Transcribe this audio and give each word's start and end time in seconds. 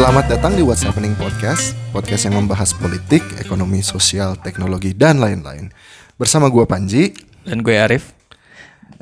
Selamat 0.00 0.32
datang 0.32 0.56
di 0.56 0.64
What's 0.64 0.80
Happening 0.80 1.12
Podcast, 1.12 1.76
podcast 1.92 2.24
yang 2.24 2.40
membahas 2.40 2.72
politik, 2.72 3.20
ekonomi, 3.36 3.84
sosial, 3.84 4.32
teknologi, 4.32 4.96
dan 4.96 5.20
lain-lain. 5.20 5.68
Bersama 6.16 6.48
gua 6.48 6.64
Panji. 6.64 7.12
Dan 7.44 7.60
gue 7.60 7.76
Arif. 7.76 8.16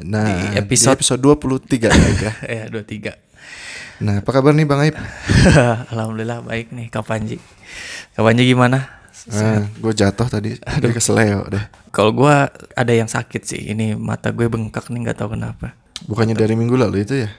Nah, 0.03 0.27
Di 0.27 0.59
episode- 0.59 0.99
di 0.99 1.07
episode 1.07 1.23
23 1.23 1.95
ya, 1.95 2.03
ya. 2.19 2.33
ya, 2.59 2.65
dua 2.67 2.83
tiga. 2.83 3.15
Nah, 4.03 4.27
apa 4.27 4.31
kabar 4.35 4.51
nih 4.51 4.67
Bang 4.67 4.83
Aib? 4.83 4.99
Alhamdulillah 5.95 6.43
baik 6.43 6.75
nih 6.75 6.91
Kak 6.91 7.07
Panji. 7.07 7.39
Kak 8.19 8.27
Panji 8.27 8.43
gimana? 8.43 8.99
Ah, 9.31 9.71
gue 9.71 9.93
jatuh 9.95 10.27
tadi, 10.27 10.59
Aduh. 10.67 10.91
keseleo 10.91 11.47
deh. 11.47 11.63
Kalau 11.95 12.11
gue 12.11 12.35
ada 12.75 12.91
yang 12.91 13.07
sakit 13.07 13.47
sih. 13.47 13.71
Ini 13.71 13.95
mata 13.95 14.35
gue 14.35 14.51
bengkak 14.51 14.91
nih 14.91 15.07
nggak 15.07 15.23
tahu 15.23 15.39
kenapa. 15.39 15.79
Bukannya 16.11 16.35
dari 16.35 16.59
minggu 16.59 16.75
lalu 16.75 17.07
itu 17.07 17.23
ya? 17.23 17.31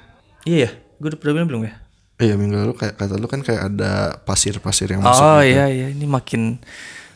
Iya 0.47 0.57
ya, 0.63 0.69
gue 0.95 1.07
udah 1.11 1.19
bilang 1.19 1.51
belum 1.51 1.67
ya? 1.67 1.88
Iya 2.19 2.35
minggu 2.35 2.51
lalu 2.51 2.73
kayak 2.75 2.99
kata 2.99 3.15
lu 3.15 3.31
kan 3.31 3.39
kayak 3.39 3.71
ada 3.71 4.19
pasir-pasir 4.27 4.91
yang 4.91 4.99
masuk. 4.99 5.23
Oh 5.23 5.39
gitu. 5.39 5.55
iya 5.55 5.71
iya, 5.71 5.87
ini 5.87 6.03
makin 6.03 6.59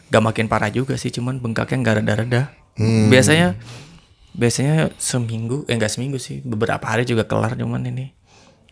gak 0.07 0.23
makin 0.23 0.47
parah 0.47 0.71
juga 0.71 0.95
sih, 0.95 1.11
cuman 1.11 1.43
bengkaknya 1.43 1.83
nggak 1.83 1.95
reda-reda. 1.99 2.41
Hmm. 2.79 3.11
Biasanya 3.11 3.59
biasanya 4.31 4.95
seminggu, 4.95 5.67
eh 5.67 5.75
nggak 5.75 5.91
seminggu 5.91 6.15
sih, 6.23 6.39
beberapa 6.47 6.87
hari 6.87 7.03
juga 7.03 7.27
kelar 7.27 7.59
cuman 7.59 7.83
ini. 7.83 8.15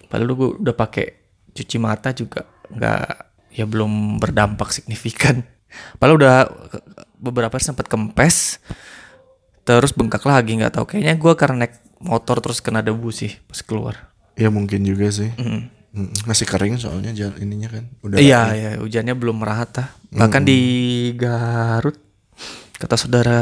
Padahal 0.08 0.32
gue 0.32 0.50
udah 0.64 0.72
pakai 0.72 1.20
cuci 1.52 1.78
mata 1.84 2.16
juga 2.16 2.48
nggak 2.72 3.06
ya 3.52 3.68
belum 3.68 4.24
berdampak 4.24 4.72
signifikan. 4.72 5.44
Padahal 6.00 6.16
udah 6.16 6.36
beberapa 7.20 7.60
hari 7.60 7.66
sempat 7.68 7.92
kempes, 7.92 8.64
terus 9.68 9.92
bengkak 9.92 10.24
lagi 10.24 10.56
nggak 10.64 10.80
tahu. 10.80 10.96
Kayaknya 10.96 11.16
gue 11.20 11.34
karena 11.36 11.56
naik 11.68 11.76
motor 12.00 12.40
terus 12.40 12.64
kena 12.64 12.80
debu 12.80 13.12
sih 13.12 13.36
pas 13.52 13.60
keluar. 13.60 14.16
Iya 14.40 14.48
mungkin 14.48 14.88
juga 14.88 15.12
sih. 15.12 15.36
Mm. 15.36 15.81
Mm, 15.92 16.08
Masih 16.24 16.48
kering 16.48 16.80
soalnya 16.80 17.12
jalan 17.12 17.36
ininya 17.38 17.68
kan. 17.68 17.84
Udah 18.00 18.16
Iya, 18.16 18.42
iya, 18.56 18.70
hujannya 18.80 19.12
belum 19.12 19.44
merata. 19.44 19.92
Bahkan 20.08 20.42
di 20.42 20.60
Garut, 21.14 22.00
kata 22.76 22.96
saudara 22.96 23.42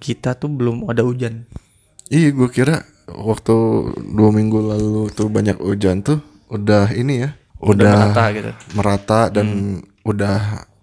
kita 0.00 0.32
tuh 0.32 0.48
belum 0.48 0.88
ada 0.88 1.04
hujan. 1.04 1.44
Iya, 2.08 2.32
gue 2.32 2.48
kira 2.48 2.80
waktu 3.08 3.54
dua 4.08 4.32
minggu 4.32 4.56
lalu 4.58 5.12
tuh 5.12 5.28
banyak 5.28 5.60
hujan 5.60 6.00
tuh 6.00 6.20
udah 6.48 6.92
ini 6.92 7.24
ya, 7.24 7.30
udah, 7.60 7.96
merata 8.08 8.24
gitu. 8.32 8.50
merata 8.72 9.20
dan 9.28 9.46
udah 10.02 10.38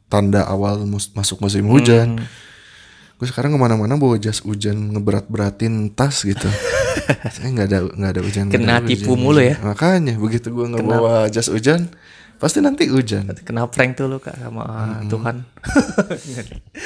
tanda 0.05 0.45
awal 0.45 0.81
mus- 0.83 1.13
masuk 1.13 1.37
musim 1.39 1.65
hujan. 1.65 2.21
Gue 3.19 3.27
sekarang 3.27 3.51
ke 3.51 3.59
mana-mana 3.59 3.99
bawa 3.99 4.15
jas 4.15 4.39
hujan 4.39 4.95
ngeberat-beratin 4.95 5.91
tas 5.91 6.23
gitu. 6.23 6.47
Saya 7.29 7.51
nggak 7.53 7.67
ada 7.67 7.79
nggak 7.91 8.11
ada 8.15 8.21
hujan. 8.23 8.45
Kena 8.47 8.79
ada 8.79 8.87
tipu 8.87 9.11
hujan. 9.13 9.19
mulu 9.19 9.41
ya. 9.43 9.59
Makanya 9.59 10.15
begitu 10.15 10.47
gue 10.49 10.65
nggak 10.65 10.87
bawa 10.87 11.27
jas 11.27 11.51
hujan, 11.51 11.91
pasti 12.39 12.63
nanti 12.63 12.87
hujan. 12.87 13.27
Kena 13.43 13.67
prank 13.67 13.99
tuh 13.99 14.07
lu 14.07 14.23
kak 14.23 14.39
sama 14.39 14.63
Tuhan. 15.05 15.43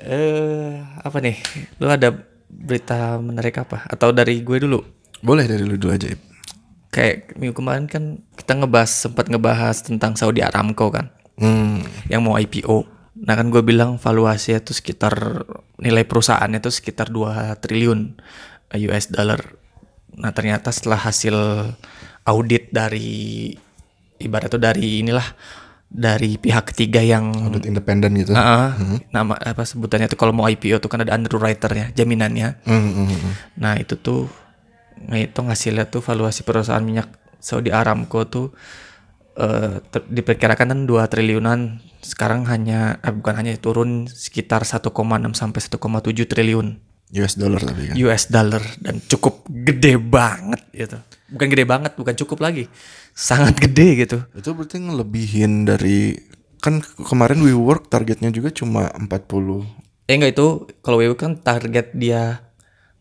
eh 0.00 0.78
apa 1.02 1.18
nih? 1.18 1.36
Lu 1.78 1.90
ada 1.90 2.14
berita 2.46 3.18
menarik 3.18 3.58
apa? 3.58 3.90
Atau 3.90 4.14
dari 4.14 4.38
gue 4.40 4.58
dulu? 4.62 4.78
Boleh 5.20 5.50
dari 5.50 5.66
lu 5.66 5.74
dulu 5.74 5.90
aja. 5.90 6.06
Ip. 6.08 6.20
Kayak 6.90 7.38
minggu 7.38 7.54
kemarin 7.54 7.86
kan 7.86 8.18
kita 8.34 8.54
ngebahas 8.54 8.90
sempat 8.90 9.26
ngebahas 9.26 9.82
tentang 9.82 10.14
Saudi 10.14 10.42
Aramco 10.42 10.90
kan, 10.90 11.10
Hmm. 11.38 11.82
yang 12.06 12.22
mau 12.22 12.34
IPO. 12.34 12.82
Nah 13.20 13.34
kan 13.36 13.52
gue 13.52 13.60
bilang 13.60 14.00
valuasinya 14.00 14.64
tuh 14.64 14.72
sekitar 14.72 15.44
nilai 15.76 16.04
perusahaannya 16.08 16.60
tuh 16.64 16.72
sekitar 16.72 17.12
2 17.12 17.60
triliun 17.60 18.16
US 18.88 19.06
dollar. 19.12 19.40
Nah 20.16 20.32
ternyata 20.32 20.72
setelah 20.72 21.00
hasil 21.00 21.36
audit 22.24 22.72
dari 22.72 23.52
ibarat 24.20 24.48
tuh 24.52 24.60
dari 24.60 25.04
inilah 25.04 25.24
dari 25.90 26.38
pihak 26.38 26.70
ketiga 26.70 27.02
yang 27.02 27.34
Audit 27.50 27.66
independen 27.66 28.14
gitu. 28.14 28.30
Ah, 28.30 28.78
nama 29.10 29.34
apa 29.34 29.66
sebutannya 29.66 30.06
tuh 30.06 30.14
kalau 30.14 30.30
mau 30.30 30.46
IPO 30.46 30.78
tuh 30.78 30.86
kan 30.86 31.02
ada 31.02 31.18
underwriternya, 31.18 31.90
jaminannya. 31.98 32.62
Hmm, 32.62 32.90
hmm, 32.94 33.06
hmm. 33.10 33.32
Nah 33.58 33.74
itu 33.74 33.98
tuh 33.98 34.30
ngitung 35.10 35.50
hasilnya 35.50 35.90
tuh 35.90 35.98
valuasi 35.98 36.46
perusahaan 36.46 36.84
minyak 36.84 37.10
Saudi 37.42 37.74
Aramco 37.74 38.22
tuh 38.30 38.54
eh, 39.34 39.82
ter- 39.84 40.06
diperkirakan 40.06 40.66
kan 40.68 40.80
2 40.84 41.06
triliunan 41.06 41.78
sekarang 42.00 42.46
hanya 42.46 42.98
eh, 42.98 43.12
bukan 43.12 43.34
hanya 43.36 43.54
turun 43.56 44.06
sekitar 44.06 44.62
1,6 44.62 44.90
sampai 45.32 45.60
1,7 45.60 45.78
triliun 46.26 46.68
US 47.10 47.34
dollar 47.34 47.58
tapi 47.58 47.90
kan. 47.90 47.94
US 47.98 48.30
dollar 48.30 48.62
dan 48.78 49.02
cukup 49.02 49.42
gede 49.50 49.98
banget 49.98 50.62
gitu. 50.70 50.94
Bukan 51.26 51.46
gede 51.50 51.66
banget, 51.66 51.98
bukan 51.98 52.14
cukup 52.14 52.38
lagi. 52.38 52.70
Sangat 53.10 53.58
gede 53.58 54.06
gitu. 54.06 54.22
Itu 54.30 54.54
berarti 54.54 54.78
ngelebihin 54.78 55.66
dari 55.66 56.14
kan 56.62 56.78
ke- 56.78 57.02
kemarin 57.02 57.42
WeWork 57.42 57.90
targetnya 57.90 58.30
juga 58.30 58.54
cuma 58.54 58.94
40. 58.94 59.66
Eh 60.06 60.14
enggak 60.14 60.38
itu 60.38 60.46
kalau 60.86 61.02
WeWork 61.02 61.18
kan 61.18 61.34
target 61.34 61.90
dia 61.94 62.46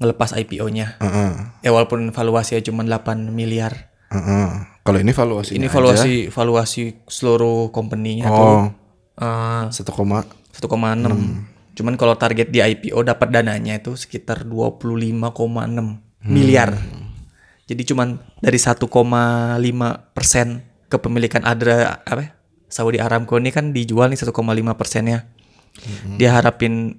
ngelepas 0.01 0.33
IPO-nya. 0.33 0.97
Heeh. 0.97 1.31
Ya 1.61 1.69
walaupun 1.69 2.09
valuasinya 2.09 2.65
cuma 2.65 2.81
8 2.81 3.29
miliar. 3.29 3.93
Heeh. 4.09 4.78
Kalau 4.89 4.99
ini 5.05 5.13
valuasinya 5.13 5.57
Ini 5.61 5.67
aja, 5.69 5.75
valuasi 5.77 6.13
valuasi 6.33 6.81
seluruh 7.05 7.69
company-nya 7.69 8.25
tuh 8.25 8.41
oh. 8.41 8.65
eh, 9.21 9.63
1, 9.69 9.85
koma? 9.93 10.25
1,6. 10.57 11.77
Cuman 11.77 11.93
kalau 11.93 12.17
target 12.17 12.49
di 12.49 12.59
IPO 12.59 13.05
dapat 13.05 13.29
dananya 13.29 13.77
itu 13.77 13.93
sekitar 13.93 14.49
25,6 14.49 15.29
miliar. 16.25 16.73
Jadi 17.69 17.81
cuman 17.85 18.17
dari 18.41 18.57
1,5 18.57 18.81
persen 20.17 20.65
kepemilikan 20.89 21.45
Adra 21.45 22.01
apa 22.01 22.21
ya, 22.25 22.31
Saudi 22.65 22.97
Aramco 22.97 23.37
ini 23.37 23.53
kan 23.53 23.69
dijual 23.69 24.09
nih 24.09 24.17
1,5 24.17 24.33
persennya. 24.73 25.29
Dia 26.17 26.33
harapin 26.33 26.97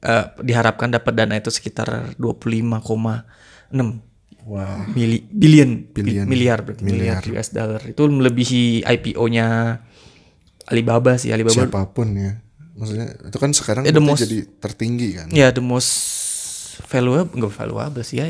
eh, 0.00 0.26
diharapkan 0.40 0.88
dapat 0.88 1.12
dana 1.12 1.36
itu 1.36 1.52
sekitar 1.52 2.16
25,6 2.16 4.13
wow 4.44 4.84
mili 4.88 5.24
billion, 5.24 5.88
Billion. 5.88 6.24
miliar 6.24 6.60
berarti. 6.60 6.82
Miliar. 6.82 7.20
US 7.26 7.48
dollar. 7.50 7.80
Itu 7.82 8.04
melebihi 8.04 8.82
IPO-nya 8.82 9.80
Alibaba 10.64 11.16
sih 11.16 11.28
Alibaba. 11.28 11.52
Siapa 11.54 11.90
pun 11.90 12.08
ya. 12.12 12.40
Maksudnya 12.74 13.06
itu 13.20 13.36
kan 13.36 13.50
sekarang 13.50 13.82
Ya, 13.82 13.90
the 13.90 13.98
berarti 13.98 14.10
most- 14.10 14.24
jadi 14.24 14.38
tertinggi 14.58 15.08
kan? 15.14 15.26
Ya 15.30 15.48
the 15.48 15.60
most 15.60 15.92
valuable 16.86 17.30
enggak 17.32 17.54
valuable 17.54 18.02
sih 18.02 18.18
ya. 18.18 18.26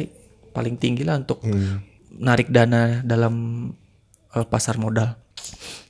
Paling 0.51 0.77
tinggi 0.77 1.03
lah 1.03 1.17
untuk 1.17 1.41
Hmm. 1.41 1.83
narik 2.13 2.49
dana 2.49 3.01
dalam 3.01 3.35
eh, 4.31 4.45
pasar 4.45 4.77
modal. 4.77 5.15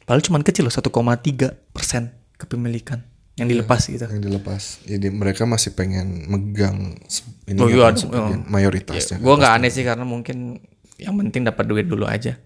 Padahal 0.03 0.21
cuma 0.21 0.37
kecil 0.41 0.65
loh 0.65 0.73
1,3 0.73 1.49
persen 1.71 2.13
kepemilikan 2.35 3.01
yang 3.35 3.51
dilepas 3.51 3.83
gitu. 3.91 4.07
yang 4.07 4.23
dilepas. 4.23 4.85
Jadi 4.87 5.11
mereka 5.11 5.43
masih 5.43 5.75
pengen 5.75 6.31
megang 6.31 6.95
ini 7.51 7.59
Oh, 7.59 7.67
kan, 7.67 7.75
iya, 7.75 7.99
sebagian 7.99 8.41
mayoritasnya. 8.47 9.19
Gue 9.19 9.35
nggak 9.35 9.53
aneh 9.59 9.71
sih 9.75 9.83
karena 9.83 10.07
mungkin 10.07 10.63
yang 10.97 11.19
penting 11.19 11.43
dapat 11.43 11.67
duit 11.67 11.91
dulu 11.91 12.07
aja. 12.07 12.39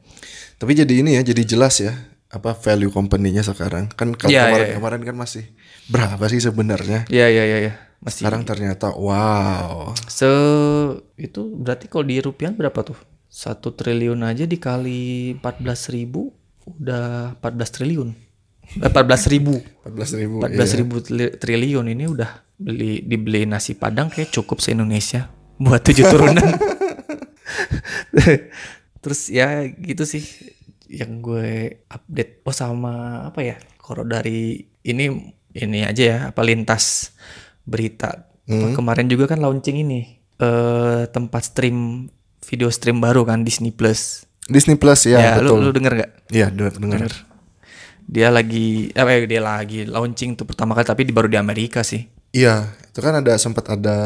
Tapi 0.57 0.73
jadi 0.73 1.05
ini 1.05 1.21
ya 1.21 1.23
jadi 1.23 1.45
jelas 1.45 1.79
ya 1.79 1.93
apa 2.29 2.57
value 2.57 2.89
company-nya 2.89 3.45
sekarang. 3.45 3.93
Kan 3.93 4.17
kalau 4.17 4.33
Iya, 4.33 4.49
kemarin 4.49 4.65
iya, 4.65 4.69
iya. 4.73 4.77
kemarin 4.81 5.01
kan 5.05 5.17
masih 5.17 5.45
berapa 5.89 6.25
sih 6.29 6.41
sebenarnya? 6.41 7.05
Ya 7.13 7.29
ya 7.29 7.45
ya 7.45 7.59
ya 7.69 7.73
masih 8.01 8.25
sekarang 8.25 8.49
ternyata 8.49 8.95
wow. 8.95 9.93
Se 10.09 10.29
itu 11.21 11.41
berarti 11.59 11.91
kalau 11.91 12.05
di 12.09 12.17
rupiah 12.23 12.53
berapa 12.53 12.81
tuh? 12.81 12.97
Satu 13.29 13.77
triliun 13.77 14.25
aja 14.25 14.49
dikali 14.49 15.37
14 15.37 15.93
ribu 15.93 16.33
udah 16.65 17.37
14 17.45 17.77
triliun. 17.77 18.28
Eh, 18.77 18.85
14 18.85 19.33
ribu. 19.33 19.57
14 19.87 20.21
ribu 20.21 20.37
14 20.45 20.79
ribu 20.79 20.95
tri- 21.01 21.35
triliun 21.35 21.89
ini 21.89 22.05
udah 22.05 22.31
beli 22.59 23.01
dibeli 23.01 23.49
nasi 23.49 23.73
padang 23.73 24.13
kayak 24.13 24.29
cukup 24.29 24.61
se 24.61 24.77
Indonesia 24.77 25.31
buat 25.57 25.81
tujuh 25.81 26.05
turunan. 26.05 26.45
Terus 29.03 29.31
ya 29.31 29.63
gitu 29.65 30.05
sih 30.05 30.25
yang 30.91 31.23
gue 31.23 31.81
update. 31.87 32.43
Oh 32.45 32.53
sama 32.53 33.25
apa 33.25 33.41
ya? 33.41 33.57
Kalau 33.79 34.05
dari 34.05 34.59
ini 34.83 35.05
ini 35.55 35.79
aja 35.83 36.03
ya 36.03 36.19
apa 36.29 36.41
lintas 36.45 37.15
berita. 37.65 38.29
Apa, 38.49 38.75
Kemarin 38.75 39.09
juga 39.09 39.29
kan 39.29 39.41
launching 39.41 39.81
ini 39.81 40.01
eh 40.39 41.03
tempat 41.09 41.43
stream 41.45 42.09
video 42.45 42.71
stream 42.71 43.03
baru 43.03 43.25
kan 43.25 43.43
Disney 43.43 43.75
Plus. 43.75 44.25
Disney 44.49 44.81
Plus 44.81 45.05
ya, 45.05 45.21
Ya, 45.21 45.33
lu, 45.45 45.53
betul 45.53 45.61
lu 45.61 45.71
denger 45.77 45.93
gak? 45.99 46.11
Iya, 46.33 46.47
dengar 46.49 46.73
dengar. 46.81 47.13
Dia 48.09 48.33
lagi 48.33 48.89
apa 48.97 49.11
ya, 49.13 49.19
dia 49.29 49.43
lagi 49.45 49.85
launching 49.85 50.33
tuh 50.33 50.49
pertama 50.49 50.73
kali 50.73 50.89
tapi 50.89 51.05
di 51.05 51.13
baru 51.13 51.29
di 51.29 51.37
Amerika 51.37 51.85
sih. 51.85 52.09
Iya, 52.33 52.73
itu 52.89 53.05
kan 53.05 53.21
ada 53.21 53.37
sempat 53.37 53.69
ada 53.69 53.99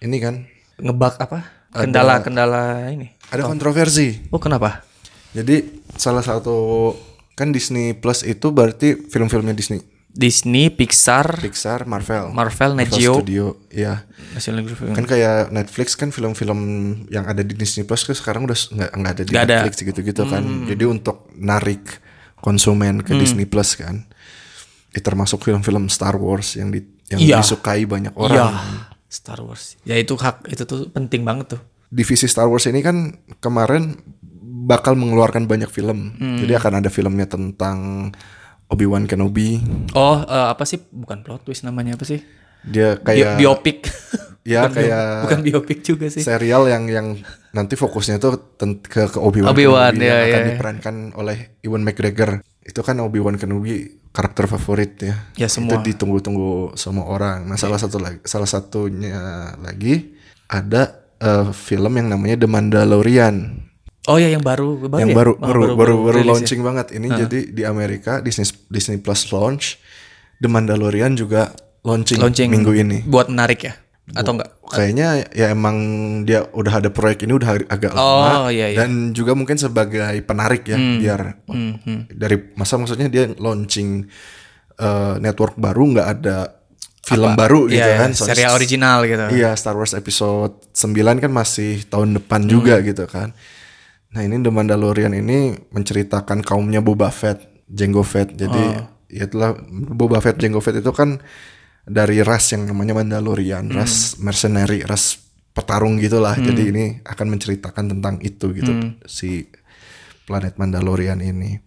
ini 0.00 0.16
kan, 0.16 0.48
Ngebak 0.80 1.20
apa? 1.20 1.38
Kendala-kendala 1.72 2.88
ini. 2.92 3.12
ada 3.32 3.44
kontroversi. 3.44 4.28
Oh, 4.28 4.40
kenapa? 4.40 4.84
Jadi 5.32 5.84
salah 5.96 6.20
satu 6.20 6.92
kan 7.32 7.52
Disney 7.52 7.96
Plus 7.96 8.24
itu 8.24 8.52
berarti 8.52 9.08
film-filmnya 9.08 9.56
Disney, 9.56 9.80
Disney, 10.12 10.68
Pixar, 10.68 11.40
Pixar, 11.40 11.88
Marvel, 11.88 12.36
Marvel, 12.36 12.76
Net 12.76 12.92
Marvel 12.92 13.00
Geo, 13.00 13.14
Studio, 13.16 13.44
ya. 13.72 14.04
Kan 14.92 15.08
kayak 15.08 15.48
Netflix 15.48 15.96
kan 15.96 16.12
film-film 16.12 16.60
yang 17.08 17.24
ada 17.24 17.40
di 17.40 17.56
Disney 17.56 17.88
Plus 17.88 18.04
kan 18.04 18.12
sekarang 18.12 18.44
udah 18.44 18.56
nggak 18.56 18.90
nggak 18.92 19.12
ada 19.12 19.22
di. 19.24 19.32
Hmm. 19.32 19.40
Netflix 19.48 19.74
gitu-gitu 19.80 20.22
kan. 20.28 20.44
Jadi 20.68 20.84
untuk 20.84 21.32
narik 21.40 22.00
konsumen 22.42 23.00
ke 23.00 23.14
Disney 23.14 23.46
Plus 23.46 23.78
kan. 23.78 24.04
Ya, 24.92 25.00
termasuk 25.00 25.40
film-film 25.40 25.88
Star 25.88 26.18
Wars 26.18 26.58
yang 26.58 26.68
di 26.68 26.84
yang 27.08 27.20
Iya. 27.22 27.36
disukai 27.40 27.86
banyak 27.86 28.12
orang. 28.12 28.52
Star 29.06 29.40
Wars. 29.40 29.76
Ya 29.84 29.96
itu 29.96 30.12
hak 30.18 30.50
itu 30.50 30.64
tuh 30.64 30.90
penting 30.90 31.22
banget 31.22 31.56
tuh. 31.56 31.60
Divisi 31.88 32.24
Star 32.26 32.48
Wars 32.48 32.64
ini 32.64 32.80
kan 32.80 33.20
kemarin 33.38 33.96
bakal 34.64 34.96
mengeluarkan 34.96 35.44
banyak 35.44 35.68
film. 35.68 36.16
Hmm. 36.16 36.40
Jadi 36.40 36.52
akan 36.56 36.72
ada 36.80 36.88
filmnya 36.88 37.28
tentang 37.28 38.08
Obi-Wan 38.72 39.04
Kenobi. 39.04 39.60
Oh, 39.92 40.24
eh, 40.24 40.46
apa 40.48 40.64
sih? 40.64 40.80
Bukan 40.80 41.20
plot 41.20 41.44
twist 41.44 41.60
namanya 41.62 42.00
apa 42.00 42.08
sih? 42.08 42.24
Dia 42.64 42.96
kayak 42.96 43.36
biopik. 43.36 43.84
Ya, 44.42 44.66
Bukan 44.66 44.72
bio- 44.72 44.78
kayak- 44.82 45.22
bukan 45.22 45.40
biopik 45.40 45.78
juga 45.80 46.06
sih. 46.08 46.18
serial 46.20 46.66
yang 46.66 46.84
yang 46.84 47.06
nanti 47.50 47.74
fokusnya 47.74 48.18
tuh 48.18 48.58
ke 48.82 49.06
ke 49.06 49.16
Obi-Wan, 49.16 49.48
Obi-Wan, 49.48 49.94
Kenobi 49.94 50.02
ya, 50.02 50.10
yang 50.10 50.22
akan 50.24 50.40
ya. 50.40 50.48
diperankan 50.50 50.94
oleh 51.14 51.36
Ewan 51.60 51.82
McGregor. 51.82 52.30
Itu 52.58 52.80
kan 52.80 52.98
Obi-Wan 52.98 53.36
Kenobi 53.36 53.74
karakter 54.10 54.44
favorit 54.46 54.98
ya. 54.98 55.14
Ya, 55.36 55.46
semua. 55.46 55.78
Itu 55.78 55.86
ditunggu-tunggu 55.86 56.74
semua 56.74 57.06
orang. 57.06 57.46
Nah, 57.46 57.54
salah 57.54 57.78
satu 57.78 57.96
lagi 57.96 58.18
salah 58.24 58.46
satunya 58.46 59.14
lagi 59.56 60.10
ada 60.46 60.90
eh, 61.16 61.48
film 61.52 61.94
yang 61.94 62.08
namanya 62.08 62.34
The 62.36 62.50
Mandalorian. 62.50 63.62
Oh 64.04 64.18
ya 64.18 64.26
yang 64.26 64.42
baru, 64.42 64.74
baru 64.82 64.98
yang 64.98 65.10
ya? 65.10 65.16
baru 65.16 65.32
Oh, 65.32 65.38
baru 65.40 65.60
baru, 65.70 65.94
baru 66.02 66.18
rilis 66.18 66.26
ya? 66.26 66.30
launching 66.34 66.60
banget. 66.60 66.86
Ini 66.90 67.06
jadi 67.16 67.38
di 67.48 67.62
Amerika 67.62 68.18
Disney 68.18 68.42
Disney 68.66 68.98
Plus 68.98 69.30
launch. 69.30 69.78
The 70.36 70.50
Mandalorian 70.50 71.14
juga 71.14 71.54
launching, 71.80 72.18
Launching 72.18 72.50
minggu 72.50 72.74
ini. 72.74 73.06
buat 73.06 73.30
menarik 73.30 73.62
ya? 73.62 73.78
Atau 74.10 74.34
enggak? 74.34 74.50
Kayaknya 74.66 75.08
ya 75.30 75.46
emang 75.50 75.76
dia 76.22 76.42
udah 76.50 76.82
ada 76.82 76.90
proyek 76.90 77.22
ini 77.22 77.32
udah 77.32 77.54
agak 77.66 77.92
Oh, 77.92 78.18
lama 78.20 78.50
iya, 78.50 78.66
iya. 78.68 78.82
dan 78.82 79.14
juga 79.14 79.32
mungkin 79.32 79.54
sebagai 79.54 80.02
penarik 80.22 80.66
ya 80.66 80.74
biar 80.74 81.46
dari 82.10 82.36
masa 82.52 82.76
maksudnya 82.76 83.06
dia 83.06 83.30
launching 83.32 84.10
eh, 84.74 85.14
network 85.16 85.54
baru 85.54 85.94
nggak 85.94 86.08
ada 86.12 86.58
film 87.02 87.34
baru 87.34 87.66
gitu 87.66 87.78
Iya, 87.78 87.98
kan 87.98 88.10
iya, 88.10 88.16
Soalnya 88.16 88.30
serial 88.32 88.52
original 88.52 88.98
gitu. 89.04 89.24
Iya 89.32 89.50
Star 89.54 89.74
Wars 89.74 89.92
episode 89.92 90.54
9 90.72 90.92
kan 91.18 91.30
masih 91.30 91.82
tahun 91.84 92.14
depan 92.16 92.42
juga 92.44 92.78
Hmm. 92.78 92.84
gitu 92.84 93.04
kan. 93.06 93.34
Nah 94.10 94.22
ini 94.22 94.38
The 94.38 94.50
Mandalorian 94.50 95.12
ini 95.12 95.52
menceritakan 95.68 96.42
kaumnya 96.42 96.78
Boba 96.78 97.08
Fett, 97.08 97.38
Jango 97.66 98.02
Fett. 98.02 98.32
Jadi 98.32 98.62
Oh. 98.72 98.86
ya 99.08 99.24
itulah 99.24 99.54
Boba 99.92 100.18
Fett, 100.18 100.36
Jango 100.36 100.58
Fett 100.58 100.78
itu 100.78 100.90
kan 100.90 101.18
dari 101.82 102.22
ras 102.22 102.54
yang 102.54 102.64
namanya 102.64 102.94
Mandalorian, 102.94 103.66
Hmm. 103.68 103.76
ras 103.82 104.16
mercenary, 104.18 104.82
ras 104.82 105.18
petarung 105.52 105.98
gitulah. 105.98 106.32
Jadi 106.34 106.62
ini 106.70 106.84
akan 107.02 107.26
menceritakan 107.28 107.92
tentang 107.92 108.16
itu 108.22 108.54
gitu 108.54 108.72
Hmm. 108.72 108.96
si 109.04 109.46
planet 110.24 110.56
Mandalorian 110.56 111.18
ini. 111.20 111.58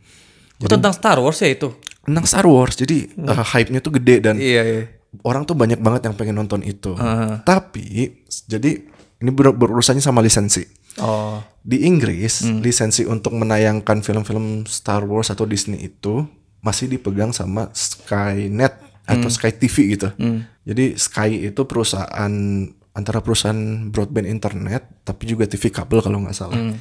Oh, 0.63 0.71
tentang 0.71 0.95
Star 0.95 1.19
Wars 1.19 1.44
ya 1.44 1.51
itu? 1.51 1.75
Tentang 2.01 2.25
Star 2.25 2.47
Wars. 2.47 2.79
Jadi 2.79 3.12
uh, 3.19 3.44
hype-nya 3.44 3.83
tuh 3.83 4.00
gede 4.00 4.23
dan 4.23 4.39
Iya, 4.39 4.62
iya. 4.63 4.83
orang 5.21 5.44
tuh 5.44 5.53
banyak 5.53 5.83
banget 5.83 6.07
yang 6.07 6.15
pengen 6.15 6.39
nonton 6.39 6.63
itu. 6.63 6.95
Heeh. 6.95 7.44
Tapi 7.44 8.15
jadi 8.47 8.71
ini 9.19 9.29
ber 9.31 9.51
berurusannya 9.51 10.00
sama 10.00 10.23
lisensi. 10.23 10.63
Oh. 10.95 11.44
Di 11.59 11.83
Inggris, 11.83 12.47
Hmm. 12.47 12.63
lisensi 12.63 13.03
untuk 13.03 13.35
menayangkan 13.35 14.00
film-film 14.00 14.63
Star 14.63 15.03
Wars 15.03 15.27
atau 15.27 15.44
Disney 15.44 15.83
itu 15.83 16.23
masih 16.63 16.88
dipegang 16.88 17.35
sama 17.35 17.68
Skynet 17.75 18.79
atau 19.06 19.30
Hmm. 19.30 19.34
Sky 19.34 19.54
TV 19.54 19.96
gitu. 19.96 20.10
Jadi 20.66 20.98
Sky 20.98 21.50
itu 21.50 21.62
perusahaan 21.66 22.34
antara 22.92 23.19
perusahaan 23.19 23.92
broadband 23.92 24.25
internet 24.25 25.04
tapi 25.04 25.28
juga 25.28 25.46
TV 25.46 25.69
kabel 25.69 26.02
kalau 26.02 26.22
nggak 26.25 26.36
salah. 26.36 26.57
Hmm. 26.57 26.75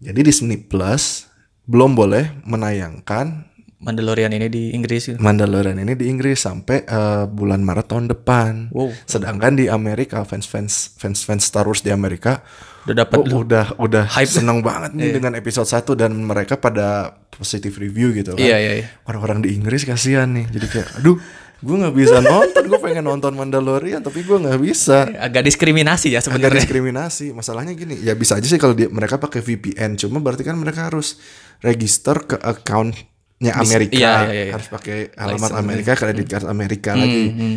Jadi 0.00 0.20
Disney 0.20 0.58
Plus 0.58 1.28
belum 1.64 1.96
boleh 1.96 2.28
menayangkan 2.44 3.52
Mandalorian 3.84 4.32
ini 4.32 4.48
di 4.48 4.72
Inggris 4.72 5.12
gitu. 5.12 5.20
Mandalorian 5.20 5.76
ini 5.76 5.92
di 5.92 6.08
Inggris 6.08 6.40
sampai 6.40 6.88
eh, 6.88 7.24
bulan 7.28 7.60
Maret 7.60 7.92
tahun 7.92 8.08
depan. 8.08 8.72
Wow. 8.72 8.88
Sedangkan 9.04 9.60
di 9.60 9.68
Amerika 9.68 10.24
fans-fans 10.24 10.96
fans-fans 10.96 11.44
Star 11.44 11.68
Wars 11.68 11.84
di 11.84 11.92
Amerika 11.92 12.40
Udah 12.84 12.94
dapat 13.00 13.16
oh, 13.24 13.40
udah 13.40 13.66
udah 13.80 14.04
Hype. 14.12 14.28
seneng 14.28 14.60
banget 14.60 14.92
nih 14.92 15.16
dengan 15.16 15.32
episode 15.32 15.64
1 15.64 15.88
dan 15.96 16.12
mereka 16.14 16.60
pada 16.60 17.16
positive 17.32 17.72
review 17.80 18.12
gitu 18.12 18.36
kan. 18.36 18.44
Iya, 18.44 18.56
iya, 18.60 18.72
iya. 18.84 18.86
Orang-orang 19.04 19.40
di 19.40 19.56
Inggris 19.56 19.88
kasihan 19.88 20.28
nih. 20.28 20.44
Jadi 20.52 20.66
kayak 20.68 20.88
aduh, 21.00 21.16
gue 21.58 21.76
nggak 21.80 21.96
bisa 21.96 22.20
nonton. 22.20 22.62
Gue 22.68 22.76
pengen 22.78 23.04
nonton 23.04 23.32
Mandalorian 23.32 24.04
tapi 24.04 24.20
gue 24.20 24.36
nggak 24.36 24.60
bisa. 24.60 25.08
agak 25.16 25.48
diskriminasi 25.48 26.12
ya 26.12 26.20
Agak 26.20 26.28
sebenarnya. 26.28 26.60
diskriminasi. 26.60 27.26
Masalahnya 27.32 27.72
gini, 27.72 27.96
ya 27.98 28.12
bisa 28.12 28.36
aja 28.36 28.44
sih 28.44 28.60
kalau 28.60 28.76
dia, 28.76 28.92
mereka 28.92 29.16
pakai 29.16 29.40
VPN. 29.40 29.96
Cuma 29.96 30.20
berarti 30.20 30.44
kan 30.44 30.54
mereka 30.54 30.92
harus 30.92 31.16
register 31.64 32.20
ke 32.20 32.36
accountnya 32.36 33.52
Amerika. 33.56 33.96
iya, 33.96 34.14
iya, 34.28 34.42
iya. 34.48 34.52
Harus 34.52 34.68
pakai 34.68 35.08
alamat 35.16 35.50
Amerika, 35.56 35.96
kredit 35.96 36.28
card 36.28 36.44
Amerika 36.44 36.92
lagi. 36.92 37.24
Hmm, 37.32 37.56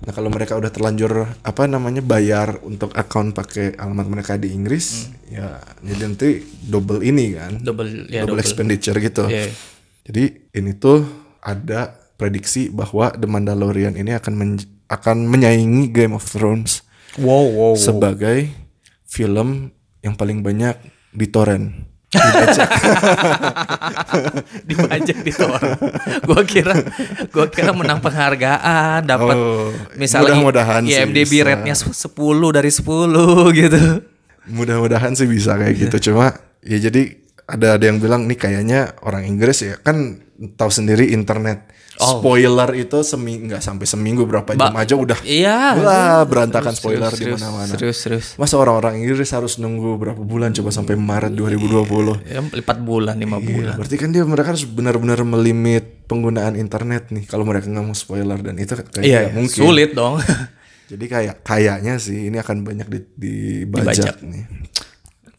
Nah 0.00 0.12
kalau 0.16 0.32
mereka 0.32 0.56
udah 0.56 0.72
terlanjur 0.72 1.28
apa 1.44 1.68
namanya 1.68 2.00
bayar 2.00 2.56
untuk 2.64 2.88
account 2.96 3.36
pakai 3.36 3.76
alamat 3.76 4.06
mereka 4.08 4.40
di 4.40 4.48
Inggris, 4.48 5.12
ya 5.28 5.60
jadi 5.84 6.00
nanti 6.08 6.28
double 6.64 7.04
ini 7.04 7.36
kan, 7.36 7.60
Double 7.60 8.08
ya 8.08 8.24
double, 8.24 8.36
double. 8.36 8.40
expenditure 8.40 8.96
gitu. 8.96 9.28
Iya. 9.28 9.52
Jadi 10.08 10.24
ini 10.56 10.72
tuh 10.72 11.04
ada 11.44 11.92
prediksi 12.16 12.72
bahwa 12.72 13.12
The 13.12 13.28
Mandalorian 13.28 13.92
ini 13.92 14.16
akan 14.16 14.34
men- 14.34 14.68
akan 14.88 15.28
menyaingi 15.28 15.92
Game 15.92 16.16
of 16.16 16.24
Thrones 16.24 16.80
Wow, 17.20 17.46
wow. 17.52 17.74
sebagai 17.76 18.48
film 19.04 19.68
yang 20.00 20.16
paling 20.16 20.40
banyak 20.40 20.80
di 21.12 21.26
torrent. 21.28 21.89
Dibajak. 22.10 22.68
dibajak 24.68 25.18
di 25.22 25.32
torrent. 25.32 25.78
gua 26.26 26.42
kira 26.42 26.74
gua 27.30 27.46
kira 27.46 27.70
menang 27.70 28.02
penghargaan, 28.02 29.06
dapat 29.06 29.34
Oh, 29.38 29.70
misalnya 29.94 30.34
sih 30.34 30.90
IMDb 30.90 31.32
rate-nya 31.46 31.74
10 31.78 31.94
dari 32.50 32.70
10 32.70 32.82
gitu. 33.62 33.82
Mudah-mudahan 34.50 35.14
sih 35.14 35.30
bisa 35.30 35.54
kayak 35.54 35.70
Iya. 35.70 35.82
gitu. 35.86 36.10
Cuma 36.10 36.34
ya 36.60 36.78
jadi 36.82 37.14
ada 37.46 37.78
ada 37.78 37.84
yang 37.86 37.98
bilang 37.98 38.26
nih 38.26 38.38
kayaknya 38.38 38.94
orang 39.02 39.26
Inggris 39.26 39.62
ya 39.62 39.78
kan 39.78 40.18
tahu 40.54 40.70
sendiri 40.70 41.10
internet 41.10 41.66
Oh. 42.00 42.18
spoiler 42.18 42.70
itu 42.74 42.98
seminggu 43.00 43.44
nggak 43.46 43.60
sampai 43.60 43.84
seminggu 43.84 44.24
berapa 44.24 44.50
jam 44.50 44.72
aja 44.72 44.94
udah 44.94 45.20
Iya. 45.20 45.56
wah 45.76 46.20
berantakan 46.24 46.72
Serius, 46.72 46.80
spoiler 46.80 47.10
di 47.10 47.24
mana-mana. 47.30 47.68
Serius, 47.68 47.96
serius. 47.98 48.26
Masa 48.34 48.56
orang-orang 48.56 48.98
Inggris 48.98 49.28
harus 49.30 49.56
nunggu 49.56 49.94
berapa 49.96 50.18
bulan 50.18 50.50
coba 50.50 50.70
sampai 50.70 50.94
Maret 50.94 51.32
2020. 51.32 52.24
Ya, 52.24 52.40
4 52.40 52.56
bulan, 52.80 53.14
5 53.14 53.36
Iya, 53.36 53.36
bulan. 53.38 53.74
berarti 53.76 53.96
kan 53.96 54.08
dia 54.10 54.24
mereka 54.24 54.48
harus 54.50 54.64
benar-benar 54.64 55.20
melimit 55.22 55.84
penggunaan 56.04 56.56
internet 56.56 57.08
nih 57.10 57.24
kalau 57.24 57.44
mereka 57.44 57.66
nggak 57.66 57.84
mau 57.84 57.94
spoiler 57.94 58.40
dan 58.40 58.56
itu 58.56 58.72
kayaknya 58.74 59.04
Iya, 59.04 59.20
mungkin. 59.30 59.60
sulit 59.60 59.92
dong. 59.92 60.18
Jadi 60.86 61.04
kayak 61.06 61.36
kayaknya 61.40 61.94
sih 61.96 62.26
ini 62.26 62.36
akan 62.36 62.64
banyak 62.64 62.88
di, 62.88 62.98
Dibajak. 63.14 63.62
dibajak 63.62 64.16
nih. 64.24 64.42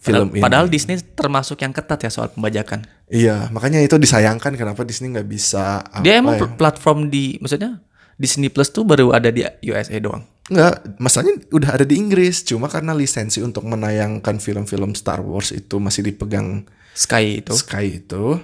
Film 0.01 0.33
ini. 0.33 0.41
Padahal 0.41 0.65
Disney 0.65 0.97
termasuk 0.97 1.61
yang 1.61 1.69
ketat 1.69 2.01
ya 2.01 2.09
soal 2.09 2.27
pembajakan. 2.27 2.81
Iya, 3.05 3.47
makanya 3.49 3.77
itu 3.77 3.95
disayangkan 3.95 4.55
kenapa 4.55 4.81
Disney 4.81 5.09
nggak 5.09 5.25
bisa 5.25 5.85
Dia 6.01 6.17
emang 6.17 6.35
ya? 6.35 6.41
pl- 6.41 6.57
platform 6.57 7.07
di 7.07 7.37
maksudnya 7.37 7.77
Disney 8.15 8.49
Plus 8.49 8.69
tuh 8.69 8.81
baru 8.81 9.13
ada 9.13 9.29
di 9.29 9.41
USA 9.63 9.93
doang. 9.97 10.25
Nggak, 10.43 10.97
masalahnya 10.97 11.37
udah 11.47 11.69
ada 11.71 11.85
di 11.85 11.95
Inggris, 11.95 12.41
cuma 12.41 12.65
karena 12.65 12.91
lisensi 12.91 13.39
untuk 13.39 13.61
menayangkan 13.63 14.37
film-film 14.37 14.93
Star 14.93 15.21
Wars 15.21 15.49
itu 15.49 15.77
masih 15.77 16.01
dipegang 16.03 16.65
Sky 16.91 17.39
itu. 17.39 17.53
Sky 17.55 18.01
itu. 18.01 18.41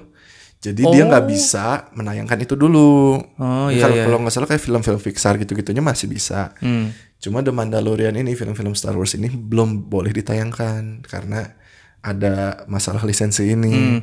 Jadi 0.57 0.81
dia 0.83 1.03
nggak 1.03 1.25
bisa 1.27 1.89
menayangkan 1.91 2.37
itu 2.39 2.53
dulu. 2.53 3.17
Oh, 3.37 3.69
Ya, 3.69 3.77
iya, 3.77 3.81
kalau 3.81 3.95
iya. 3.95 4.03
kalau 4.05 4.17
nggak 4.19 4.33
salah 4.33 4.47
kayak 4.47 4.63
film-film 4.63 4.97
Pixar 4.99 5.37
gitu-gitunya 5.37 5.81
masih 5.81 6.07
bisa. 6.07 6.53
Hmm. 6.57 6.89
Cuma 7.17 7.41
The 7.41 7.49
Mandalorian 7.49 8.13
ini 8.13 8.33
film-film 8.33 8.77
Star 8.77 8.93
Wars 8.93 9.17
ini 9.17 9.27
belum 9.27 9.89
boleh 9.89 10.13
ditayangkan 10.13 11.01
karena 11.01 11.57
ada 11.99 12.63
masalah 12.69 13.01
lisensi 13.03 13.49
ini. 13.49 13.73
Hmm. 13.73 13.99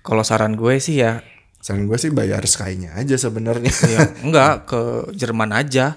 Kalau 0.00 0.22
saran 0.22 0.54
gue 0.54 0.78
sih 0.78 1.00
ya, 1.00 1.24
Saran 1.58 1.88
gue 1.88 1.96
sih 1.96 2.12
bayar 2.12 2.44
Sky-nya 2.44 2.92
aja 2.92 3.16
sebenarnya. 3.16 3.72
ya 3.88 4.12
enggak 4.20 4.68
ke 4.68 4.80
Jerman 5.16 5.48
aja. 5.50 5.96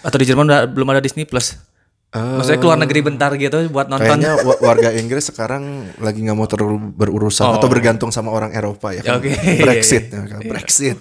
Atau 0.00 0.16
di 0.16 0.24
Jerman 0.24 0.48
udah- 0.48 0.68
belum 0.72 0.88
ada 0.88 1.04
Disney 1.04 1.28
Plus. 1.28 1.52
Maksudnya 2.08 2.56
keluar 2.56 2.78
negeri 2.78 3.00
bentar 3.02 3.28
gitu 3.34 3.68
buat 3.68 3.86
nonton. 3.86 4.08
Kayaknya 4.08 4.40
wa- 4.40 4.60
warga 4.62 4.88
Inggris 4.90 5.28
sekarang 5.28 5.62
lagi 5.98 6.22
nggak 6.22 6.32
mau 6.32 6.46
terlalu 6.46 6.78
berurusan 6.90 7.44
atau 7.44 7.68
bergantung 7.68 8.08
sama 8.08 8.30
orang 8.30 8.50
Eropa 8.50 8.88
ya 8.90 9.04
Oh. 9.04 9.04
kan. 9.04 9.14
Oke. 9.20 9.36
Brexit, 9.60 10.08
ya 10.08 10.24
kan? 10.24 10.40
Brexit. 10.40 10.96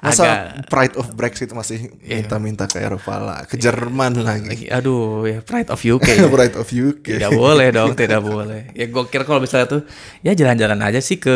Masa 0.00 0.22
Agak- 0.24 0.66
pride 0.66 0.94
of 0.96 1.06
Brexit 1.12 1.52
masih 1.52 1.94
minta-minta 2.00 2.64
ke 2.64 2.80
Eropa 2.80 3.14
lah, 3.16 3.40
ke 3.44 3.54
Jerman 3.54 4.18
lagi. 4.18 4.66
Aduh, 4.66 5.22
ya 5.24 5.38
Pride 5.40 5.70
of 5.70 5.78
UK. 5.78 6.08
pride 6.34 6.56
of 6.56 6.66
UK. 6.66 7.06
tidak 7.14 7.30
boleh 7.30 7.68
dong, 7.70 7.94
tidak 7.94 8.18
boleh. 8.20 8.74
Ya 8.74 8.86
gue 8.86 9.04
kira 9.06 9.22
kalau 9.22 9.38
misalnya 9.38 9.68
tuh 9.68 9.82
ya 10.20 10.32
jalan-jalan 10.32 10.80
aja 10.80 10.98
sih 10.98 11.16
ke 11.16 11.30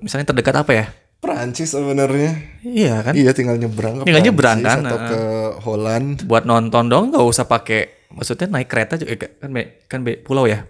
misalnya 0.00 0.28
terdekat 0.28 0.52
apa 0.54 0.72
ya? 0.74 0.86
Prancis 1.16 1.72
sebenarnya. 1.72 2.60
Iya 2.60 3.00
kan? 3.00 3.16
Iya 3.16 3.32
tinggal 3.32 3.56
nyebrang 3.56 3.98
ke 3.98 4.04
Tinggal 4.04 4.20
nyebrang 4.22 4.60
Prancis 4.60 4.68
kan, 4.68 4.84
atau 4.84 4.98
ke 5.00 5.20
Holland. 5.64 6.28
buat 6.28 6.44
nonton 6.44 6.86
dong 6.86 7.04
nggak 7.08 7.24
usah 7.24 7.48
pakai 7.48 7.95
maksudnya 8.10 8.46
naik 8.48 8.68
kereta 8.68 8.94
juga 8.94 9.12
eh, 9.12 9.18
kan 9.36 9.50
be- 9.50 9.70
kan 9.86 10.00
be- 10.02 10.20
pulau 10.20 10.44
ya 10.44 10.66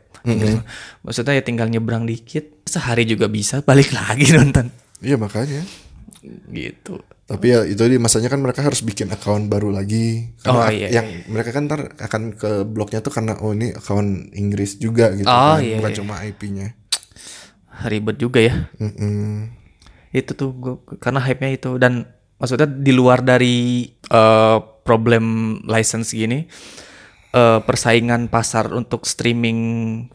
maksudnya 1.00 1.34
ya 1.34 1.42
tinggal 1.42 1.68
nyebrang 1.68 2.02
dikit 2.02 2.64
sehari 2.64 3.04
juga 3.04 3.26
bisa 3.26 3.60
balik 3.60 3.90
lagi 3.90 4.32
nonton 4.36 4.70
Iya 4.96 5.20
makanya. 5.20 5.60
gitu. 6.48 6.98
Tapi 7.22 7.46
ya 7.46 7.62
itu 7.62 7.78
di 7.84 8.00
masanya 8.00 8.26
kan 8.26 8.40
mereka 8.40 8.64
harus 8.64 8.80
bikin 8.80 9.12
account 9.12 9.46
baru 9.46 9.68
lagi. 9.68 10.32
Karena 10.40 10.58
Oh, 10.58 10.70
iya, 10.72 10.88
yang 10.88 11.06
mereka 11.28 11.52
kan 11.52 11.68
ntar 11.68 11.94
akan 11.94 12.32
ke 12.32 12.64
blognya 12.64 12.98
tuh 12.98 13.12
karena 13.12 13.36
oh 13.38 13.52
ini 13.52 13.70
account 13.70 14.32
Inggris 14.32 14.80
juga 14.80 15.12
gitu 15.12 15.26
Oh, 15.26 15.54
kan, 15.54 15.60
iya, 15.60 15.76
bukan 15.78 15.92
iya. 15.92 15.98
cuma 16.00 16.14
IP-nya. 16.18 16.66
Ribet 17.84 18.16
juga 18.16 18.40
ya. 18.40 18.72
Mm-mm. 18.80 19.52
itu 20.10 20.32
tuh 20.32 20.48
gua, 20.50 20.80
karena 20.96 21.20
hype-nya 21.20 21.50
itu 21.52 21.76
dan 21.76 22.08
maksudnya 22.34 22.64
di 22.64 22.88
luar 22.90 23.20
dari 23.20 23.84
eh, 24.08 24.58
problem 24.80 25.24
license 25.62 26.08
gini 26.10 26.48
eh, 27.36 27.60
persaingan 27.60 28.32
pasar 28.32 28.72
untuk 28.72 29.04
streaming 29.04 29.60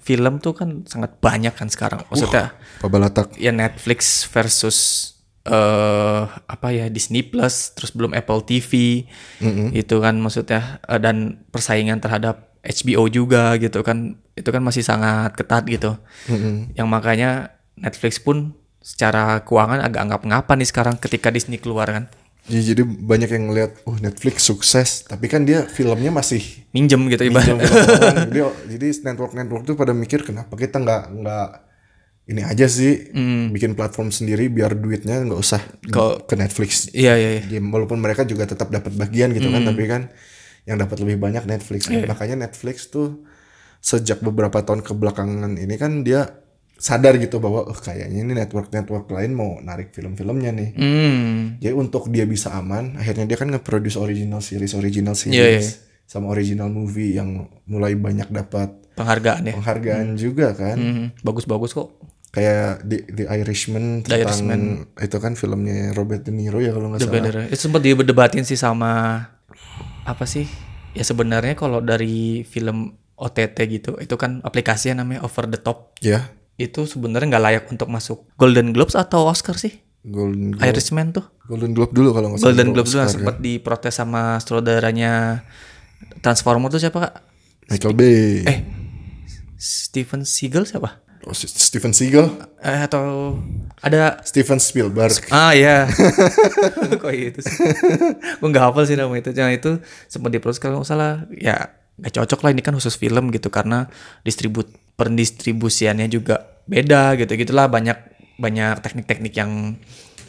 film 0.02 0.42
tuh 0.42 0.58
kan 0.58 0.82
sangat 0.90 1.22
banyak 1.22 1.54
kan 1.54 1.70
sekarang. 1.70 2.02
Maksudnya 2.10 2.58
Pabalatak. 2.82 3.38
ya 3.38 3.54
Netflix 3.54 4.26
versus 4.26 5.10
eh 5.42 6.22
apa 6.30 6.70
ya 6.70 6.86
Disney 6.94 7.26
Plus 7.26 7.74
terus 7.74 7.90
belum 7.98 8.14
Apple 8.14 8.46
TV 8.46 9.06
itu 9.74 9.96
kan 10.02 10.18
maksudnya. 10.18 10.82
Eh, 10.90 10.98
dan 10.98 11.46
persaingan 11.54 12.02
terhadap 12.02 12.58
HBO 12.66 13.06
juga 13.10 13.58
gitu 13.62 13.86
kan. 13.86 14.18
Itu 14.34 14.50
kan 14.50 14.66
masih 14.66 14.82
sangat 14.82 15.38
ketat 15.38 15.70
gitu. 15.70 15.98
Yang 16.74 16.88
makanya 16.90 17.62
Netflix 17.78 18.18
pun 18.22 18.58
secara 18.82 19.46
keuangan 19.46 19.78
agak 19.78 20.02
anggap 20.02 20.22
ngapa 20.26 20.54
nih 20.58 20.70
sekarang 20.70 20.96
ketika 20.98 21.30
Disney 21.30 21.62
keluar 21.62 21.86
kan 21.86 22.10
Ya, 22.50 22.58
jadi 22.58 22.82
banyak 22.82 23.30
yang 23.30 23.54
ngeliat, 23.54 23.86
oh 23.86 23.96
Netflix 24.02 24.50
sukses, 24.50 25.06
tapi 25.06 25.30
kan 25.30 25.46
dia 25.46 25.62
filmnya 25.70 26.10
masih 26.10 26.42
minjem 26.74 26.98
gitu 27.08 27.30
ibarat 27.30 27.46
film 27.54 27.62
orang. 27.62 28.28
jadi, 28.34 28.40
jadi 28.66 28.86
network 29.06 29.32
network 29.38 29.64
tuh 29.64 29.76
pada 29.78 29.94
mikir 29.94 30.26
kenapa 30.26 30.58
kita 30.58 30.82
nggak 30.82 31.04
nggak 31.22 31.48
ini 32.34 32.42
aja 32.42 32.66
sih 32.66 33.14
bikin 33.52 33.78
platform 33.78 34.10
sendiri 34.10 34.50
biar 34.50 34.74
duitnya 34.74 35.22
nggak 35.22 35.38
usah 35.38 35.62
Ke- 35.86 36.26
ke 36.26 36.34
Netflix. 36.34 36.90
iya 36.98 37.14
iya 37.14 37.30
iya. 37.40 37.44
Game 37.46 37.70
walaupun 37.70 38.02
mereka 38.02 38.26
juga 38.26 38.50
tetap 38.50 38.74
dapat 38.74 38.90
bagian 38.98 39.38
gitu 39.38 39.52
kan, 39.54 39.62
tapi 39.62 39.84
kan 39.86 40.02
yang 40.66 40.82
dapat 40.82 40.98
lebih 41.02 41.22
banyak 41.22 41.46
Netflix. 41.46 41.94
Makanya 41.94 42.50
Netflix 42.50 42.90
tuh 42.90 43.22
sejak 43.82 44.22
beberapa 44.22 44.62
tahun 44.62 44.82
kebelakangan 44.82 45.58
ini 45.58 45.76
kan 45.78 46.02
dia 46.02 46.41
sadar 46.82 47.14
gitu 47.22 47.38
bahwa 47.38 47.70
oh, 47.70 47.78
kayaknya 47.78 48.26
ini 48.26 48.34
network 48.34 48.74
network 48.74 49.06
lain 49.14 49.38
mau 49.38 49.62
narik 49.62 49.94
film-filmnya 49.94 50.50
nih. 50.50 50.70
hmm 50.74 51.62
Jadi 51.62 51.74
untuk 51.78 52.10
dia 52.10 52.26
bisa 52.26 52.50
aman, 52.58 52.98
akhirnya 52.98 53.30
dia 53.30 53.38
kan 53.38 53.54
nge-produce 53.54 54.02
original 54.02 54.42
series, 54.42 54.74
original 54.74 55.14
series 55.14 55.38
Iya, 55.38 55.62
iya. 55.62 55.72
sama 56.10 56.34
original 56.34 56.74
movie 56.74 57.14
yang 57.14 57.46
mulai 57.70 57.94
banyak 57.94 58.34
dapat 58.34 58.74
penghargaan 58.98 59.44
ya 59.46 59.54
penghargaan 59.62 60.18
juga 60.18 60.58
kan. 60.58 60.76
Hmm, 60.76 61.06
bagus-bagus 61.22 61.72
kok 61.72 61.94
Kayak 62.32 62.88
The, 62.88 62.98
The 63.12 63.26
Irishman 63.28 64.02
The 64.02 64.24
tentang 64.24 64.24
Irishman. 64.24 64.62
itu 64.98 65.18
kan 65.20 65.36
filmnya 65.36 65.92
Robert 65.92 66.24
De 66.24 66.32
Niro 66.32 66.64
ya 66.64 66.72
kalau 66.72 66.88
nggak 66.90 67.04
salah. 67.04 67.14
Bener. 67.14 67.36
Itu 67.52 67.68
sempat 67.68 67.84
diberdebatin 67.84 68.48
sih 68.48 68.56
sama 68.56 69.20
apa 70.08 70.24
sih? 70.24 70.48
Ya 70.96 71.04
sebenarnya 71.04 71.60
kalau 71.60 71.84
dari 71.84 72.48
film 72.48 72.96
OTT 73.20 73.58
gitu, 73.68 73.92
itu 74.00 74.16
kan 74.16 74.40
aplikasinya 74.42 75.04
namanya 75.04 75.28
Over 75.28 75.46
the 75.52 75.60
Top. 75.60 75.94
Ya, 76.00 76.32
Itu 76.62 76.86
sebenarnya 76.86 77.28
nggak 77.34 77.46
layak 77.50 77.66
untuk 77.74 77.90
masuk 77.90 78.30
Golden 78.38 78.70
Globes 78.70 78.94
atau 78.94 79.26
Oscar 79.26 79.58
sih? 79.58 79.82
Golden 80.02 80.54
Globe, 80.54 80.66
Irishman 80.66 81.10
tuh. 81.10 81.26
Golden 81.46 81.74
Globe 81.74 81.94
dulu 81.94 82.10
kalau 82.14 82.34
nggak 82.34 82.40
salah. 82.42 82.48
Golden 82.54 82.68
baru 82.70 82.76
Globes 82.78 82.92
dulu 82.94 83.06
sempat 83.10 83.36
diprotes 83.38 83.94
sama 83.94 84.38
saudaranya 84.38 85.42
Transformer 86.22 86.70
tuh 86.70 86.82
siapa 86.82 86.98
kak? 87.02 87.14
ya. 87.14 87.22
Michael 87.70 87.96
Bay. 87.98 88.46
Eh, 88.46 88.58
Steven 89.58 90.26
Seagal 90.26 90.66
siapa? 90.66 91.02
Oh, 91.22 91.38
Steven 91.38 91.94
Seagal, 91.94 92.34
Eh, 92.66 92.82
atau 92.82 93.38
ada 93.78 94.18
Steven 94.26 94.58
Spielberg. 94.58 95.14
Ah 95.30 95.54
iya. 95.54 95.86
Kok 97.02 97.14
itu 97.14 97.40
sih? 97.46 97.58
Gue 98.42 98.48
nggak 98.50 98.74
hafal 98.74 98.90
sih 98.90 98.98
nama 98.98 99.14
itu. 99.14 99.30
Jangan 99.30 99.54
itu 99.54 99.78
sempat 100.10 100.34
diproses 100.34 100.58
kalau 100.58 100.82
nggak 100.82 100.90
salah. 100.90 101.30
Ya 101.38 101.78
nggak 102.02 102.18
cocok 102.18 102.40
lah 102.42 102.50
ini 102.58 102.66
kan 102.66 102.74
khusus 102.74 102.98
film 102.98 103.30
gitu 103.30 103.54
karena 103.54 103.86
distribut 104.26 104.66
pendistribusiannya 104.98 106.10
juga 106.10 106.51
beda 106.66 107.16
gitu 107.16 107.32
gitulah 107.36 107.68
banyak 107.68 107.98
banyak 108.38 108.82
teknik-teknik 108.82 109.34
yang 109.38 109.78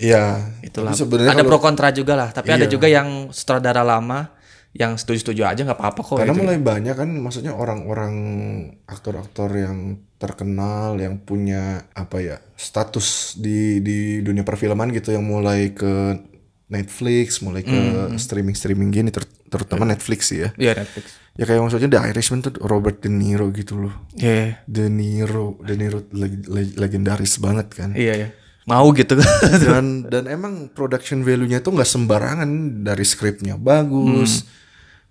Iya. 0.03 0.51
itulah. 0.61 0.91
Ada 0.91 1.07
kalau- 1.33 1.47
pro 1.47 1.59
kontra 1.63 1.95
juga 1.95 2.19
lah. 2.19 2.29
Tapi 2.35 2.51
ada 2.51 2.67
juga 2.67 2.91
yang 2.91 3.31
sutradara 3.31 3.87
lama 3.87 4.35
yang 4.73 4.97
setuju-setuju 4.97 5.45
aja 5.45 5.61
nggak 5.63 5.79
apa-apa 5.79 6.01
kok. 6.01 6.17
Karena 6.19 6.33
gitu. 6.33 6.43
mulai 6.43 6.59
banyak 6.59 6.95
kan 6.97 7.11
maksudnya 7.21 7.53
orang-orang 7.53 8.15
aktor-aktor 8.89 9.53
yang 9.53 10.01
terkenal 10.17 10.97
yang 10.97 11.21
punya 11.21 11.87
apa 11.93 12.19
ya 12.19 12.37
status 12.57 13.37
di 13.37 13.79
di 13.79 13.99
dunia 14.23 14.43
perfilman 14.43 14.91
gitu 14.91 15.13
yang 15.13 15.23
mulai 15.23 15.71
ke 15.71 16.19
Netflix, 16.67 17.45
mulai 17.45 17.61
ke 17.61 17.77
streaming-streaming 18.17 18.89
gini 18.89 19.11
ter- 19.13 19.29
terutama 19.53 19.85
Netflix 19.85 20.33
sih 20.33 20.41
ya. 20.41 20.51
Iya 20.57 20.73
Netflix. 20.81 21.21
Ya 21.33 21.49
kayak 21.49 21.65
maksudnya 21.65 21.89
The 21.89 22.01
Irishman 22.09 22.41
tuh 22.41 22.53
Robert 22.61 23.01
De 23.01 23.09
Niro 23.09 23.49
gitu 23.51 23.81
loh. 23.81 23.95
Iya. 24.13 24.61
De 24.65 24.87
Niro, 24.87 25.57
De 25.59 25.75
Niro 25.75 26.05
leg- 26.11 26.45
leg- 26.45 26.77
legendaris 26.77 27.39
banget 27.39 27.73
kan. 27.73 27.91
Iya 27.93 28.15
iya. 28.15 28.29
Mau 28.63 28.93
gitu 28.93 29.17
kan. 29.17 29.27
dan 29.65 29.85
dan 30.07 30.25
emang 30.27 30.69
production 30.69 31.25
value-nya 31.25 31.59
itu 31.59 31.69
nggak 31.69 31.89
sembarangan 31.89 32.51
dari 32.83 33.03
skripnya 33.03 33.57
bagus, 33.57 34.45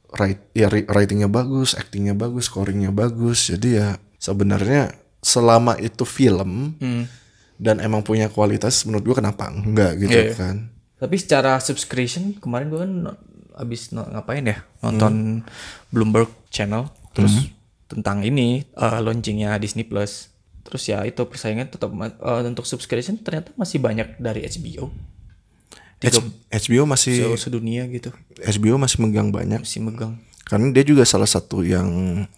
write 0.10 0.54
ya 0.54 0.70
ri- 0.70 0.86
writingnya 0.86 1.28
bagus, 1.28 1.74
actingnya 1.74 2.14
bagus, 2.14 2.48
scoringnya 2.48 2.94
bagus. 2.94 3.50
Jadi 3.50 3.76
ya 3.76 3.98
sebenarnya 4.16 4.94
selama 5.20 5.76
itu 5.78 6.02
film 6.04 6.78
dan 7.58 7.78
emang 7.78 8.02
punya 8.02 8.26
kualitas, 8.26 8.86
menurut 8.86 9.04
gua 9.04 9.18
kenapa 9.20 9.50
enggak 9.50 9.98
gitu 10.00 10.14
Iya, 10.14 10.24
iya. 10.24 10.34
kan? 10.34 10.58
Tapi 10.96 11.18
secara 11.18 11.58
subscription 11.58 12.38
kemarin 12.38 12.70
gue 12.70 12.78
kan 12.78 12.92
abis 13.62 13.94
ngapain 13.94 14.42
ya 14.42 14.58
nonton 14.82 15.46
Bloomberg 15.88 16.28
Channel 16.50 16.90
terus 17.12 17.54
tentang 17.86 18.22
ini 18.22 18.66
eh, 18.66 19.00
launchingnya 19.00 19.56
Disney 19.56 19.84
Plus. 19.84 20.28
Terus 20.62 20.84
ya 20.86 21.04
itu 21.04 21.22
persaingan 21.22 21.68
tetap 21.68 21.90
eh, 21.92 22.12
untuk 22.44 22.64
subscription 22.64 23.18
ternyata 23.18 23.54
masih 23.54 23.78
banyak 23.78 24.18
dari 24.18 24.44
HBO. 24.44 24.90
H- 26.02 26.34
HBO 26.52 26.84
masih 26.86 27.14
se- 27.14 27.46
sedunia 27.46 27.86
gitu 27.88 28.10
HBO 28.42 28.76
masih 28.76 28.98
megang 29.00 29.30
banyak 29.30 29.62
masih 29.62 29.82
megang. 29.82 30.18
karena 30.42 30.68
dia 30.70 30.84
juga 30.84 31.06
salah 31.06 31.26
satu 31.26 31.62
yang 31.62 31.88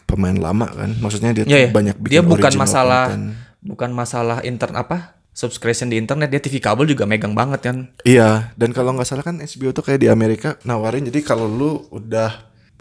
pemain 0.03 0.35
lama 0.35 0.67
kan. 0.67 0.91
Maksudnya 0.95 1.31
dia 1.31 1.45
Ya, 1.45 1.65
ya. 1.65 1.69
banyak 1.69 1.95
bikin 1.97 2.11
dia 2.11 2.21
bukan 2.21 2.53
masalah 2.53 3.05
content. 3.09 3.33
bukan 3.59 3.89
masalah 3.89 4.37
intern 4.41 4.75
apa 4.75 5.15
subscription 5.33 5.89
di 5.89 5.97
internet 5.97 6.29
dia 6.29 6.37
TV 6.37 6.57
kabel 6.57 6.85
juga 6.85 7.03
megang 7.03 7.33
banget 7.33 7.59
kan. 7.63 7.77
Iya, 8.01 8.53
dan 8.53 8.69
kalau 8.69 8.93
nggak 8.93 9.05
salah 9.05 9.21
kan 9.21 9.37
HBO 9.37 9.69
tuh 9.69 9.83
kayak 9.83 9.99
di 9.99 10.07
Amerika 10.07 10.55
nawarin 10.63 11.09
jadi 11.09 11.19
kalau 11.19 11.45
lu 11.45 11.71
udah 11.89 12.29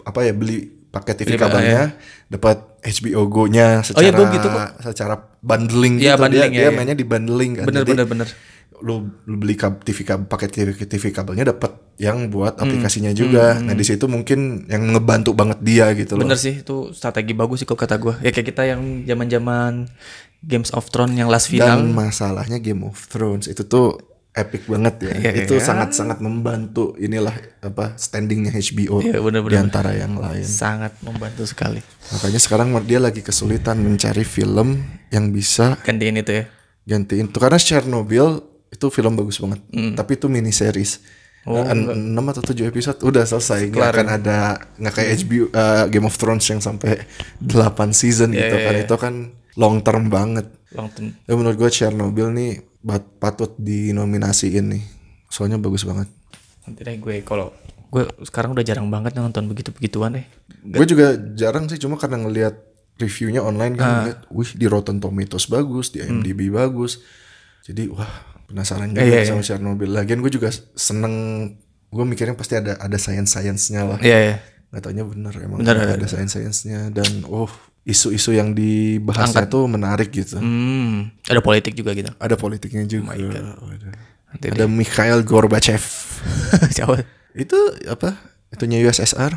apa 0.03 0.19
ya 0.21 0.31
beli 0.31 0.63
paket 0.87 1.15
TV 1.19 1.33
Beli, 1.33 1.41
kabelnya 1.41 1.81
dapat 2.29 2.57
HBO 2.79 3.25
Go-nya 3.25 3.81
secara 3.81 4.13
Oh 4.13 4.21
iya, 4.21 4.29
gitu 4.31 4.47
kok. 4.47 4.67
secara 4.85 5.15
bundling 5.39 5.97
Iya, 5.97 6.13
gitu 6.13 6.21
bundling, 6.21 6.51
dia, 6.51 6.59
ya, 6.59 6.61
dia 6.61 6.69
ya. 6.69 6.77
mainnya 6.77 6.93
di 6.93 7.03
bundling 7.03 7.51
kan. 7.57 7.65
Bener 7.65 7.81
Jadi, 7.81 7.91
bener 7.91 8.05
bener. 8.05 8.29
Lu, 8.83 8.95
lu 9.23 9.35
beli 9.39 9.55
kab, 9.55 9.79
TV 9.79 10.03
kab, 10.03 10.27
paket 10.27 10.51
TV, 10.51 10.69
TV 10.75 11.03
kabelnya 11.09 11.47
dapat 11.47 11.71
yang 11.95 12.27
buat 12.27 12.59
Hmm. 12.59 12.67
aplikasinya 12.67 13.09
juga. 13.09 13.55
Nah, 13.55 13.71
di 13.71 13.81
situ 13.81 14.05
mungkin 14.05 14.67
yang 14.67 14.91
ngebantu 14.91 15.31
banget 15.31 15.63
dia 15.63 15.87
gitu 15.95 16.13
loh. 16.13 16.27
Bener 16.27 16.35
sih 16.35 16.61
itu 16.61 16.91
strategi 16.91 17.31
bagus 17.31 17.63
sih 17.63 17.65
kok 17.65 17.79
kata 17.79 17.95
gue. 17.95 18.13
Ya 18.19 18.29
kayak 18.29 18.47
kita 18.51 18.67
yang 18.67 19.07
zaman-zaman 19.07 19.87
Games 20.43 20.69
of 20.75 20.91
Thrones 20.91 21.15
yang 21.15 21.31
last 21.31 21.47
final. 21.47 21.79
Dan 21.79 21.95
masalahnya 21.95 22.59
Game 22.59 22.83
of 22.83 22.99
Thrones 23.07 23.47
itu 23.47 23.63
tuh 23.63 23.95
epic 24.33 24.65
banget 24.65 24.95
ya. 25.07 25.13
Iya, 25.13 25.31
itu 25.45 25.55
iya. 25.55 25.63
sangat-sangat 25.63 26.17
membantu 26.19 26.97
inilah 26.97 27.31
apa 27.61 27.93
standingnya 27.95 28.49
HBO 28.51 28.99
Iya, 28.99 29.21
bener, 29.21 29.45
di 29.45 29.47
bener. 29.53 29.61
antara 29.69 29.93
yang 29.93 30.17
lain. 30.17 30.41
sangat 30.43 30.97
membantu 31.05 31.45
sekali. 31.45 31.79
Makanya 32.11 32.39
sekarang 32.41 32.73
dia 32.83 32.97
lagi 32.97 33.21
kesulitan 33.21 33.79
mencari 33.79 34.25
film 34.25 34.81
yang 35.13 35.29
bisa 35.29 35.77
Gantiin 35.85 36.17
itu 36.17 36.33
ya. 36.33 36.45
gantiin 36.83 37.31
itu 37.31 37.37
karena 37.39 37.55
Chernobyl 37.55 38.41
itu 38.73 38.85
film 38.89 39.13
bagus 39.15 39.37
banget. 39.37 39.61
Hmm. 39.69 39.93
Tapi 39.93 40.11
itu 40.17 40.25
mini 40.27 40.49
series. 40.51 40.99
En- 41.43 42.15
6 42.15 42.31
atau 42.31 42.41
7 42.41 42.71
episode 42.71 42.99
udah 43.03 43.23
selesai. 43.27 43.69
Nggak 43.69 43.89
akan 43.93 44.07
ada 44.09 44.37
nggak 44.79 44.93
kayak 44.95 45.09
HBO 45.21 45.45
uh, 45.51 45.85
Game 45.91 46.07
of 46.07 46.15
Thrones 46.17 46.47
yang 46.49 46.63
sampai 46.63 47.03
8 47.37 47.53
season 47.93 48.31
gitu 48.33 48.55
iya, 48.57 48.65
kan. 48.65 48.73
iya. 48.73 48.83
Itu 48.87 48.95
kan 48.97 49.13
long 49.55 49.81
term 49.81 50.07
banget. 50.07 50.47
Long 50.73 50.89
term. 50.89 51.13
Ya 51.23 51.33
menurut 51.33 51.55
gue 51.55 51.69
Chernobyl 51.69 52.29
nih 52.29 52.61
patut 53.17 53.53
dinominasiin 53.57 54.65
nih. 54.69 54.83
Soalnya 55.27 55.57
bagus 55.57 55.83
banget. 55.83 56.09
Nanti 56.63 56.81
deh 56.81 56.95
gue 56.95 57.21
kalau 57.21 57.51
gue 57.89 58.03
sekarang 58.25 58.57
udah 58.57 58.65
jarang 58.65 58.89
banget 58.89 59.13
nonton 59.13 59.45
begitu-begituan 59.45 60.17
deh. 60.17 60.25
Gue 60.65 60.85
juga 60.85 61.13
jarang 61.33 61.67
sih 61.67 61.77
cuma 61.77 61.95
karena 61.95 62.17
ngelihat 62.21 62.57
reviewnya 62.93 63.41
online 63.41 63.73
Ah. 63.73 63.79
kan 63.79 63.89
ngeliat, 64.01 64.19
wih 64.29 64.49
di 64.53 64.65
Rotten 64.65 64.97
Tomatoes 64.97 65.45
bagus, 65.45 65.89
di 65.89 66.01
IMDb 66.01 66.49
bagus. 66.49 67.01
Jadi 67.63 67.89
wah 67.89 68.09
penasaran 68.45 68.91
juga 68.91 69.01
Hmm. 69.01 69.09
Iya, 69.09 69.19
iya. 69.21 69.29
sama 69.29 69.41
Chernobyl. 69.41 69.89
Lagian 69.89 70.21
gue 70.21 70.29
juga 70.29 70.49
seneng, 70.73 71.13
gue 71.89 72.05
mikirnya 72.05 72.33
pasti 72.33 72.57
ada 72.57 72.77
ada 72.77 72.97
science-science-nya 72.97 73.81
lah. 73.85 73.99
Iya 73.99 74.17
ya. 74.19 74.35
Gak 74.69 74.89
taunya 74.89 75.05
bener 75.05 75.33
emang 75.37 75.61
Bener, 75.61 75.77
ada, 75.77 75.93
ada. 75.93 76.01
ada 76.01 76.07
science-science-nya 76.07 76.89
dan 76.89 77.05
oh 77.25 77.49
isu-isu 77.83 78.31
yang 78.31 78.55
dibahasnya 78.55 79.43
tuh 79.47 79.67
menarik 79.67 80.07
gitu. 80.09 80.39
Hmm, 80.39 81.11
ada 81.27 81.43
politik 81.43 81.75
juga 81.75 81.91
gitu. 81.91 82.11
Ada 82.15 82.35
politiknya 82.39 82.87
juga. 82.87 83.11
Oh 83.11 83.67
Waduh. 83.67 83.91
Nanti 84.33 84.45
Ada 84.49 84.65
Mikhail 84.65 85.19
Gorbachev. 85.21 85.83
Siapa? 86.75 87.03
Itu 87.35 87.57
apa? 87.85 88.15
Itunya 88.49 88.79
USSR, 88.85 89.33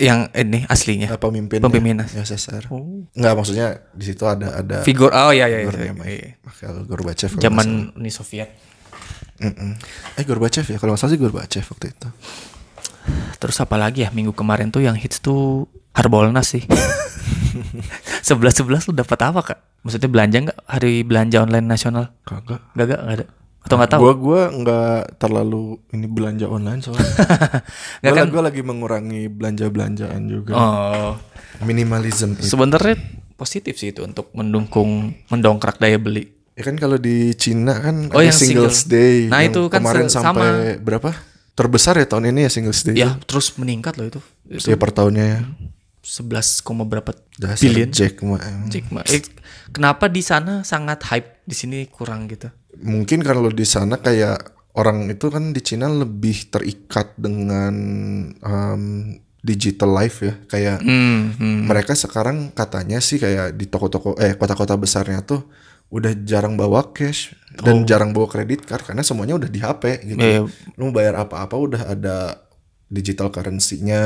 Yang 0.00 0.20
ini 0.32 0.64
aslinya. 0.64 1.12
eh, 1.12 1.20
pemimpin 1.20 1.58
Pemimpin. 1.60 2.06
USSR. 2.06 2.70
Oh. 2.72 3.04
Enggak, 3.12 3.34
maksudnya 3.36 3.84
di 3.92 4.04
situ 4.06 4.24
ada 4.24 4.62
ada 4.62 4.80
Figur 4.80 5.10
oh 5.12 5.34
iya 5.34 5.44
iya. 5.50 5.66
iya, 5.66 5.92
iya. 5.92 6.34
Mikhail 6.40 6.86
Gorbachev. 6.88 7.36
Zaman 7.36 7.92
Uni 7.98 8.08
Soviet. 8.08 8.48
salah. 8.48 9.50
Mm-mm. 9.50 9.72
Eh 10.16 10.24
Gorbachev 10.24 10.64
ya, 10.68 10.78
kalau 10.80 10.96
nggak 10.96 11.00
salah 11.04 11.12
sih 11.12 11.20
Gorbachev 11.20 11.64
waktu 11.68 11.86
itu. 11.92 12.08
Terus 13.40 13.56
apa 13.60 13.76
lagi 13.76 14.04
ya 14.04 14.10
minggu 14.12 14.32
kemarin 14.32 14.68
tuh 14.68 14.80
yang 14.84 14.96
hits 14.96 15.20
tuh 15.20 15.68
Harbolnas 15.92 16.48
sih. 16.48 16.64
Sebelas 18.26 18.54
sebelas 18.54 18.82
lu 18.86 18.92
dapat 18.92 19.18
apa 19.22 19.40
kak? 19.42 19.58
Maksudnya 19.80 20.10
belanja 20.10 20.36
nggak 20.48 20.58
hari 20.66 21.02
belanja 21.02 21.42
online 21.42 21.66
nasional? 21.66 22.04
Kagak. 22.22 22.60
Gak 22.74 22.86
gak 22.86 23.00
nggak 23.00 23.16
ada. 23.16 23.26
Atau 23.60 23.74
nggak 23.76 23.90
tahu? 23.92 24.00
Gua 24.00 24.14
gua 24.16 24.40
nggak 24.50 25.00
terlalu 25.20 25.62
ini 25.92 26.06
belanja 26.08 26.46
online 26.48 26.80
soalnya. 26.80 27.04
Gua, 28.02 28.12
kan? 28.16 28.26
gua 28.32 28.42
lagi 28.48 28.62
mengurangi 28.64 29.28
belanja-belanjaan 29.28 30.20
juga. 30.26 30.52
Oh, 30.56 31.12
Minimalism 31.60 32.34
itu. 32.34 32.48
sebenarnya 32.48 32.96
positif 33.36 33.76
sih 33.76 33.92
itu 33.92 34.00
untuk 34.00 34.32
mendukung 34.32 35.12
mendongkrak 35.28 35.76
daya 35.76 36.00
beli. 36.00 36.28
Ya 36.56 36.64
kan 36.64 36.76
kalau 36.76 37.00
di 37.00 37.32
Cina 37.36 37.72
kan 37.80 38.08
Oh, 38.12 38.20
ada 38.20 38.28
yang 38.28 38.36
Singles 38.36 38.84
single. 38.84 38.92
Day. 38.92 39.16
Nah, 39.28 39.40
yang 39.40 39.52
itu 39.52 39.60
kan 39.68 39.80
kemarin 39.80 40.06
sampai 40.08 40.76
berapa? 40.76 41.12
Terbesar 41.52 41.96
ya 41.96 42.08
tahun 42.08 42.32
ini 42.32 42.48
ya 42.48 42.50
Singles 42.52 42.80
Day. 42.80 42.96
Ya 42.96 43.16
terus 43.24 43.52
meningkat 43.56 43.96
loh 43.96 44.08
itu. 44.08 44.20
Itu 44.44 44.68
Ya 44.68 44.76
per 44.76 44.92
tahunnya 44.92 45.24
ya. 45.24 45.40
11, 46.00 46.64
koma 46.64 46.88
berapa 46.88 47.12
Dasar 47.36 47.60
billion? 47.60 47.92
Jack 47.92 48.24
Ma. 48.24 48.40
Jack 48.72 48.88
Ma. 48.88 49.04
Eh, 49.04 49.20
kenapa 49.72 50.08
di 50.08 50.24
sana 50.24 50.64
sangat 50.64 51.04
hype, 51.12 51.44
di 51.44 51.52
sini 51.52 51.78
kurang 51.88 52.24
gitu? 52.28 52.48
Mungkin 52.80 53.20
kalau 53.20 53.52
di 53.52 53.66
sana 53.68 54.00
kayak 54.00 54.56
orang 54.78 55.10
itu 55.12 55.28
kan 55.28 55.52
di 55.52 55.60
Cina 55.60 55.92
lebih 55.92 56.48
terikat 56.48 57.12
dengan 57.20 57.74
um, 58.40 58.84
digital 59.44 59.90
life 59.92 60.24
ya. 60.24 60.34
Kayak 60.48 60.84
Hmm, 60.84 61.36
hmm. 61.36 61.68
mereka 61.68 61.92
sekarang 61.96 62.52
katanya 62.52 63.00
sih 63.00 63.20
kayak 63.20 63.56
di 63.56 63.68
toko-toko 63.68 64.16
eh 64.20 64.36
kota-kota 64.36 64.76
besarnya 64.76 65.24
tuh 65.24 65.48
udah 65.90 66.14
jarang 66.22 66.54
bawa 66.54 66.94
cash 66.94 67.34
dan 67.50 67.82
jarang 67.82 68.14
bawa 68.14 68.30
kredit 68.30 68.62
card 68.62 68.86
karena 68.86 69.02
semuanya 69.02 69.34
udah 69.34 69.50
di 69.50 69.58
HP 69.58 69.82
gitu. 70.06 70.22
Oh. 70.22 70.30
Iya. 70.30 70.40
Lu 70.78 70.94
bayar 70.94 71.18
apa-apa 71.18 71.56
udah 71.58 71.82
ada 71.92 72.16
digital 72.90 73.30
currency-nya. 73.30 74.00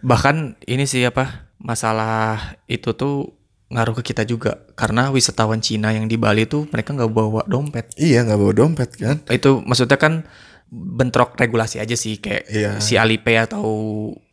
Bahkan 0.00 0.62
ini 0.64 0.86
sih 0.86 1.02
apa 1.02 1.50
masalah 1.58 2.54
itu 2.70 2.94
tuh 2.94 3.34
ngaruh 3.68 4.00
ke 4.00 4.14
kita 4.14 4.24
juga 4.24 4.64
karena 4.78 5.12
wisatawan 5.12 5.60
Cina 5.60 5.92
yang 5.92 6.08
di 6.08 6.16
Bali 6.16 6.48
tuh 6.48 6.64
mereka 6.72 6.96
nggak 6.96 7.10
bawa 7.12 7.44
dompet. 7.44 7.92
Iya 8.00 8.24
nggak 8.24 8.38
bawa 8.40 8.52
dompet 8.56 8.90
kan? 8.96 9.16
Itu 9.28 9.60
maksudnya 9.60 10.00
kan 10.00 10.24
bentrok 10.72 11.36
regulasi 11.36 11.76
aja 11.82 11.96
sih 11.98 12.16
kayak 12.16 12.48
Iya. 12.48 12.70
si 12.80 12.96
Alipay 12.96 13.44
atau 13.44 13.64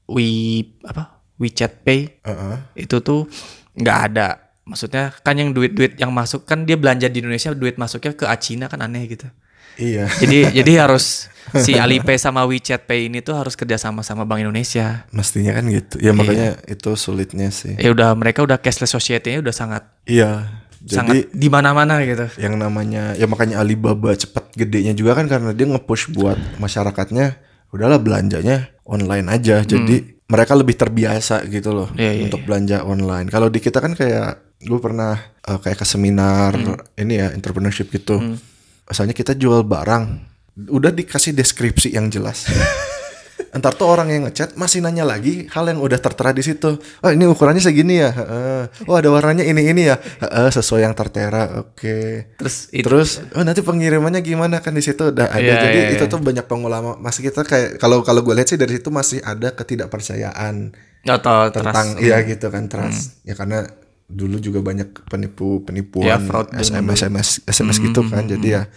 We 0.05 0.61
apa 0.85 1.19
WeChat 1.41 1.83
Pay 1.83 2.21
Heeh. 2.23 2.55
itu 2.87 3.01
tuh 3.03 3.27
nggak 3.75 3.99
ada. 4.13 4.53
Maksudnya 4.65 5.11
kan 5.21 5.35
yang 5.35 5.51
duit-duit 5.51 5.99
yang 5.99 6.09
masuk 6.15 6.47
kan 6.47 6.63
dia 6.63 6.77
belanja 6.79 7.11
di 7.11 7.19
Indonesia 7.19 7.51
duit 7.53 7.75
masuknya 7.75 8.15
ke 8.15 8.25
Cina 8.39 8.65
kan 8.71 8.79
aneh 8.85 9.09
gitu. 9.09 9.27
Iya. 9.75 10.05
Jadi 10.21 10.37
jadi 10.53 10.71
harus 10.79 11.27
si 11.55 11.75
Alipay 11.75 12.15
sama 12.15 12.43
WeChat 12.43 12.83
Pay 12.83 13.07
ini 13.07 13.19
tuh 13.19 13.35
harus 13.35 13.53
kerja 13.53 13.75
sama 13.75 14.01
sama 14.01 14.23
Bank 14.23 14.41
Indonesia. 14.41 15.05
Mestinya 15.09 15.53
kan 15.53 15.67
gitu. 15.67 15.95
Ya 15.99 16.11
makanya 16.11 16.59
itu 16.65 16.95
sulitnya 16.95 17.47
sih. 17.49 17.75
Ya 17.75 17.91
udah 17.91 18.11
mereka 18.13 18.41
udah 18.41 18.57
cashless 18.57 18.91
society-nya 18.91 19.39
udah 19.39 19.55
sangat 19.55 19.83
Iya. 20.05 20.47
Jadi 20.79 20.95
sangat 20.95 21.15
di 21.33 21.47
mana-mana 21.49 21.97
gitu. 22.01 22.29
yang 22.37 22.55
namanya 22.55 23.17
ya 23.17 23.25
makanya 23.25 23.57
Alibaba 23.57 24.13
cepat 24.13 24.53
gedenya 24.53 24.93
juga 24.93 25.17
kan 25.17 25.25
karena 25.25 25.49
dia 25.49 25.65
nge-push 25.65 26.13
buat 26.13 26.37
masyarakatnya 26.57 27.41
udahlah 27.71 27.97
belanjanya 27.97 28.69
online 28.83 29.25
aja. 29.27 29.61
Jadi 29.61 30.15
mereka 30.25 30.53
lebih 30.53 30.73
terbiasa 30.73 31.45
gitu 31.45 31.69
loh 31.71 31.89
Hmm. 31.89 32.01
Iya, 32.01 32.11
iya, 32.11 32.23
untuk 32.25 32.41
belanja 32.43 32.77
online. 32.81 33.29
Kalau 33.29 33.49
di 33.49 33.57
kita 33.59 33.77
kan 33.77 33.93
kayak 33.93 34.41
gue 34.59 34.79
pernah 34.79 35.17
eh, 35.41 35.57
kayak 35.57 35.77
ke 35.77 35.85
seminar 35.85 36.53
Hmm. 36.53 36.77
ini 36.97 37.13
ya 37.17 37.29
entrepreneurship 37.29 37.89
gitu. 37.89 38.17
Misalnya 38.85 39.17
kita 39.17 39.33
jual 39.33 39.65
barang, 39.65 40.03
udah 40.69 40.91
dikasih 40.93 41.33
deskripsi 41.33 41.97
yang 41.97 42.13
jelas. 42.13 42.45
Entar 43.55 43.71
tuh 43.71 43.87
orang 43.87 44.11
yang 44.11 44.27
ngechat 44.27 44.59
masih 44.59 44.83
nanya 44.83 45.07
lagi 45.07 45.47
hal 45.47 45.67
yang 45.67 45.79
udah 45.79 45.99
tertera 45.99 46.35
di 46.35 46.43
situ. 46.43 46.75
Oh 46.75 47.11
ini 47.11 47.23
ukurannya 47.23 47.63
segini 47.63 48.03
ya. 48.03 48.11
Heeh. 48.11 48.87
Oh 48.87 48.95
ada 48.99 49.07
warnanya 49.11 49.47
ini 49.47 49.71
ini 49.71 49.87
ya. 49.87 49.95
Heeh, 49.95 50.51
sesuai 50.51 50.83
yang 50.83 50.95
tertera. 50.95 51.63
Oke. 51.63 52.31
Terus 52.35 52.67
itu 52.75 52.83
Terus 52.83 53.23
oh 53.31 53.43
nanti 53.47 53.63
pengirimannya 53.63 54.19
gimana 54.23 54.59
kan 54.59 54.75
di 54.75 54.83
situ 54.83 55.07
udah 55.11 55.31
ada. 55.31 55.39
Iya, 55.39 55.55
Jadi 55.67 55.79
iya, 55.79 55.91
itu 55.95 56.03
iya. 56.07 56.11
tuh 56.11 56.19
banyak 56.19 56.45
pengulama 56.47 56.99
masih 56.99 57.31
kita 57.31 57.47
kayak 57.47 57.79
kalau 57.79 58.03
kalau 58.03 58.23
gue 58.27 58.35
lihat 58.35 58.51
sih 58.51 58.59
dari 58.59 58.75
situ 58.75 58.91
masih 58.91 59.23
ada 59.23 59.51
ketidakpercayaan 59.55 60.75
atau 61.07 61.37
tentang 61.53 61.95
trust. 61.95 62.03
iya 62.03 62.23
gitu 62.27 62.47
kan 62.51 62.67
trust. 62.67 63.23
Ya 63.23 63.39
karena 63.39 63.71
dulu 64.05 64.37
juga 64.37 64.61
banyak 64.61 65.09
penipu 65.09 65.61
penipuan 65.61 66.05
Ya, 66.05 66.17
fraud 66.19 66.49
Hmm, 66.49 66.61
SMS 66.61 66.99
SMS 67.03 67.29
SMS 67.43 67.77
gitu 67.81 68.05
kan. 68.05 68.25
Jadi 68.25 68.47
ya 68.51 68.69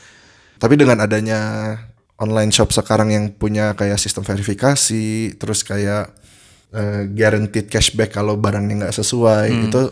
tapi 0.56 0.74
dengan 0.74 0.98
adanya 0.98 1.40
online 2.18 2.50
shop 2.50 2.74
sekarang 2.74 3.14
yang 3.14 3.30
punya 3.30 3.72
kayak 3.72 3.96
sistem 3.96 4.26
verifikasi, 4.26 5.36
terus 5.36 5.62
kayak 5.62 6.10
eh, 6.68 7.08
guaranteed 7.08 7.68
cashback 7.68 8.10
kalau 8.10 8.36
barangnya 8.36 8.84
nggak 8.84 8.96
sesuai, 8.96 9.46
Hmm. 9.48 9.64
itu 9.70 9.82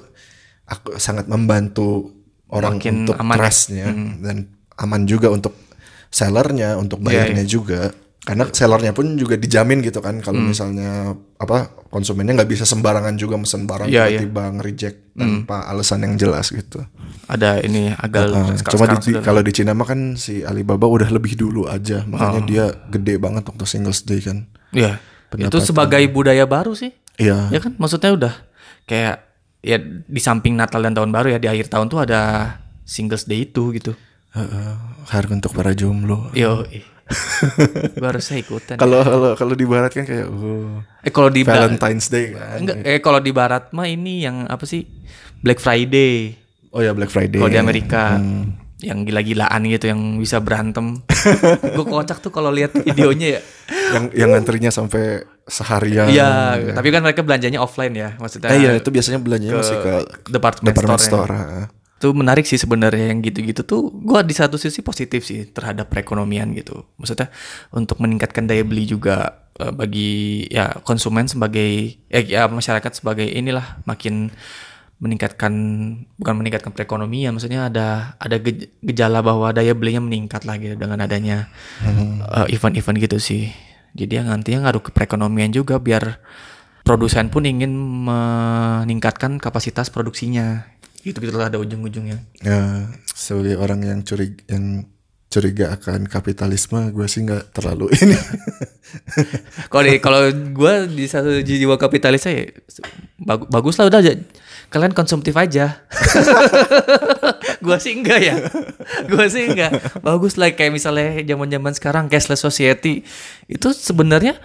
aku 0.67 0.99
sangat 0.99 1.25
membantu 1.25 2.13
orang 2.49 2.77
Makin 2.77 2.95
untuk 3.03 3.17
aman 3.17 3.33
ya. 3.33 3.39
trustnya 3.39 3.87
dan 4.21 4.37
aman 4.77 5.03
juga 5.05 5.31
untuk 5.31 5.55
sellernya, 6.09 6.77
untuk 6.77 7.01
Iya, 7.01 7.07
bayarnya 7.07 7.45
juga. 7.45 7.95
Karena 8.27 8.43
sellernya 8.45 8.91
pun 8.91 9.15
juga 9.15 9.39
dijamin 9.39 9.79
gitu 9.81 10.03
kan 10.03 10.19
kalau 10.19 10.43
Hmm. 10.43 10.51
misalnya 10.51 11.15
apa 11.39 11.71
konsumennya 11.87 12.35
nggak 12.35 12.51
bisa 12.51 12.67
sembarangan 12.67 13.15
juga 13.15 13.39
mesen 13.39 13.65
barang 13.65 13.87
Iya, 13.87 14.11
iya. 14.11 14.19
tiba-tiba 14.19 14.43
nge-reject 14.51 14.97
tanpa 15.15 15.63
alasan 15.65 16.03
yang 16.03 16.19
jelas 16.19 16.51
gitu. 16.51 16.83
Ada 17.25 17.63
ini 17.63 17.95
agak 17.95 18.27
Uh, 18.27 18.51
cuma 18.67 18.91
di, 18.93 19.15
kalau 19.23 19.41
di 19.41 19.53
Cina 19.55 19.73
mah 19.73 19.87
kan 19.87 20.01
si 20.15 20.43
Alibaba 20.43 20.85
udah 20.85 21.07
lebih 21.07 21.39
dulu 21.39 21.65
aja, 21.67 22.03
makanya 22.05 22.41
Oh. 22.41 22.45
dia 22.45 22.65
gede 22.91 23.15
banget 23.17 23.47
waktu 23.47 23.63
Singles 23.65 24.03
Day 24.03 24.19
kan. 24.19 24.51
Iya. 24.71 24.99
Itu 24.99 25.47
pendapatan. 25.47 25.63
sebagai 25.63 26.03
budaya 26.09 26.45
baru 26.45 26.75
sih. 26.75 26.91
Iya. 27.17 27.47
Ya 27.49 27.59
kan 27.59 27.79
maksudnya 27.79 28.11
udah 28.11 28.35
kayak 28.85 29.23
ya 29.61 29.79
di 30.03 30.19
samping 30.19 30.55
Natal 30.55 30.79
dan 30.81 30.95
tahun 30.95 31.11
baru 31.11 31.31
ya 31.31 31.39
di 31.39 31.47
akhir 31.47 31.71
tahun 31.71 31.87
tuh 31.87 32.03
ada 32.03 32.21
Singles 32.83 33.23
Day 33.25 33.47
itu 33.47 33.71
gitu. 33.71 33.95
Heeh, 34.31 34.75
harga 35.07 35.33
untuk 35.33 35.51
para 35.51 35.71
jomblo. 35.73 36.31
Yo, 36.33 36.67
ih. 36.69 36.83
Gua 37.97 38.09
harusnya 38.11 38.37
ikutan. 38.39 38.77
Kalau 38.77 39.01
kalau 39.01 39.31
kalau 39.35 39.55
di 39.55 39.67
barat 39.67 39.91
kan 39.91 40.03
kayak 40.03 40.27
oh, 40.27 40.83
eh 41.01 41.13
kalau 41.15 41.31
di 41.31 41.43
Valentine's 41.43 42.11
Day 42.11 42.35
kan. 42.35 42.59
enggak 42.59 42.77
eh 42.83 42.99
kalau 42.99 43.21
di 43.23 43.31
barat 43.31 43.71
mah 43.71 43.87
ini 43.87 44.27
yang 44.27 44.47
apa 44.47 44.67
sih? 44.67 44.83
Black 45.39 45.63
Friday. 45.63 46.35
Oh 46.71 46.83
ya 46.83 46.91
Black 46.93 47.09
Friday. 47.09 47.39
Kalau 47.39 47.53
di 47.53 47.61
Amerika 47.61 48.19
Hmm. 48.19 48.59
yang 48.77 49.09
gila-gilaan 49.09 49.65
gitu 49.65 49.89
yang 49.89 50.21
bisa 50.21 50.37
berantem. 50.37 51.01
gue 51.77 51.87
kocak 51.87 52.21
tuh 52.21 52.29
kalau 52.29 52.53
lihat 52.53 52.77
videonya 52.77 53.41
ya. 53.41 53.43
yang 53.97 54.05
yang 54.13 54.29
ngantrinya 54.37 54.69
sampai 54.69 55.25
seharian. 55.47 56.11
Iya, 56.11 56.59
tapi 56.75 56.91
kan 56.91 57.01
mereka 57.01 57.23
belanjanya 57.23 57.63
offline 57.63 57.95
ya, 57.95 58.19
maksudnya. 58.19 58.51
Eh, 58.53 58.59
iya 58.61 58.71
itu 58.77 58.91
biasanya 58.91 59.23
belanjanya 59.23 59.63
masih 59.63 59.79
ke 59.79 59.93
department, 60.29 60.75
department 60.75 61.01
store. 61.01 61.25
store. 61.25 61.33
heeh. 61.33 61.65
Itu 61.97 62.13
menarik 62.13 62.45
sih 62.45 62.61
sebenarnya 62.61 63.13
yang 63.13 63.25
gitu-gitu 63.25 63.65
tuh. 63.65 63.89
Gua 63.89 64.21
di 64.21 64.37
satu 64.37 64.61
sisi 64.61 64.85
positif 64.85 65.25
sih 65.25 65.49
terhadap 65.49 65.89
perekonomian 65.89 66.53
gitu. 66.53 66.85
Maksudnya 67.01 67.33
untuk 67.73 67.99
meningkatkan 68.05 68.45
daya 68.45 68.63
beli 68.63 68.85
juga 68.85 69.49
eh, 69.57 69.73
bagi 69.73 70.45
ya 70.53 70.77
konsumen 70.85 71.25
sebagai 71.27 71.97
ya, 72.13 72.21
ya 72.21 72.43
masyarakat 72.53 72.93
sebagai 73.01 73.25
inilah 73.25 73.81
makin 73.89 74.29
meningkatkan 74.97 75.53
bukan 76.17 76.35
meningkatkan 76.41 76.73
perekonomian 76.73 77.37
maksudnya 77.37 77.69
ada 77.69 78.17
ada 78.17 78.41
gej- 78.41 78.73
gejala 78.81 79.21
bahwa 79.21 79.53
daya 79.53 79.77
belinya 79.77 80.01
meningkat 80.01 80.49
lah 80.49 80.57
gitu 80.57 80.73
dengan 80.73 81.05
adanya 81.05 81.53
eh, 82.33 82.57
event-event 82.57 82.97
gitu 83.05 83.21
sih 83.21 83.53
jadi 83.93 84.25
yang 84.25 84.33
nantinya 84.33 84.65
ngaruh 84.65 84.81
ke 84.81 84.97
perekonomian 84.97 85.53
juga 85.53 85.77
biar 85.77 86.17
produsen 86.81 87.29
pun 87.29 87.45
ingin 87.45 87.77
meningkatkan 88.09 89.37
kapasitas 89.37 89.93
produksinya 89.93 90.65
gitu 91.07 91.23
gitulah 91.23 91.47
ada 91.47 91.63
ujung-ujungnya. 91.63 92.19
Ya, 92.43 92.91
sebagai 93.15 93.55
orang 93.63 93.87
yang 93.87 93.99
curiga 94.03 94.43
yang 94.51 94.91
curiga 95.31 95.77
akan 95.77 96.11
kapitalisme, 96.11 96.91
gue 96.91 97.07
sih 97.07 97.23
nggak 97.23 97.55
terlalu 97.55 97.93
ini. 98.03 98.17
kalau 99.71 99.87
kalau 100.03 100.23
gue 100.33 100.75
di 100.91 101.05
satu 101.07 101.43
jiwa 101.45 101.77
kapitalisnya 101.77 102.33
ya 102.33 102.45
bagus 103.23 103.47
bagus 103.51 103.75
lah 103.79 103.87
udah 103.91 104.01
aja. 104.03 104.13
Kalian 104.67 104.99
konsumtif 104.99 105.31
aja. 105.39 105.87
Gue 107.63 107.79
sih 107.79 107.95
enggak 107.95 108.19
ya. 108.19 108.35
Gue 109.07 109.31
sih 109.31 109.47
enggak. 109.47 110.03
Bagus 110.03 110.35
lah 110.35 110.51
kayak 110.51 110.75
misalnya 110.75 111.23
zaman 111.23 111.47
zaman 111.47 111.73
sekarang 111.79 112.05
cashless 112.11 112.43
society. 112.43 113.07
Itu 113.47 113.71
sebenarnya 113.71 114.43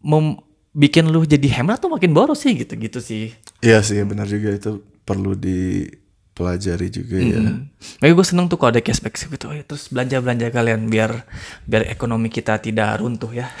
mem 0.00 0.40
bikin 0.72 1.12
lu 1.12 1.28
jadi 1.28 1.60
hemat 1.60 1.76
tuh 1.76 1.92
makin 1.92 2.16
boros 2.16 2.40
sih 2.40 2.56
gitu 2.56 2.72
gitu 2.80 3.04
sih. 3.04 3.36
Iya 3.60 3.84
sih, 3.84 4.00
benar 4.00 4.24
juga 4.24 4.56
itu 4.56 4.80
perlu 5.04 5.32
di 5.32 5.84
pelajari 6.32 6.88
juga 6.88 7.14
ya. 7.14 7.38
Hmm. 7.38 7.68
Tapi 8.00 8.10
gue 8.10 8.26
seneng 8.26 8.46
tuh 8.46 8.56
kalau 8.56 8.72
ada 8.72 8.80
cashback 8.80 9.14
gitu. 9.14 9.46
Oh, 9.46 9.54
ya, 9.54 9.62
terus 9.62 9.86
belanja 9.86 10.18
belanja 10.18 10.46
kalian 10.50 10.88
biar 10.88 11.22
biar 11.62 11.86
ekonomi 11.86 12.26
kita 12.26 12.58
tidak 12.58 12.98
runtuh 12.98 13.30
ya. 13.30 13.46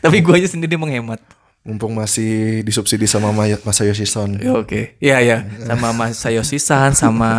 Tapi 0.00 0.16
gue 0.20 0.34
aja 0.34 0.48
sendiri 0.48 0.74
menghemat. 0.74 1.20
Mumpung 1.64 1.96
masih 1.96 2.60
disubsidi 2.60 3.04
sama 3.04 3.32
Maya- 3.32 3.60
Masayoshi 3.60 4.04
Son. 4.04 4.36
Ya, 4.36 4.52
Oke, 4.52 4.96
iya 5.00 5.20
ya, 5.20 5.36
sama 5.64 5.92
Mas 5.92 6.20
Sayoshi 6.20 6.60
San, 6.60 6.92
sama 6.92 7.30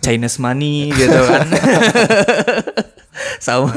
Chinese 0.00 0.40
money 0.40 0.88
gitu 0.90 1.20
kan, 1.28 1.44
sama 3.44 3.68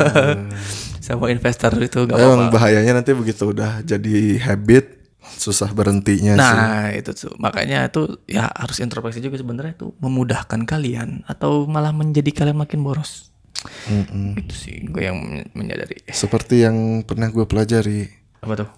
sama 1.04 1.28
investor 1.28 1.71
itu 1.80 2.00
gak 2.04 2.15
Emang 2.15 2.47
apa-apa. 2.47 2.56
bahayanya 2.56 2.95
nanti 2.95 3.12
begitu 3.12 3.52
udah 3.52 3.84
jadi 3.84 4.39
habit 4.39 4.96
susah 5.29 5.69
berhentinya 5.69 6.33
sih. 6.33 6.55
Nah 6.55 6.91
itu 6.91 7.11
tuh 7.11 7.33
makanya 7.35 7.85
itu 7.85 8.07
ya 8.25 8.47
harus 8.49 8.77
introspeksi 8.77 9.19
juga 9.19 9.35
sebenarnya 9.35 9.75
itu 9.75 9.91
memudahkan 9.97 10.63
kalian 10.63 11.23
atau 11.23 11.65
malah 11.65 11.91
menjadi 11.91 12.31
kalian 12.33 12.57
makin 12.57 12.81
boros. 12.81 13.29
Itu 14.37 14.53
sih 14.53 14.85
gue 14.85 15.03
yang 15.03 15.17
men- 15.17 15.49
menyadari. 15.51 16.05
Seperti 16.07 16.61
yang 16.61 16.75
pernah 17.01 17.27
gue 17.27 17.43
pelajari, 17.43 18.05
Apa 18.39 18.53
tuh? 18.55 18.69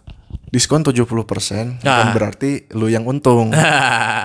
diskon 0.49 0.81
70% 0.81 1.03
bukan 1.05 1.85
Ah. 1.85 2.09
berarti 2.09 2.69
lu 2.71 2.85
yang 2.85 3.03
untung. 3.03 3.49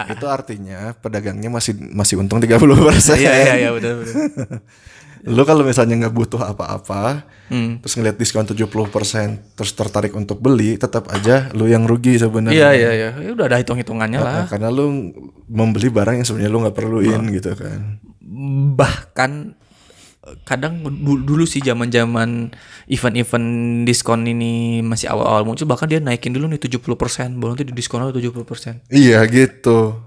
Itu 0.07 0.27
artinya 0.27 0.93
pedagangnya 0.95 1.49
masih 1.49 1.75
masih 1.91 2.17
untung 2.17 2.39
30%. 2.39 3.17
Iya 3.17 3.33
iya 3.35 3.55
iya 3.59 3.71
betul 3.73 4.01
betul. 4.01 4.15
Lu 5.25 5.43
kalau 5.43 5.65
misalnya 5.65 5.97
nggak 6.05 6.15
butuh 6.15 6.41
apa-apa, 6.45 7.25
Hmm. 7.49 7.77
terus 7.81 7.97
ngeliat 7.97 8.17
diskon 8.17 8.49
70% 8.49 9.53
terus 9.53 9.73
tertarik 9.73 10.17
untuk 10.17 10.41
beli, 10.41 10.81
tetap 10.81 11.13
aja 11.13 11.53
lu 11.53 11.69
yang 11.69 11.85
rugi 11.85 12.17
sebenarnya. 12.17 12.57
Iya 12.57 12.71
iya 12.73 12.91
iya, 12.93 13.09
ya 13.21 13.31
udah 13.33 13.47
ada 13.49 13.57
hitung 13.61 13.77
hitungannya 13.77 14.21
lah. 14.21 14.45
Nah, 14.45 14.47
karena 14.49 14.69
lu 14.73 15.13
membeli 15.49 15.93
barang 15.93 16.21
yang 16.21 16.27
sebenarnya 16.29 16.53
lu 16.53 16.59
nggak 16.65 16.77
perluin 16.77 17.23
gitu 17.33 17.53
kan. 17.57 18.01
bahkan 18.75 19.53
kadang 20.49 20.81
dulu, 20.97 21.45
sih 21.45 21.61
zaman 21.61 21.93
zaman 21.93 22.49
event-event 22.89 23.49
diskon 23.85 24.25
ini 24.25 24.81
masih 24.81 25.13
awal-awal 25.13 25.45
muncul 25.45 25.69
bahkan 25.69 25.85
dia 25.85 26.01
naikin 26.01 26.33
dulu 26.33 26.49
nih 26.49 26.57
70% 26.57 27.37
baru 27.37 27.53
nanti 27.53 27.69
di 27.69 27.77
diskon 27.77 28.01
lagi 28.01 28.25
70% 28.25 28.89
Iya 28.89 29.21
gitu. 29.29 30.01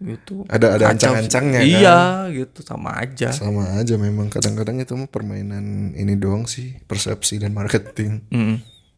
Gitu 0.00 0.46
Ada 0.46 0.78
ada 0.78 0.84
ancang-ancangnya 0.88 1.58
kan. 1.58 1.66
iya 1.68 1.98
gitu 2.32 2.60
sama 2.60 2.94
aja 2.96 3.28
Sama 3.28 3.66
aja 3.74 3.94
memang 3.94 4.26
kadang-kadang 4.26 4.78
itu 4.78 4.92
mah 4.92 5.06
permainan 5.06 5.64
ini 5.92 6.14
doang 6.14 6.44
sih, 6.44 6.78
persepsi 6.80 7.36
dan 7.36 7.50
marketing. 7.50 8.22
Mm. 8.28 8.56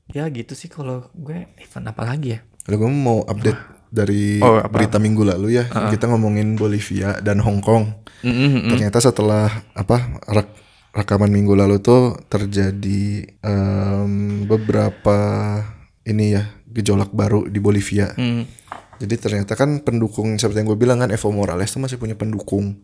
ya 0.09 0.27
gitu 0.27 0.53
sih 0.53 0.67
kalau 0.67 1.09
gue 1.13 1.35
event 1.57 1.87
apa 1.87 2.03
lagi 2.05 2.35
ya 2.35 2.41
Kalau 2.61 2.77
gue 2.79 2.91
mau 2.91 3.23
update 3.23 3.61
dari 3.89 4.39
Oh, 4.39 4.59
apa? 4.59 4.69
berita 4.69 4.97
minggu 4.97 5.25
lalu 5.25 5.57
ya, 5.57 5.65
kita 5.67 6.07
ngomongin 6.07 6.55
Bolivia 6.55 7.19
dan 7.19 7.41
Hong 7.41 7.59
Kong. 7.59 7.91
Mm-mm. 8.21 8.69
Ternyata 8.69 9.01
setelah 9.01 9.49
apa 9.73 9.97
rak- 10.25 10.55
rekaman 10.93 11.27
minggu 11.29 11.55
lalu 11.55 11.79
tuh 11.79 12.15
terjadi 12.25 13.03
em, 13.41 14.13
beberapa 14.45 15.19
ini 16.03 16.27
ya 16.33 16.43
gejolak 16.67 17.11
baru 17.11 17.47
di 17.47 17.59
Bolivia. 17.59 18.13
Mm. 18.13 18.45
Jadi 19.01 19.17
ternyata 19.17 19.57
kan 19.57 19.81
pendukung 19.81 20.37
seperti 20.37 20.61
yang 20.61 20.69
gue 20.69 20.77
bilang 20.77 21.01
kan 21.01 21.09
Evo 21.09 21.33
Morales 21.33 21.73
tuh 21.73 21.81
masih 21.81 21.97
punya 21.97 22.13
pendukung, 22.15 22.77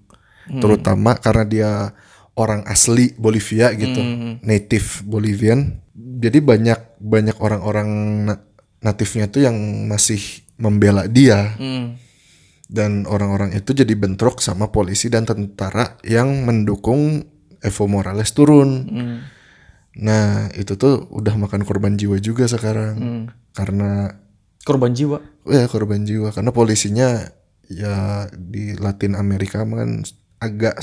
terutama 0.48 1.12
karena 1.12 1.44
dia 1.44 1.70
orang 2.32 2.64
asli 2.64 3.12
Bolivia 3.14 3.68
gitu, 3.76 4.00
native 4.40 5.04
Bolivian. 5.04 5.76
Jadi 5.92 6.40
banyak 6.40 7.00
banyak 7.00 7.36
orang-orang 7.36 7.88
na- 8.24 8.42
natifnya 8.80 9.28
tuh 9.28 9.44
yang 9.44 9.56
masih 9.84 10.20
membela 10.56 11.04
dia 11.04 11.52
Mm. 11.60 12.00
dan 12.66 13.04
orang-orang 13.04 13.52
itu 13.52 13.76
jadi 13.76 13.92
bentrok 13.92 14.40
sama 14.40 14.72
polisi 14.72 15.12
dan 15.12 15.28
tentara 15.28 16.00
yang 16.00 16.48
mendukung 16.48 17.28
Evo 17.60 17.84
Morales 17.88 18.32
turun. 18.32 18.88
Mm. 18.88 19.16
Nah 19.96 20.48
itu 20.56 20.76
tuh 20.76 21.08
udah 21.12 21.36
makan 21.36 21.64
korban 21.64 21.96
jiwa 21.96 22.16
juga 22.20 22.48
sekarang 22.48 23.28
karena 23.52 24.12
korban 24.66 24.90
jiwa 24.90 25.22
ya 25.46 25.70
korban 25.70 26.02
jiwa 26.02 26.34
karena 26.34 26.50
polisinya 26.50 27.22
ya 27.70 28.26
di 28.34 28.74
Latin 28.74 29.14
Amerika 29.14 29.62
kan 29.62 30.02
agak 30.42 30.82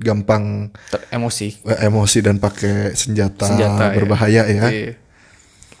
gampang 0.00 0.70
ter- 0.88 1.04
emosi 1.12 1.60
eh, 1.66 1.84
emosi 1.84 2.18
dan 2.22 2.40
pakai 2.40 2.94
senjata, 2.96 3.44
Senjata, 3.44 3.92
ya. 3.92 3.96
berbahaya 3.98 4.42
ya. 4.48 4.64
Iya. 4.70 4.94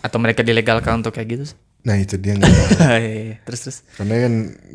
atau 0.00 0.18
mereka 0.18 0.42
dilegalkan 0.42 1.00
untuk 1.00 1.14
kayak 1.14 1.28
gitu 1.30 1.44
Nah 1.80 1.96
itu 1.96 2.20
dia 2.20 2.36
nggak 2.36 2.44
tahu. 2.52 2.68
Iya, 3.00 3.40
terus 3.40 3.60
terus 3.64 3.78
karena 3.96 4.14
kan 4.20 4.34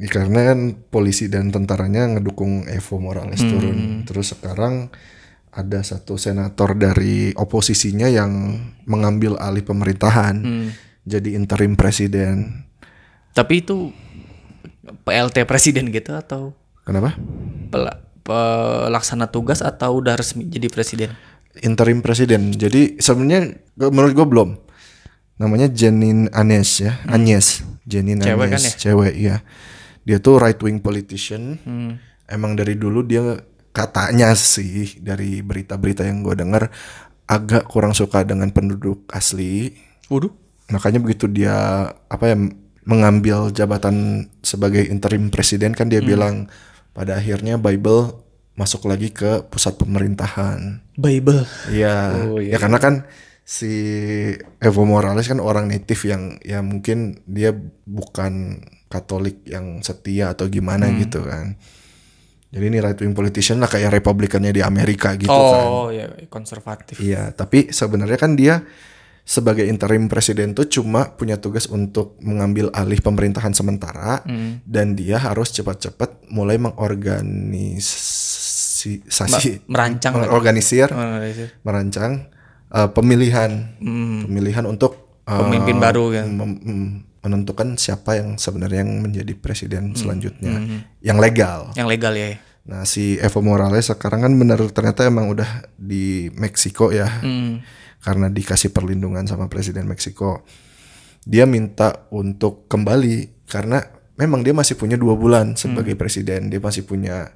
karena 0.10 0.40
kan 0.50 0.60
polisi 0.90 1.30
dan 1.30 1.54
tentaranya 1.54 2.18
ngedukung 2.18 2.66
Evo 2.66 2.98
Morales 2.98 3.46
turun. 3.46 4.02
Terus 4.10 4.34
sekarang 4.34 4.90
ada 5.54 5.86
satu 5.86 6.18
senator 6.18 6.74
dari 6.74 7.30
oposisinya 7.38 8.10
yang 8.10 8.58
mengambil 8.90 9.38
alih 9.38 9.62
pemerintahan. 9.62 10.36
Jadi 11.06 11.34
interim 11.34 11.74
presiden. 11.74 12.66
tapi 13.32 13.60
itu 13.60 13.92
PLT 15.04 15.44
presiden 15.44 15.90
gitu 15.90 16.14
atau 16.14 16.56
Kenapa? 16.82 17.14
pel- 17.68 18.00
pelaksana 18.22 19.28
tugas 19.28 19.60
atau 19.60 20.00
udah 20.00 20.16
resmi 20.16 20.46
jadi 20.46 20.66
presiden? 20.68 21.12
interim 21.58 22.00
presiden. 22.00 22.52
Jadi 22.52 22.98
sebenarnya 22.98 23.56
menurut 23.78 24.12
gue 24.14 24.24
belum. 24.26 24.50
Namanya 25.36 25.68
Jenin 25.68 26.28
Anes 26.32 26.80
ya, 26.80 27.00
Agnes. 27.06 27.64
Jenin 27.84 28.20
Hmm. 28.20 28.26
Cewek 28.26 28.44
Agnes, 28.46 28.56
kan 28.56 28.64
ya? 28.66 28.72
cewek 28.78 29.14
iya. 29.16 29.36
Dia 30.04 30.20
tuh 30.20 30.36
right 30.36 30.58
wing 30.58 30.80
politician. 30.80 31.60
Hmm. 31.62 32.00
Emang 32.26 32.56
dari 32.56 32.76
dulu 32.76 33.04
dia 33.04 33.40
katanya 33.72 34.32
sih 34.34 35.00
dari 35.00 35.40
berita-berita 35.40 36.04
yang 36.04 36.24
gue 36.24 36.36
dengar 36.36 36.72
agak 37.26 37.68
kurang 37.68 37.92
suka 37.92 38.24
dengan 38.24 38.48
penduduk 38.50 39.04
asli. 39.08 39.76
Waduh. 40.08 40.32
Makanya 40.68 40.98
begitu 40.98 41.26
dia 41.26 41.54
apa 41.90 42.26
ya 42.26 42.38
mengambil 42.84 43.50
jabatan 43.50 44.28
sebagai 44.40 44.86
interim 44.86 45.30
presiden 45.30 45.74
kan 45.74 45.90
dia 45.90 46.02
Hmm. 46.02 46.08
bilang 46.08 46.36
pada 46.92 47.18
akhirnya 47.18 47.58
Bible 47.58 48.22
masuk 48.56 48.88
lagi 48.88 49.10
ke 49.10 49.44
pusat 49.46 49.76
pemerintahan. 49.76 50.80
Bible. 50.96 51.44
Iya, 51.68 52.24
Oh, 52.24 52.40
ya 52.40 52.56
karena 52.56 52.80
kan 52.80 53.04
si 53.44 53.68
Evo 54.58 54.86
Morales 54.86 55.28
kan 55.28 55.38
orang 55.38 55.68
native 55.68 56.02
yang 56.06 56.24
ya 56.42 56.62
mungkin 56.62 57.20
dia 57.26 57.54
bukan 57.84 58.64
Katolik 58.86 59.44
yang 59.44 59.82
setia 59.82 60.32
atau 60.32 60.48
gimana 60.48 60.88
Hmm. 60.88 60.98
gitu 61.00 61.20
kan. 61.22 61.58
Jadi 62.48 62.64
ini 62.64 62.80
right 62.80 62.96
wing 62.96 63.12
politician 63.12 63.60
lah 63.60 63.68
kayak 63.68 63.92
Republikannya 63.92 64.50
di 64.50 64.64
Amerika 64.64 65.12
gitu 65.14 65.28
kan. 65.28 65.66
Oh 65.68 65.90
ya 65.92 66.08
konservatif. 66.26 66.96
Iya, 66.98 67.36
tapi 67.36 67.68
sebenarnya 67.70 68.16
kan 68.16 68.34
dia 68.34 68.64
sebagai 69.26 69.66
interim 69.66 70.06
presiden 70.06 70.54
tuh 70.54 70.70
cuma 70.70 71.10
punya 71.12 71.36
tugas 71.36 71.66
untuk 71.66 72.14
mengambil 72.22 72.70
alih 72.72 73.02
pemerintahan 73.02 73.52
sementara 73.52 74.22
Hmm. 74.22 74.62
dan 74.64 74.94
dia 74.94 75.18
harus 75.18 75.50
cepat-cepat 75.50 76.30
mulai 76.30 76.62
mengorganisasi 77.96 79.66
Merancang 79.66 80.14
mengorganisir 80.14 80.88
iya. 80.94 81.50
merancang 81.62 82.30
uh, 82.70 82.86
pemilihan 82.94 83.74
pemilihan 84.22 84.66
untuk 84.66 85.24
uh, 85.26 85.42
Pemimpin 85.42 85.82
baru 85.82 86.14
kan. 86.14 86.26
menentukan 87.26 87.74
siapa 87.76 88.22
yang 88.22 88.38
sebenarnya 88.38 88.86
yang 88.86 89.02
menjadi 89.02 89.34
presiden 89.34 89.98
selanjutnya 89.98 90.86
yang 91.02 91.18
legal. 91.18 91.74
Yang 91.74 91.88
legal 91.90 92.14
ya. 92.14 92.38
Nah 92.66 92.86
si 92.86 93.18
Evo 93.18 93.42
Morales 93.42 93.90
sekarang 93.90 94.22
kan 94.22 94.34
benar 94.38 94.62
ternyata 94.70 95.02
emang 95.02 95.34
udah 95.34 95.66
di 95.74 96.30
Meksiko 96.38 96.94
ya 96.94 97.10
Hmm. 97.26 97.66
Karena 98.06 98.30
dikasih 98.30 98.70
perlindungan 98.70 99.26
sama 99.26 99.50
presiden 99.50 99.90
Meksiko. 99.90 100.46
Dia 101.26 101.50
minta 101.50 102.06
untuk 102.14 102.70
kembali 102.70 103.50
karena 103.50 103.82
memang 104.22 104.46
dia 104.46 104.54
masih 104.54 104.78
punya 104.78 104.94
dua 104.94 105.18
bulan 105.18 105.58
sebagai 105.58 105.98
presiden. 105.98 106.54
Dia 106.54 106.62
masih 106.62 106.86
punya 106.86 107.34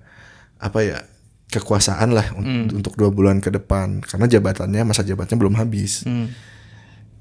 apa 0.62 0.86
ya 0.86 1.02
kekuasaan 1.50 2.14
lah 2.14 2.30
un- 2.38 2.70
untuk 2.70 2.94
dua 2.94 3.10
bulan 3.10 3.42
ke 3.42 3.50
depan 3.50 4.06
karena 4.06 4.30
jabatannya 4.30 4.86
masa 4.86 5.02
jabatannya 5.02 5.42
belum 5.42 5.58
habis. 5.58 6.06
Hmm. 6.06 6.30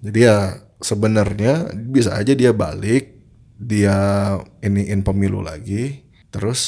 Jadi 0.04 0.28
ya 0.28 0.60
sebenarnya 0.84 1.72
bisa 1.72 2.20
aja 2.20 2.36
dia 2.36 2.52
balik, 2.52 3.16
dia 3.56 3.96
iniin 4.60 5.00
pemilu 5.00 5.40
lagi, 5.40 6.04
terus 6.28 6.60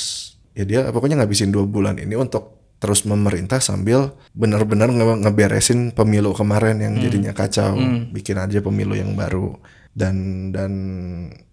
ya 0.57 0.65
dia 0.65 0.81
pokoknya 0.89 1.21
ngabisin 1.21 1.53
dua 1.53 1.69
bulan 1.69 2.01
ini 2.01 2.17
untuk 2.17 2.60
terus 2.81 3.05
memerintah 3.05 3.61
sambil 3.61 4.17
benar-benar 4.33 4.89
nge- 4.89 5.21
ngeberesin 5.29 5.93
pemilu 5.93 6.33
kemarin 6.33 6.81
yang 6.81 6.97
jadinya 6.97 7.37
kacau, 7.37 7.77
bikin 8.11 8.41
aja 8.41 8.65
pemilu 8.65 8.97
yang 8.97 9.13
baru 9.13 9.61
dan 9.93 10.49
dan 10.49 10.73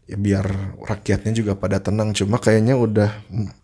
ya 0.08 0.16
biar 0.16 0.80
rakyatnya 0.80 1.36
juga 1.36 1.60
pada 1.60 1.84
tenang. 1.84 2.16
Cuma 2.16 2.40
kayaknya 2.40 2.80
udah 2.80 3.12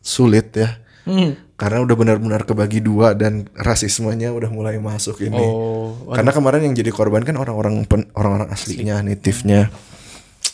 sulit 0.03 0.51
ya. 0.53 0.83
Hmm. 1.03 1.35
Karena 1.59 1.83
udah 1.83 1.95
benar-benar 1.95 2.43
kebagi 2.43 2.83
dua 2.83 3.15
dan 3.15 3.47
rasismenya 3.55 4.35
udah 4.35 4.51
mulai 4.51 4.79
masuk 4.79 5.23
ini. 5.23 5.39
Oh. 5.39 5.95
Karena 6.11 6.35
kemarin 6.35 6.67
yang 6.67 6.75
jadi 6.75 6.91
korban 6.91 7.23
kan 7.23 7.39
orang-orang 7.39 7.87
orang-orang 8.15 8.51
aslinya, 8.51 8.99
native-nya 8.99 9.71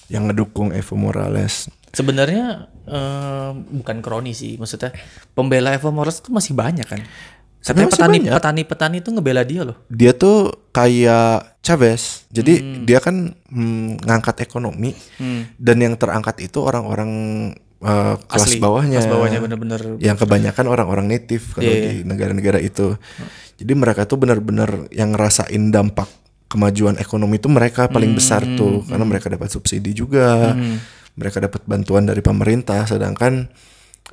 yang 0.09 0.29
ngedukung 0.29 0.73
Evo 0.73 0.97
Morales. 0.97 1.69
Sebenarnya 1.93 2.69
bukan 3.71 3.97
kroni 3.99 4.31
sih, 4.31 4.55
maksudnya 4.55 4.89
pembela 5.31 5.71
Evo 5.71 5.89
Morales 5.89 6.17
itu 6.17 6.29
masih 6.29 6.51
banyak 6.51 6.83
kan. 6.83 7.01
Masih 7.59 7.75
petani 7.91 8.17
banyak. 8.17 8.31
petani 8.31 8.61
petani 8.63 8.97
itu 8.97 9.09
ngebela 9.09 9.43
dia 9.43 9.61
loh. 9.63 9.77
Dia 9.87 10.11
tuh 10.11 10.37
kayak 10.71 11.59
Chavez. 11.59 12.23
Jadi 12.29 12.53
Hmm. 12.55 12.83
dia 12.83 12.97
kan 12.97 13.15
mm, 13.45 14.01
ngangkat 14.01 14.41
ekonomi 14.41 14.95
dan 15.55 15.77
yang 15.77 15.93
terangkat 15.93 16.39
itu 16.41 16.59
orang-orang 16.59 17.11
eh, 17.79 18.15
kelas 18.21 18.43
Asli, 18.45 18.59
bawahnya. 18.59 18.99
kelas 18.99 19.07
bawahnya 19.07 19.39
bener-bener. 19.39 19.81
yang 19.99 20.15
kebanyakan 20.15 20.65
orang-orang 20.67 21.07
native 21.07 21.51
kalau 21.53 21.63
Iya, 21.65 21.79
di 21.79 22.03
negara-negara 22.03 22.59
itu. 22.59 22.95
Jadi 23.55 23.71
mereka 23.73 24.03
tuh 24.03 24.15
benar-benar 24.17 24.87
yang 24.89 25.11
ngerasain 25.11 25.63
dampak 25.69 26.07
kemajuan 26.47 26.95
ekonomi 26.95 27.37
itu 27.37 27.47
mereka 27.47 27.87
paling 27.87 28.11
besar 28.11 28.41
Hmm, 28.41 28.55
tuh 28.55 28.73
karena 28.83 29.05
mereka 29.05 29.27
dapat 29.27 29.47
subsidi 29.47 29.91
juga. 29.93 30.55
Mereka 31.19 31.43
dapat 31.43 31.67
bantuan 31.67 32.07
dari 32.07 32.23
pemerintah 32.23 32.87
sedangkan 32.87 33.51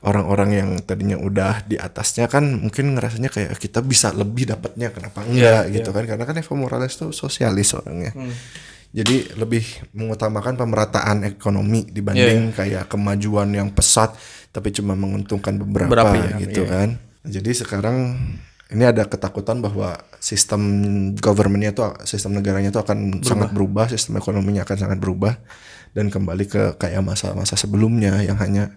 orang-orang 0.04 0.50
yang 0.52 0.70
tadinya 0.84 1.16
udah 1.16 1.64
di 1.64 1.80
atasnya 1.80 2.28
kan 2.28 2.44
mungkin 2.44 2.98
ngerasanya 2.98 3.32
kayak 3.32 3.56
kita 3.56 3.80
bisa 3.80 4.12
lebih 4.12 4.44
dapatnya 4.44 4.92
kenapa 4.92 5.24
enggak 5.24 5.72
gitu 5.72 5.88
kan 5.94 6.04
karena 6.04 6.24
kan 6.28 6.36
Evo 6.36 6.54
Morales 6.58 6.94
tuh 6.98 7.14
sosialis 7.16 7.72
orangnya. 7.72 8.12
Hmm. 8.12 8.34
Jadi 8.96 9.28
lebih 9.36 9.64
mengutamakan 9.92 10.56
pemerataan 10.56 11.26
ekonomi 11.28 11.84
dibanding 11.84 12.54
kayak 12.54 12.88
kemajuan 12.88 13.50
yang 13.52 13.68
pesat 13.72 14.14
tapi 14.54 14.72
cuma 14.72 14.96
menguntungkan 14.96 15.60
beberapa 15.60 15.92
Beberapa 15.92 16.16
ya, 16.16 16.36
gitu 16.40 16.64
kan. 16.64 16.96
Jadi 17.26 17.50
sekarang 17.52 18.16
ini 18.72 18.84
ada 18.86 19.04
ketakutan 19.04 19.60
bahwa 19.60 20.00
sistem 20.16 20.62
governmentnya 21.18 21.76
tuh 21.76 21.92
sistem 22.08 22.40
negaranya 22.40 22.72
tuh 22.72 22.82
akan 22.86 23.20
sangat 23.20 23.52
berubah, 23.52 23.90
sistem 23.92 24.16
ekonominya 24.16 24.64
akan 24.64 24.76
sangat 24.76 24.98
berubah 25.02 25.34
dan 25.96 26.12
kembali 26.12 26.44
ke 26.44 26.76
kayak 26.76 27.00
masa-masa 27.00 27.56
sebelumnya 27.56 28.20
yang 28.20 28.36
hanya 28.36 28.76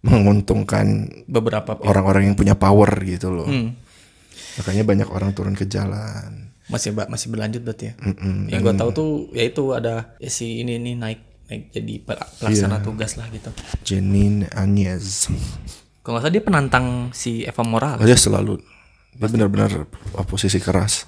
menguntungkan 0.00 1.12
Beberapa 1.24 1.76
orang-orang 1.80 2.32
yang 2.32 2.36
punya 2.36 2.56
power 2.56 2.88
gitu 3.04 3.28
loh. 3.28 3.44
Hmm. 3.44 3.76
Makanya 4.56 4.82
banyak 4.84 5.08
orang 5.08 5.32
turun 5.32 5.52
ke 5.52 5.64
jalan. 5.64 6.52
Masih 6.64 6.96
masih 6.96 7.28
berlanjut 7.28 7.60
berarti 7.60 7.92
ya. 7.92 7.94
Mm-mm. 8.00 8.48
Yang 8.48 8.60
gue 8.64 8.74
tahu 8.80 8.90
tuh 8.90 9.10
ya 9.36 9.44
itu 9.44 9.64
ada 9.72 10.16
ya 10.16 10.30
si 10.32 10.64
ini 10.64 10.80
ini 10.80 10.96
naik 10.96 11.20
naik 11.44 11.62
jadi 11.68 11.94
pel- 12.00 12.30
pelaksana 12.40 12.80
Iya. 12.80 12.84
tugas 12.84 13.12
lah 13.20 13.28
gitu. 13.28 13.50
Jenin 13.84 14.48
Agnes. 14.48 15.28
Kalau 16.00 16.16
nggak 16.16 16.24
salah 16.24 16.32
dia 16.32 16.44
penantang 16.44 16.86
si 17.12 17.44
Eva 17.44 17.60
Morales. 17.64 18.00
Oh, 18.00 18.08
dia 18.08 18.16
selalu 18.16 18.64
dia 19.12 19.28
benar-benar 19.28 19.84
oposisi 20.16 20.56
keras. 20.56 21.04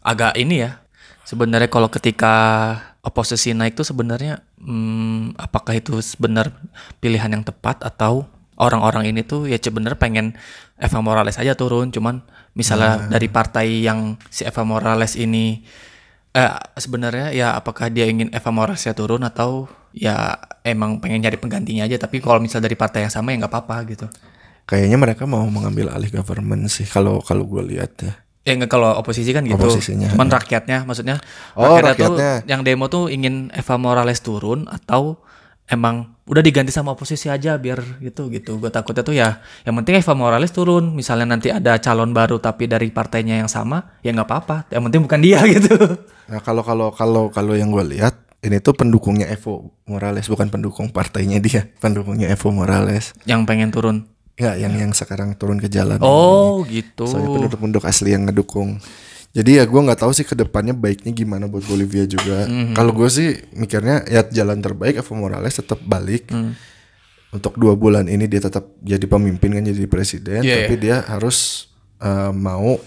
Agak 0.00 0.38
ini 0.38 0.62
ya. 0.62 0.82
Sebenarnya 1.26 1.68
kalau 1.68 1.90
ketika 1.90 2.34
oposisi 3.08 3.56
naik 3.56 3.72
tuh 3.72 3.88
sebenarnya 3.88 4.44
hmm, 4.60 5.40
apakah 5.40 5.80
itu 5.80 5.96
benar 6.20 6.52
pilihan 7.00 7.32
yang 7.32 7.40
tepat 7.40 7.80
atau 7.80 8.28
orang-orang 8.60 9.08
ini 9.08 9.24
tuh 9.24 9.48
ya 9.48 9.56
sebenarnya 9.56 9.96
pengen 9.96 10.36
Eva 10.76 11.00
Morales 11.00 11.40
aja 11.40 11.56
turun. 11.56 11.88
Cuman 11.88 12.20
misalnya 12.52 13.08
dari 13.08 13.32
partai 13.32 13.80
yang 13.80 14.20
si 14.28 14.44
Eva 14.44 14.62
Morales 14.68 15.16
ini 15.16 15.64
eh 16.36 16.52
sebenarnya 16.76 17.32
ya 17.32 17.56
apakah 17.56 17.88
dia 17.88 18.04
ingin 18.04 18.28
Eva 18.34 18.52
Morales 18.52 18.84
ya 18.84 18.92
turun 18.92 19.24
atau 19.24 19.70
ya 19.96 20.36
emang 20.66 21.00
pengen 21.00 21.24
nyari 21.24 21.40
penggantinya 21.40 21.88
aja. 21.88 21.96
Tapi 21.96 22.20
kalau 22.20 22.42
misal 22.44 22.60
dari 22.60 22.76
partai 22.76 23.08
yang 23.08 23.14
sama 23.14 23.32
ya 23.32 23.40
nggak 23.40 23.52
apa-apa 23.54 23.76
gitu. 23.88 24.06
Kayaknya 24.68 24.98
mereka 25.00 25.24
mau 25.24 25.48
mengambil 25.48 25.88
alih 25.96 26.12
government 26.12 26.68
sih 26.68 26.84
kalau 26.84 27.24
kalau 27.24 27.48
gue 27.48 27.72
lihat 27.72 27.92
ya. 28.04 28.12
Ya 28.48 28.56
enggak 28.56 28.72
kalau 28.72 28.96
oposisi 28.96 29.36
kan 29.36 29.44
gitu. 29.44 29.60
Oposisinya, 29.60 30.08
Cuman 30.16 30.32
rakyatnya 30.32 30.88
maksudnya 30.88 31.20
Oh, 31.52 31.76
rakyatnya, 31.76 32.40
tuh 32.40 32.48
yang 32.48 32.64
demo 32.64 32.88
tuh 32.88 33.12
ingin 33.12 33.52
Eva 33.52 33.76
Morales 33.76 34.24
turun 34.24 34.64
atau 34.72 35.20
emang 35.68 36.16
udah 36.24 36.40
diganti 36.40 36.72
sama 36.72 36.96
oposisi 36.96 37.28
aja 37.28 37.60
biar 37.60 38.00
gitu 38.00 38.32
gitu. 38.32 38.56
Gue 38.56 38.72
takutnya 38.72 39.04
tuh 39.04 39.12
ya 39.12 39.44
yang 39.68 39.76
penting 39.76 40.00
Eva 40.00 40.16
Morales 40.16 40.48
turun. 40.48 40.96
Misalnya 40.96 41.36
nanti 41.36 41.52
ada 41.52 41.76
calon 41.76 42.16
baru 42.16 42.40
tapi 42.40 42.64
dari 42.64 42.88
partainya 42.88 43.36
yang 43.44 43.52
sama 43.52 44.00
ya 44.00 44.16
nggak 44.16 44.24
apa-apa. 44.24 44.56
Yang 44.72 44.82
penting 44.88 45.00
bukan 45.04 45.20
dia 45.20 45.38
gitu. 45.54 45.76
Nah 46.32 46.40
kalau 46.40 46.64
kalau 46.64 46.88
kalau 46.96 47.28
kalau 47.28 47.52
yang 47.52 47.68
gue 47.68 47.84
lihat 47.84 48.16
ini 48.40 48.62
tuh 48.62 48.72
pendukungnya 48.72 49.26
Evo 49.28 49.74
Morales 49.90 50.30
bukan 50.30 50.46
pendukung 50.48 50.88
partainya 50.94 51.42
dia, 51.42 51.66
pendukungnya 51.82 52.30
Evo 52.30 52.48
Morales. 52.54 53.12
yang 53.28 53.44
pengen 53.44 53.68
turun. 53.74 54.06
Ya, 54.38 54.54
yang 54.54 54.70
yang 54.72 54.94
sekarang 54.94 55.34
turun 55.34 55.58
ke 55.58 55.66
jalan. 55.66 55.98
Oh 55.98 56.62
gitu. 56.64 57.04
Soalnya 57.04 57.28
penduduk-penduduk 57.28 57.82
asli 57.82 58.14
yang 58.14 58.24
ngedukung. 58.24 58.78
Jadi 59.34 59.58
ya 59.58 59.66
gue 59.66 59.76
nggak 59.76 60.00
tahu 60.00 60.10
sih 60.10 60.22
ke 60.22 60.32
depannya 60.32 60.72
baiknya 60.72 61.10
gimana 61.10 61.44
buat 61.44 61.62
Bolivia 61.62 62.06
juga. 62.06 62.46
Mhm. 62.46 62.72
Kalau 62.72 62.94
gue 62.94 63.08
sih 63.08 63.28
mikirnya 63.52 64.06
ya 64.06 64.22
jalan 64.24 64.58
terbaik 64.58 64.96
Evo 64.96 65.12
Morales 65.12 65.52
tetap 65.52 65.82
balik. 65.82 66.30
Mhm. 66.30 66.54
Untuk 67.28 67.60
dua 67.60 67.76
bulan 67.76 68.08
ini 68.08 68.24
dia 68.24 68.40
tetap 68.40 68.72
jadi 68.80 69.04
pemimpin 69.04 69.52
kan 69.52 69.60
jadi 69.60 69.84
presiden, 69.84 70.40
Iya, 70.40 70.64
tapi 70.64 70.74
dia 70.80 71.04
harus 71.04 71.68
eh, 71.98 72.32
mau 72.32 72.78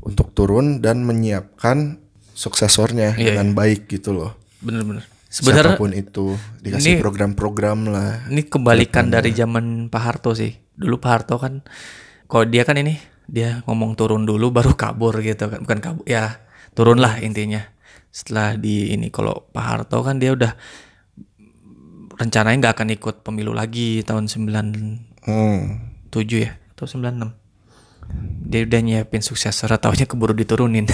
untuk 0.00 0.32
turun 0.32 0.80
dan 0.80 1.04
menyiapkan 1.04 2.00
suksesornya 2.32 3.14
Iya, 3.14 3.36
dengan 3.36 3.52
baik 3.52 3.86
gitu 3.86 4.10
loh. 4.10 4.34
Bener-bener. 4.58 5.04
Sebenarnya 5.28 5.76
Siapa 5.76 5.78
pun 5.78 5.92
itu 5.92 6.26
dikasih 6.58 6.96
ini- 6.96 7.02
program-program 7.04 7.78
lah. 7.86 8.24
Ini 8.26 8.48
kebalikan 8.48 9.12
dari 9.12 9.30
zaman 9.30 9.92
Pak 9.92 10.00
Harto 10.00 10.32
sih. 10.32 10.56
Dulu 10.78 10.96
Pak 11.02 11.10
Harto 11.10 11.36
kan, 11.42 11.66
kalau 12.30 12.46
dia 12.46 12.62
kan 12.62 12.78
ini 12.78 12.96
dia 13.28 13.60
ngomong 13.66 13.98
turun 13.98 14.24
dulu 14.24 14.48
baru 14.58 14.72
kabur 14.78 15.18
gitu 15.20 15.50
kan, 15.50 15.60
bukan 15.66 15.78
kabur 15.82 16.04
ya 16.06 16.38
turun 16.72 17.02
lah 17.02 17.18
intinya. 17.18 17.66
Setelah 18.08 18.56
di 18.56 18.94
ini 18.94 19.10
kalau 19.10 19.50
Pak 19.52 19.64
Harto 19.66 20.00
kan 20.00 20.16
dia 20.22 20.32
udah 20.32 20.54
rencananya 22.18 22.56
nggak 22.66 22.74
akan 22.74 22.88
ikut 22.98 23.16
pemilu 23.22 23.54
lagi 23.54 24.02
tahun 24.02 24.26
97 24.26 25.06
Hmm. 25.28 25.92
ya 26.08 26.56
atau 26.72 26.86
96. 26.88 27.36
Dia 28.48 28.64
udah 28.64 28.80
nyiapin 28.80 29.20
suksesor, 29.20 29.68
taunya 29.76 30.08
keburu 30.08 30.32
diturunin. 30.32 30.88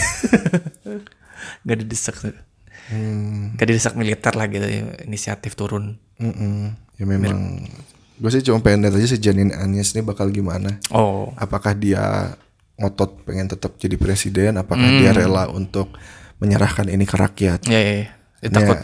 Gak 1.68 1.78
didesak. 1.86 2.18
Hmm. 2.90 3.54
Gak 3.54 3.70
didesak 3.70 3.94
militer 3.94 4.34
lah 4.34 4.50
gitu 4.50 4.66
inisiatif 5.06 5.54
turun. 5.54 6.02
Mm-mm. 6.18 6.74
Ya 6.98 7.04
memang 7.06 7.62
gue 8.14 8.30
sih 8.30 8.42
cuma 8.42 8.58
pengen 8.58 8.82
lihat 8.82 8.94
aja 8.94 9.08
si 9.08 9.18
Janine 9.18 9.50
Agnes 9.52 9.90
ini 9.90 10.00
bakal 10.00 10.28
gimana. 10.28 10.78
Oh, 10.88 11.34
Apakah 11.34 11.72
dia 11.72 12.34
ngotot 12.74 13.22
pengen 13.22 13.46
tetap 13.46 13.74
jadi 13.74 13.94
presiden? 13.94 14.54
Apakah 14.54 14.86
dia 14.92 15.10
rela 15.12 15.46
untuk 15.48 15.94
menyerahkan 16.36 16.86
ini 16.86 17.02
ke 17.02 17.14
rakyat? 17.14 17.64
Ya, 17.64 17.76
ya, 17.76 17.92
ya. 17.96 18.06
Ya, 18.38 18.48
takut, 18.50 18.76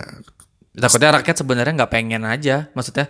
takutnya 0.72 1.10
rakyat 1.12 1.36
sebenarnya 1.36 1.72
nggak 1.76 1.92
pengen 1.92 2.22
aja. 2.22 2.70
Maksudnya 2.72 3.06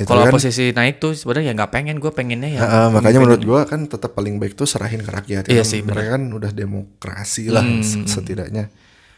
kalau 0.00 0.22
kan- 0.22 0.32
posisi 0.32 0.70
naik 0.70 0.98
tuh 0.98 1.12
sebenarnya 1.12 1.50
ya 1.50 1.56
nggak 1.56 1.72
pengen. 1.72 1.96
Gue 1.96 2.10
pengennya 2.10 2.50
ya. 2.50 2.60
Ah, 2.60 2.88
makanya 2.88 3.18
menurut 3.18 3.40
gue 3.40 3.60
kan 3.64 3.80
tetap 3.84 4.12
paling 4.12 4.36
baik 4.36 4.54
tuh 4.54 4.66
serahin 4.66 5.00
ke 5.00 5.08
rakyat. 5.08 5.46
Iya 5.46 5.60
Kan 5.60 5.66
sih, 5.66 5.80
Hmm. 5.80 5.88
mereka 5.88 6.08
kan 6.12 6.22
udah 6.28 6.50
demokrasi 6.50 7.48
lah 7.48 7.62
s- 7.80 7.98
setidaknya. 8.04 8.70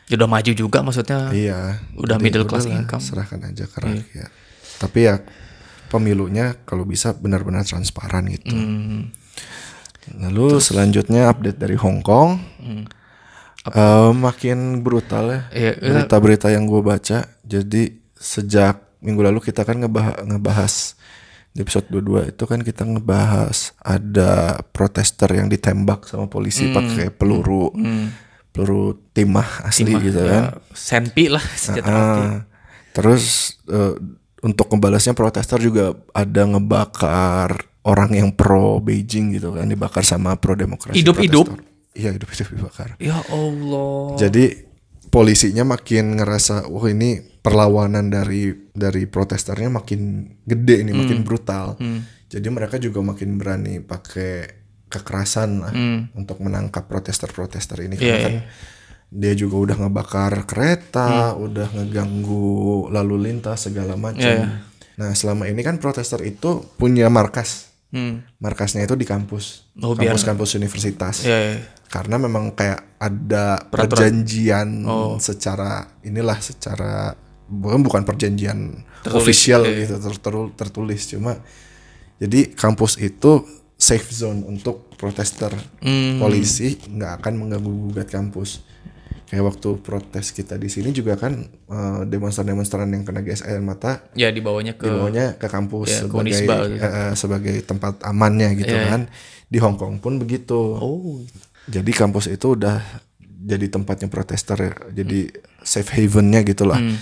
Ya 0.07 0.15
udah 0.15 0.29
maju 0.31 0.53
juga 0.53 0.81
maksudnya. 0.81 1.29
Iya. 1.29 1.83
Udah 1.97 2.17
middle 2.17 2.45
class 2.45 2.65
udahlah, 2.65 2.81
income. 2.81 3.03
Iya. 3.03 3.09
Serahkan 3.09 3.41
aja 3.43 3.65
ke 3.67 3.79
rakyat. 3.79 4.31
Tapi 4.79 4.99
ya 5.03 5.15
pemilunya 5.89 6.59
kalau 6.67 6.85
bisa 6.85 7.15
benar-benar 7.15 7.63
transparan 7.63 8.27
gitu. 8.31 8.55
Hmm. 8.55 9.11
Lalu 10.15 10.63
selanjutnya 10.63 11.31
update 11.31 11.59
dari 11.59 11.75
Hong 11.75 12.03
Kong. 12.03 12.39
Eh, 13.67 14.11
makin 14.15 14.87
brutal 14.87 15.25
ya 15.27 15.41
Hmm. 15.51 15.59
Iya, 15.59 15.73
berita-berita 15.83 16.47
yang 16.55 16.71
gue 16.71 16.83
baca. 16.83 17.27
Jadi 17.43 17.83
sejak 18.15 18.79
minggu 19.03 19.27
lalu 19.27 19.43
kita 19.43 19.67
kan 19.67 19.83
ngebahas, 19.83 20.23
ngebahas 20.23 20.75
di 21.57 21.65
episode 21.65 21.89
22 21.89 22.37
itu 22.37 22.45
kan 22.45 22.61
kita 22.61 22.85
ngebahas 22.85 23.73
ada 23.81 24.61
protester 24.77 25.33
yang 25.33 25.49
ditembak 25.49 26.05
sama 26.05 26.29
polisi 26.29 26.69
pakai 26.69 27.09
peluru 27.09 27.73
peluru 28.53 28.97
timah 29.17 29.65
asli 29.65 29.93
gitu 30.01 30.21
kan. 30.21 30.53
Ya, 30.53 30.61
senpi 30.77 31.33
lah 31.33 31.45
senjata. 31.57 31.89
Ah, 31.93 32.35
terus 32.93 33.57
eh, 33.73 33.97
untuk 34.43 34.69
ngebalasnya 34.69 35.17
protester 35.17 35.57
juga 35.57 35.97
ada 36.13 36.43
ngebakar 36.45 37.57
orang 37.87 38.11
yang 38.13 38.31
pro 38.35 38.83
Beijing 38.83 39.33
gitu 39.33 39.55
kan 39.55 39.71
dibakar 39.71 40.03
sama 40.03 40.37
pro 40.37 40.53
demokrasi. 40.53 40.99
Hidup-hidup? 41.01 41.47
Iya 41.97 42.13
hidup-hidup 42.13 42.49
dibakar. 42.53 42.99
Ya 43.01 43.17
Allah. 43.31 44.19
Jadi 44.19 44.67
polisinya 45.09 45.65
makin 45.65 46.19
ngerasa 46.21 46.69
wah 46.69 46.87
ini 46.91 47.23
perlawanan 47.41 48.11
dari 48.11 48.53
dari 48.75 49.07
protesternya 49.07 49.71
makin 49.71 50.29
gede 50.45 50.83
ini 50.83 50.93
makin 50.93 51.23
Hmm. 51.23 51.27
brutal. 51.27 51.67
Jadi 52.27 52.49
mereka 52.51 52.77
juga 52.83 53.01
makin 53.01 53.39
berani 53.39 53.79
pakai 53.79 54.67
kekerasan 54.87 55.51
lah 55.63 55.73
untuk 56.15 56.43
menangkap 56.43 56.87
protester-protester 56.87 57.87
ini 57.87 57.95
Hmm. 57.97 58.03
Iya, 58.05 58.17
kan 58.19 58.35
dia 59.17 59.33
juga 59.33 59.57
udah 59.59 59.77
ngebakar 59.79 60.45
kereta, 60.45 61.33
Hmm. 61.33 61.43
udah 61.43 61.69
ngeganggu 61.73 62.53
lalu 62.91 63.17
lintas 63.25 63.65
segala 63.65 63.97
macam. 63.97 64.21
Iya, 64.21 64.45
iya. 64.45 64.61
Nah, 64.97 65.13
selama 65.13 65.45
ini 65.45 65.61
kan 65.61 65.77
protester 65.77 66.21
itu 66.21 66.65
punya 66.77 67.09
markas. 67.09 67.73
Hmm. 67.89 68.21
Markasnya 68.37 68.83
itu 68.83 68.93
di 68.93 69.05
kampus. 69.05 69.73
Oh, 69.79 69.93
biar- 69.93 70.13
Kampus-kampus 70.13 70.53
universitas 70.55 71.23
Ya, 71.23 71.39
ya. 71.39 71.57
karena 71.87 72.17
memang 72.19 72.53
kayak 72.53 72.99
ada 72.99 73.63
perjanjian 73.67 74.85
secara 75.19 75.71
inilah 76.03 76.37
secara 76.37 77.15
bukan 77.47 77.81
bukan 77.81 78.03
perjanjian 78.03 78.83
Tertulis, 79.01 79.23
official 79.23 79.63
iya. 79.65 79.87
gitu 79.87 79.95
ter- 80.01 80.19
ter- 80.19 80.53
tertulis 80.57 81.03
cuma 81.07 81.39
jadi 82.17 82.51
kampus 82.51 82.99
itu 82.99 83.47
safe 83.73 84.11
zone 84.11 84.43
untuk 84.43 84.91
protester 84.97 85.55
Hmm. 85.79 86.19
polisi 86.19 86.75
nggak 86.83 87.23
akan 87.23 87.33
mengganggu 87.39 87.71
gugat 87.87 88.11
kampus 88.11 88.66
kayak 89.27 89.43
waktu 89.45 89.69
protes 89.79 90.31
kita 90.31 90.55
di 90.55 90.67
sini 90.67 90.91
juga 90.91 91.15
kan 91.15 91.35
eh, 91.47 92.01
demonstran-demonstran 92.07 92.87
yang 92.89 93.03
kena 93.03 93.21
gas 93.21 93.43
air 93.43 93.59
mata 93.59 94.07
Ya 94.15 94.31
dibawanya 94.31 94.73
ke 94.73 94.87
dibawanya 94.87 95.35
ke 95.35 95.47
kampus 95.47 95.89
Ya, 95.89 95.99
ke 95.99 96.07
sebagai 96.07 96.23
Unisba 96.23 96.55
gitu. 96.65 96.79
eh, 96.81 97.13
sebagai 97.15 97.55
tempat 97.61 97.95
amannya 98.03 98.55
gitu 98.55 98.71
Iya, 98.71 98.87
kan 98.89 99.03
di 99.45 99.59
Hong 99.59 99.75
Kong 99.75 99.99
pun 99.99 100.17
begitu 100.17 100.59
Oh. 100.77 101.23
jadi 101.67 101.91
kampus 101.93 102.27
itu 102.29 102.55
udah 102.55 102.79
jadi 103.21 103.67
tempatnya 103.69 104.07
protester 104.07 104.57
ya. 104.57 104.73
jadi 104.93 105.31
safe 105.61 105.91
havennya 105.93 106.43
gitulah 106.43 106.79
Hmm. 106.79 106.95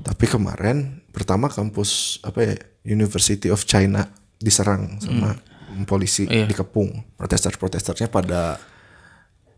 tapi 0.00 0.24
kemarin 0.24 1.00
pertama 1.10 1.48
kampus 1.48 2.20
apa 2.20 2.40
ya 2.42 2.54
University 2.86 3.48
of 3.48 3.64
China 3.64 4.04
diserang 4.36 4.96
sama 4.98 5.36
polisi 5.82 6.24
Iya. 6.24 6.44
dikepung 6.44 7.16
protester-protesternya 7.16 8.08
pada 8.08 8.56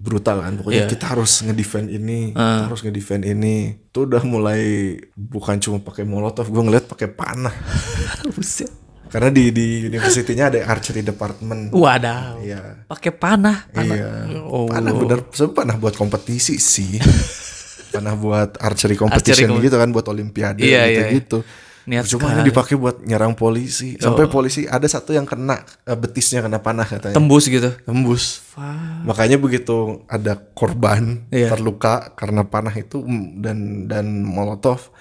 brutal 0.02 0.42
kan 0.42 0.58
pokoknya 0.58 0.82
Iya. 0.82 0.90
kita 0.90 1.04
harus 1.08 1.32
ngedefend 1.40 1.86
ini 1.88 2.34
kita 2.34 2.66
harus 2.66 2.82
ngedefend 2.82 3.22
ini 3.24 3.56
itu 3.80 3.98
udah 4.02 4.18
mulai 4.22 4.62
bukan 5.14 5.56
cuma 5.56 5.78
pakai 5.78 6.02
molotov 6.02 6.44
gue 6.44 6.58
ngeliat 6.60 6.84
pakai 6.84 7.06
panah 7.06 7.54
Buset. 8.34 8.66
karena 9.06 9.28
di 9.28 9.48
di 9.48 9.66
universitinya 9.86 10.48
ada 10.48 10.58
archery 10.66 11.00
department 11.00 11.70
Wadaw. 11.70 12.40
iya 12.40 12.82
Pakai 12.84 13.12
panah, 13.12 13.68
panah. 13.68 13.94
Iya. 13.94 14.10
Oh. 14.42 14.66
Panah 14.66 14.90
bener, 14.90 15.20
panah 15.52 15.76
buat 15.76 15.92
kompetisi 15.92 16.56
sih. 16.56 16.96
panah 17.92 18.16
buat 18.16 18.56
archery 18.56 18.96
competition 18.96 19.52
kom- 19.52 19.60
gitu 19.60 19.76
kan 19.76 19.88
buat 19.88 20.08
olimpiade 20.08 20.64
Iya, 20.64 20.82
gitu 20.82 20.96
iya. 20.98 21.08
gitu. 21.14 21.38
Niat 21.82 22.06
Cuma 22.06 22.30
ini. 22.30 22.40
Oh. 22.40 22.46
dipakai 22.46 22.74
buat 22.74 23.02
nyerang 23.02 23.34
polisi. 23.34 23.96
Sampai 23.96 24.26
polisi 24.26 24.64
ada 24.64 24.84
satu 24.84 25.10
yang 25.10 25.24
kena 25.24 25.58
eh, 25.82 25.92
betisnya 25.92 26.38
kena 26.40 26.58
panah 26.58 26.84
katanya. 26.84 27.14
Tembus 27.14 27.46
gitu. 27.46 27.74
Tembus. 27.82 28.42
Makanya 29.02 29.36
begitu 29.36 30.02
ada 30.06 30.38
korban 30.52 31.26
Iya. 31.28 31.50
terluka 31.50 32.12
karena 32.12 32.44
panah 32.44 32.72
itu 32.72 33.00
mm, 33.00 33.26
dan 33.38 33.58
dan 33.86 34.06
molotov, 34.22 34.94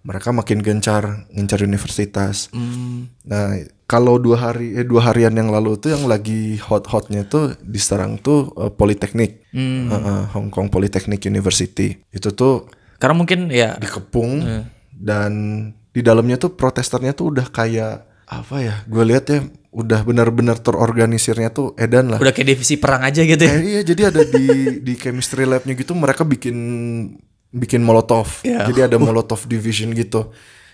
mereka 0.00 0.30
makin 0.30 0.58
gencar 0.58 1.28
ngincar 1.28 1.60
universitas. 1.60 2.48
Hmm. 2.48 3.12
Nah, 3.22 3.54
kalau 3.84 4.16
dua 4.16 4.40
hari 4.40 4.72
eh 4.72 4.82
dua 4.82 5.04
harian 5.04 5.30
yang 5.30 5.48
lalu 5.48 5.76
tuh 5.76 5.92
yang 5.92 6.08
lagi 6.08 6.56
hot-hotnya 6.56 7.22
tuh 7.24 7.54
diserang 7.60 8.16
tuh 8.16 8.50
eh, 8.56 8.72
Politeknik, 8.72 9.52
Hmm. 9.52 9.86
Eh, 9.86 10.00
eh, 10.00 10.22
Hong 10.32 10.48
Kong 10.48 10.66
Polytechnic 10.66 11.20
University. 11.22 12.00
Itu 12.08 12.32
tuh 12.32 12.72
Karena 12.96 13.14
mungkin 13.14 13.50
ya 13.50 13.76
dikepung 13.76 14.32
Iya. 14.40 14.62
dan 14.94 15.32
di 15.92 16.00
dalamnya 16.00 16.40
tuh 16.40 16.56
protesternya 16.56 17.12
tuh 17.12 17.32
udah 17.36 17.46
kayak 17.48 18.08
apa 18.26 18.56
ya? 18.58 18.74
Gue 18.88 19.04
lihat 19.04 19.28
ya 19.28 19.44
udah 19.72 20.04
benar-benar 20.04 20.60
terorganisirnya 20.60 21.48
tuh 21.48 21.72
edan 21.80 22.12
lah. 22.12 22.20
udah 22.20 22.32
kayak 22.32 22.48
divisi 22.56 22.76
perang 22.76 23.04
aja 23.04 23.24
gitu 23.24 23.40
ya. 23.40 23.54
Eh, 23.56 23.62
iya, 23.76 23.80
jadi 23.84 24.02
ada 24.12 24.22
di 24.24 24.46
di 24.86 24.92
chemistry 24.96 25.44
labnya 25.44 25.72
gitu 25.72 25.92
mereka 25.92 26.24
bikin 26.24 26.56
bikin 27.52 27.84
molotov. 27.84 28.40
Iya. 28.44 28.68
Jadi 28.68 28.80
ada 28.88 28.96
molotov 28.96 29.44
division 29.44 29.92
gitu. 29.92 30.32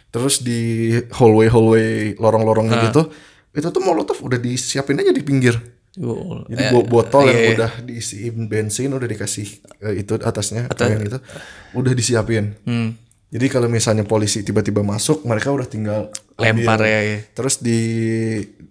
Terus 0.09 0.41
di 0.41 0.89
hallway 1.13 1.53
hallway 1.53 2.17
lorong-lorongnya 2.17 2.89
gitu, 2.89 3.13
itu 3.53 3.69
tuh 3.69 3.83
molotov 3.85 4.17
udah 4.25 4.41
disiapin 4.41 4.97
aja 4.97 5.13
di 5.13 5.21
pinggir. 5.21 5.53
Oh, 5.99 6.47
Jadi 6.47 6.63
eh, 6.63 6.71
bo- 6.71 6.87
botol 6.87 7.27
iya, 7.27 7.33
yang 7.35 7.43
iya. 7.43 7.53
udah 7.59 7.73
diisiin 7.83 8.35
bensin 8.47 8.95
udah 8.95 9.05
dikasih 9.05 9.47
eh, 9.83 10.07
itu 10.07 10.15
atasnya 10.17 10.71
kain 10.71 11.03
gitu, 11.03 11.19
udah 11.75 11.93
disiapin. 11.93 12.55
Hmm. 12.63 12.95
Jadi 13.29 13.47
kalau 13.47 13.69
misalnya 13.69 14.03
polisi 14.03 14.41
tiba-tiba 14.41 14.81
masuk, 14.81 15.21
mereka 15.23 15.53
udah 15.53 15.65
tinggal 15.65 16.09
Lempar 16.35 16.81
ambil. 16.81 16.89
ya, 16.89 17.01
ya. 17.05 17.19
Terus 17.31 17.61
di 17.61 17.81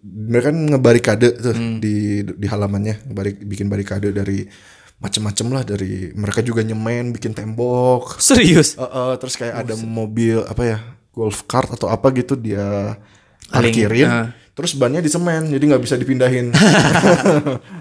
mereka 0.02 0.50
kan 0.50 0.58
ngebarikade 0.66 1.28
tuh 1.38 1.54
Hmm. 1.54 1.78
di 1.78 2.26
di 2.26 2.48
halamannya, 2.48 3.06
ngebarik 3.06 3.44
bikin 3.44 3.70
barikade 3.70 4.10
dari 4.10 4.50
macem-macem 4.98 5.46
lah 5.54 5.62
dari 5.62 6.10
mereka 6.12 6.42
juga 6.42 6.66
nyemen 6.66 7.14
bikin 7.14 7.38
tembok. 7.38 8.18
Serius. 8.18 8.74
Eh, 8.74 8.82
eh, 8.82 9.14
terus 9.18 9.38
kayak 9.38 9.62
ada 9.62 9.78
mobil 9.78 10.42
apa 10.42 10.64
ya 10.66 10.78
golf 11.14 11.46
cart 11.46 11.74
atau 11.74 11.86
apa 11.88 12.10
gitu 12.12 12.34
dia 12.34 12.98
parkirin. 13.48 14.10
eh. 14.10 14.28
Terus 14.58 14.74
bannya 14.74 15.06
di 15.06 15.12
semen, 15.12 15.54
jadi 15.54 15.62
nggak 15.62 15.84
bisa 15.86 15.94
dipindahin. 15.96 16.50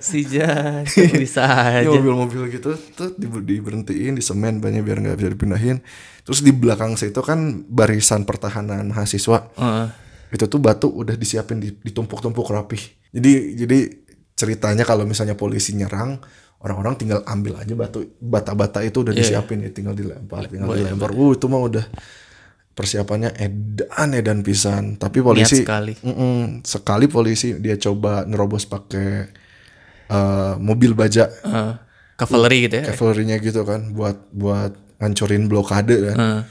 si 0.00 0.24
Jan 0.24 0.84
bisa 1.16 1.44
aja. 1.44 1.88
mobil-mobil 1.88 2.48
gitu 2.52 2.74
tuh 2.94 3.14
di, 3.14 3.26
diberhentiin 3.26 4.16
di 4.16 4.22
semen 4.24 4.58
banyak 4.58 4.82
biar 4.82 4.98
nggak 5.00 5.16
bisa 5.16 5.30
dipindahin. 5.32 5.78
Terus 6.22 6.44
di 6.44 6.52
belakang 6.52 6.96
situ 6.96 7.20
kan 7.24 7.64
barisan 7.66 8.28
pertahanan 8.28 8.88
mahasiswa. 8.92 9.48
Heeh. 9.56 9.86
Itu 10.28 10.44
tuh 10.44 10.60
batu 10.60 10.92
udah 10.92 11.16
disiapin 11.16 11.56
di- 11.56 11.72
ditumpuk-tumpuk 11.72 12.48
rapih. 12.52 12.80
Jadi 13.12 13.56
jadi 13.56 13.78
ceritanya 14.36 14.84
kalau 14.84 15.08
misalnya 15.08 15.34
polisi 15.34 15.72
nyerang 15.74 16.20
orang-orang 16.58 16.94
tinggal 16.98 17.20
ambil 17.24 17.56
aja 17.58 17.74
batu 17.74 18.18
bata-bata 18.18 18.82
itu 18.82 19.06
udah 19.06 19.14
disiapin 19.14 19.62
ya 19.62 19.70
tinggal 19.70 19.94
dilempar 19.94 20.46
tinggal 20.50 20.74
dilempar. 20.74 21.10
Uh 21.14 21.32
itu 21.32 21.46
mah 21.48 21.62
udah 21.64 21.86
persiapannya 22.74 23.34
edan 23.34 24.10
edan 24.14 24.38
pisan. 24.46 24.94
Tapi 25.00 25.18
polisi 25.18 25.66
sekali. 25.66 25.98
Sekali 26.62 27.06
polisi 27.10 27.58
dia 27.58 27.74
coba 27.74 28.22
nerobos 28.22 28.70
pakai 28.70 29.26
eh, 30.08 30.54
mobil 30.58 30.92
baja 30.92 31.28
Heeh. 31.28 31.72
cavalry 32.16 32.66
gitu 32.66 32.74
ya. 32.80 32.84
cavalry-nya 32.88 33.36
gitu 33.38 33.62
kan 33.62 33.92
buat 33.92 34.18
buat 34.32 34.72
ngancurin 34.98 35.46
blokade 35.46 35.94
kan. 36.04 36.16
Heeh. 36.16 36.42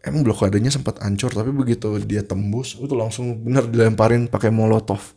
Emang 0.00 0.24
blokadenya 0.24 0.72
sempat 0.72 0.96
hancur 0.98 1.28
tapi 1.28 1.52
begitu 1.52 2.00
dia 2.00 2.22
tembus 2.22 2.72
itu 2.74 2.94
langsung 2.94 3.36
bener 3.38 3.68
dilemparin 3.68 4.26
pakai 4.26 4.48
molotov. 4.48 5.12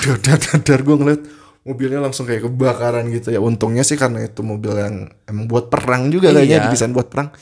Dadar 0.00 0.38
dadar 0.38 0.80
gue 0.80 0.96
ngeliat 0.96 1.22
mobilnya 1.60 2.00
langsung 2.00 2.24
kayak 2.24 2.46
kebakaran 2.46 3.10
gitu 3.10 3.28
ya. 3.28 3.42
Untungnya 3.42 3.82
sih 3.82 3.98
karena 3.98 4.22
itu 4.22 4.40
mobil 4.40 4.70
yang 4.72 5.10
emang 5.26 5.44
buat 5.44 5.66
perang 5.66 6.08
juga 6.08 6.30
kayaknya 6.30 6.56
Iya. 6.56 6.64
didesain 6.66 6.94
buat 6.94 7.10
perang. 7.10 7.34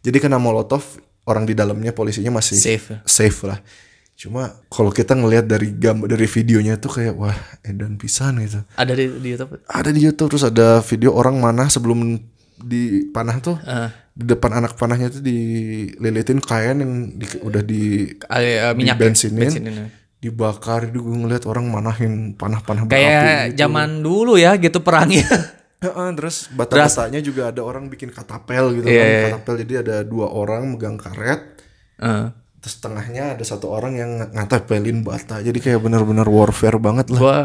Jadi 0.00 0.16
kena 0.16 0.38
molotov 0.38 0.96
orang 1.26 1.42
di 1.42 1.52
dalamnya 1.52 1.90
polisinya 1.90 2.38
masih 2.38 2.54
Safe 2.54 2.86
ya. 2.88 2.98
safe 3.04 3.40
lah. 3.44 3.58
Cuma 4.18 4.50
kalau 4.66 4.90
kita 4.90 5.14
ngelihat 5.14 5.46
dari 5.46 5.70
gambar 5.70 6.10
dari 6.10 6.26
videonya 6.26 6.74
tuh 6.74 6.90
kayak 6.90 7.14
wah 7.14 7.30
edan 7.62 7.94
pisan 7.94 8.42
gitu. 8.42 8.66
Ada 8.74 8.92
di, 8.92 9.04
di 9.14 9.28
YouTube. 9.30 9.62
Ada 9.64 9.90
di 9.94 10.00
YouTube 10.02 10.28
terus 10.28 10.42
ada 10.42 10.82
video 10.82 11.14
orang 11.14 11.38
mana 11.38 11.70
sebelum 11.70 12.18
di 12.58 13.06
panah 13.08 13.38
tuh 13.38 13.54
Heeh. 13.56 13.94
di 14.12 14.26
depan 14.26 14.50
anak 14.52 14.74
panahnya 14.74 15.06
tuh 15.08 15.22
dililitin 15.22 16.42
kain 16.42 16.76
yang 16.76 16.92
di- 17.14 17.38
udah 17.38 17.62
di 17.62 18.10
eh, 18.10 18.74
minyak 18.74 18.98
ya? 18.98 19.00
bensinin, 19.00 19.38
Bensinin 19.46 19.74
ya. 19.76 19.86
dibakar 20.18 20.90
itu 20.90 20.98
gue 20.98 21.14
ngeliat 21.16 21.46
orang 21.46 21.70
manahin 21.70 22.34
panah-panah 22.34 22.82
berapi 22.82 22.98
Kayak 22.98 23.22
gitu. 23.46 23.56
zaman 23.56 24.02
dulu 24.02 24.34
ya 24.34 24.58
gitu 24.58 24.82
perangnya. 24.82 25.22
Heeh, 25.78 26.08
terus 26.18 26.50
bata-batanya 26.50 27.22
juga 27.22 27.54
ada 27.54 27.62
orang 27.62 27.86
bikin 27.86 28.10
katapel 28.10 28.74
gitu 28.74 28.90
Iya, 28.90 28.98
kan 28.98 29.06
iya. 29.06 29.22
katapel 29.30 29.54
jadi 29.62 29.74
ada 29.78 29.96
dua 30.02 30.26
orang 30.26 30.66
megang 30.66 30.98
karet 30.98 31.54
Heeh. 32.02 32.34
Terus 32.58 32.76
tengahnya 32.76 33.32
ada 33.32 33.42
satu 33.42 33.68
orang 33.68 33.94
yang 33.94 34.10
ng- 34.16 34.32
ngatapelin 34.32 35.00
bata 35.00 35.38
jadi 35.38 35.54
kayak 35.54 35.80
benar-benar 35.80 36.26
warfare 36.26 36.76
banget 36.76 37.08
lah 37.08 37.18
Gua 37.18 37.38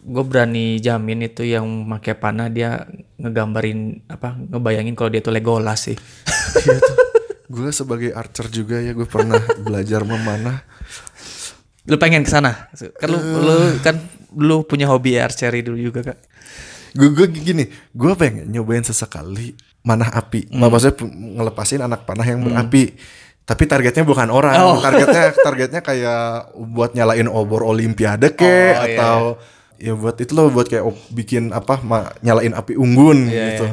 gue 0.00 0.24
berani 0.24 0.78
jamin 0.78 1.20
itu 1.22 1.44
yang 1.44 1.66
pakai 1.86 2.14
panah 2.14 2.48
dia 2.48 2.88
ngegambarin 3.16 3.78
apa 4.06 4.32
ngebayangin 4.32 4.94
kalau 4.94 5.08
dia 5.08 5.20
tuh 5.20 5.30
Legolas 5.30 5.80
sih. 5.82 5.96
Iya 6.56 6.78
tuh. 6.78 6.96
gue 7.46 7.68
sebagai 7.70 8.10
archer 8.10 8.46
juga 8.46 8.78
ya 8.78 8.90
gue 8.90 9.04
pernah 9.04 9.36
belajar 9.62 10.02
memanah 10.02 10.64
Lu 11.82 11.96
pengen 11.96 12.22
ke 12.22 12.30
sana? 12.30 12.70
Kan 12.96 13.08
lu, 13.08 13.18
lu 13.18 13.54
kan 13.80 13.96
lu 14.32 14.62
punya 14.62 14.86
hobi 14.86 15.16
archery 15.16 15.60
dulu 15.60 15.80
juga, 15.82 16.00
Kak. 16.04 16.18
gue 16.90 17.08
gue 17.08 17.26
gini 17.30 17.64
gue 17.90 18.12
pengen 18.14 18.48
nyobain 18.48 18.82
sesekali 18.82 19.54
manah 19.80 20.10
api 20.10 20.48
Hmm. 20.48 20.64
maksudnya 20.64 21.06
ngelepasin 21.06 21.80
anak 21.80 22.02
panah 22.02 22.24
yang 22.24 22.42
berapi 22.42 22.98
tapi 23.42 23.64
targetnya 23.64 24.02
bukan 24.02 24.28
orang. 24.28 24.56
Oh. 24.56 24.78
targetnya 24.84 25.34
targetnya 25.34 25.80
kayak 25.80 26.22
buat 26.56 26.92
nyalain 26.92 27.26
obor 27.26 27.64
olimpiade 27.64 28.32
ke 28.32 28.46
Oh, 28.46 28.86
iya, 28.86 28.96
atau 28.96 29.18
ya 29.76 29.92
buat 29.92 30.16
itu 30.16 30.32
loh 30.32 30.48
buat 30.48 30.66
kayak 30.66 30.84
bikin 31.10 31.50
apa 31.50 31.80
ma- 31.80 32.12
nyalain 32.20 32.52
api 32.52 32.76
unggun 32.76 33.26
Iya, 33.26 33.44
gitu. 33.50 33.66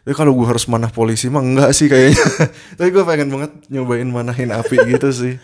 tapi 0.00 0.14
kalau 0.16 0.32
gue 0.32 0.46
harus 0.46 0.64
manah 0.66 0.88
polisi 0.88 1.28
mah 1.28 1.40
enggak 1.40 1.70
sih 1.70 1.86
kayaknya. 1.86 2.16
Tapi 2.80 2.88
gue 2.88 3.04
pengen 3.04 3.28
banget 3.28 3.52
nyobain 3.68 4.08
manahin 4.08 4.50
api 4.50 4.76
gitu 4.96 5.12
sih. 5.12 5.36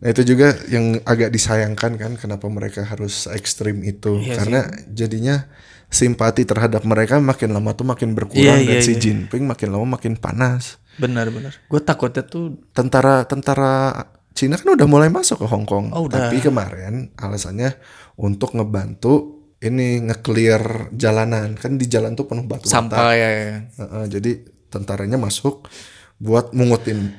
Nah 0.00 0.08
itu 0.08 0.24
juga 0.24 0.50
yang 0.66 0.98
agak 1.02 1.28
disayangkan 1.28 1.94
kan 1.94 2.12
kenapa 2.16 2.48
mereka 2.48 2.82
harus 2.82 3.28
ekstrim 3.28 3.84
itu. 3.84 4.18
Iya 4.18 4.34
karena 4.34 4.60
jadinya 4.88 5.46
simpati 5.86 6.42
terhadap 6.42 6.82
mereka 6.82 7.20
makin 7.20 7.52
lama 7.52 7.70
tuh 7.70 7.84
makin 7.84 8.16
berkurang 8.16 8.64
Iya, 8.64 8.66
dan 8.66 8.76
iya, 8.80 8.82
si 8.82 8.96
iya. 8.96 8.98
Jinping 8.98 9.44
makin 9.44 9.68
lama 9.70 9.94
makin 9.94 10.16
panas. 10.16 10.80
Benar 10.96 11.32
benar. 11.32 11.52
Gue 11.66 11.80
takutnya 11.80 12.22
tuh 12.22 12.58
Tentara 12.72 13.24
tentara 13.24 13.94
Cina 14.32 14.56
kan 14.56 14.72
udah 14.72 14.88
mulai 14.88 15.12
masuk 15.12 15.44
ke 15.44 15.46
Hong 15.46 15.68
Kong, 15.68 15.92
Oh, 15.92 16.08
udah. 16.08 16.32
tapi 16.32 16.40
kemarin 16.40 17.12
alasannya 17.14 17.76
untuk 18.16 18.56
ngebantu 18.56 19.44
ini 19.60 20.00
nge-clear 20.02 20.88
jalanan 20.90 21.52
kan 21.54 21.76
di 21.76 21.84
jalan 21.84 22.16
tuh 22.16 22.26
penuh 22.26 22.48
batu 22.48 22.64
sampah 22.64 23.12
ya. 23.12 23.28
ya. 23.28 23.56
Heeh, 23.76 24.04
jadi 24.08 24.30
tentaranya 24.72 25.20
masuk 25.20 25.68
buat 26.16 26.56
mungutin 26.56 27.12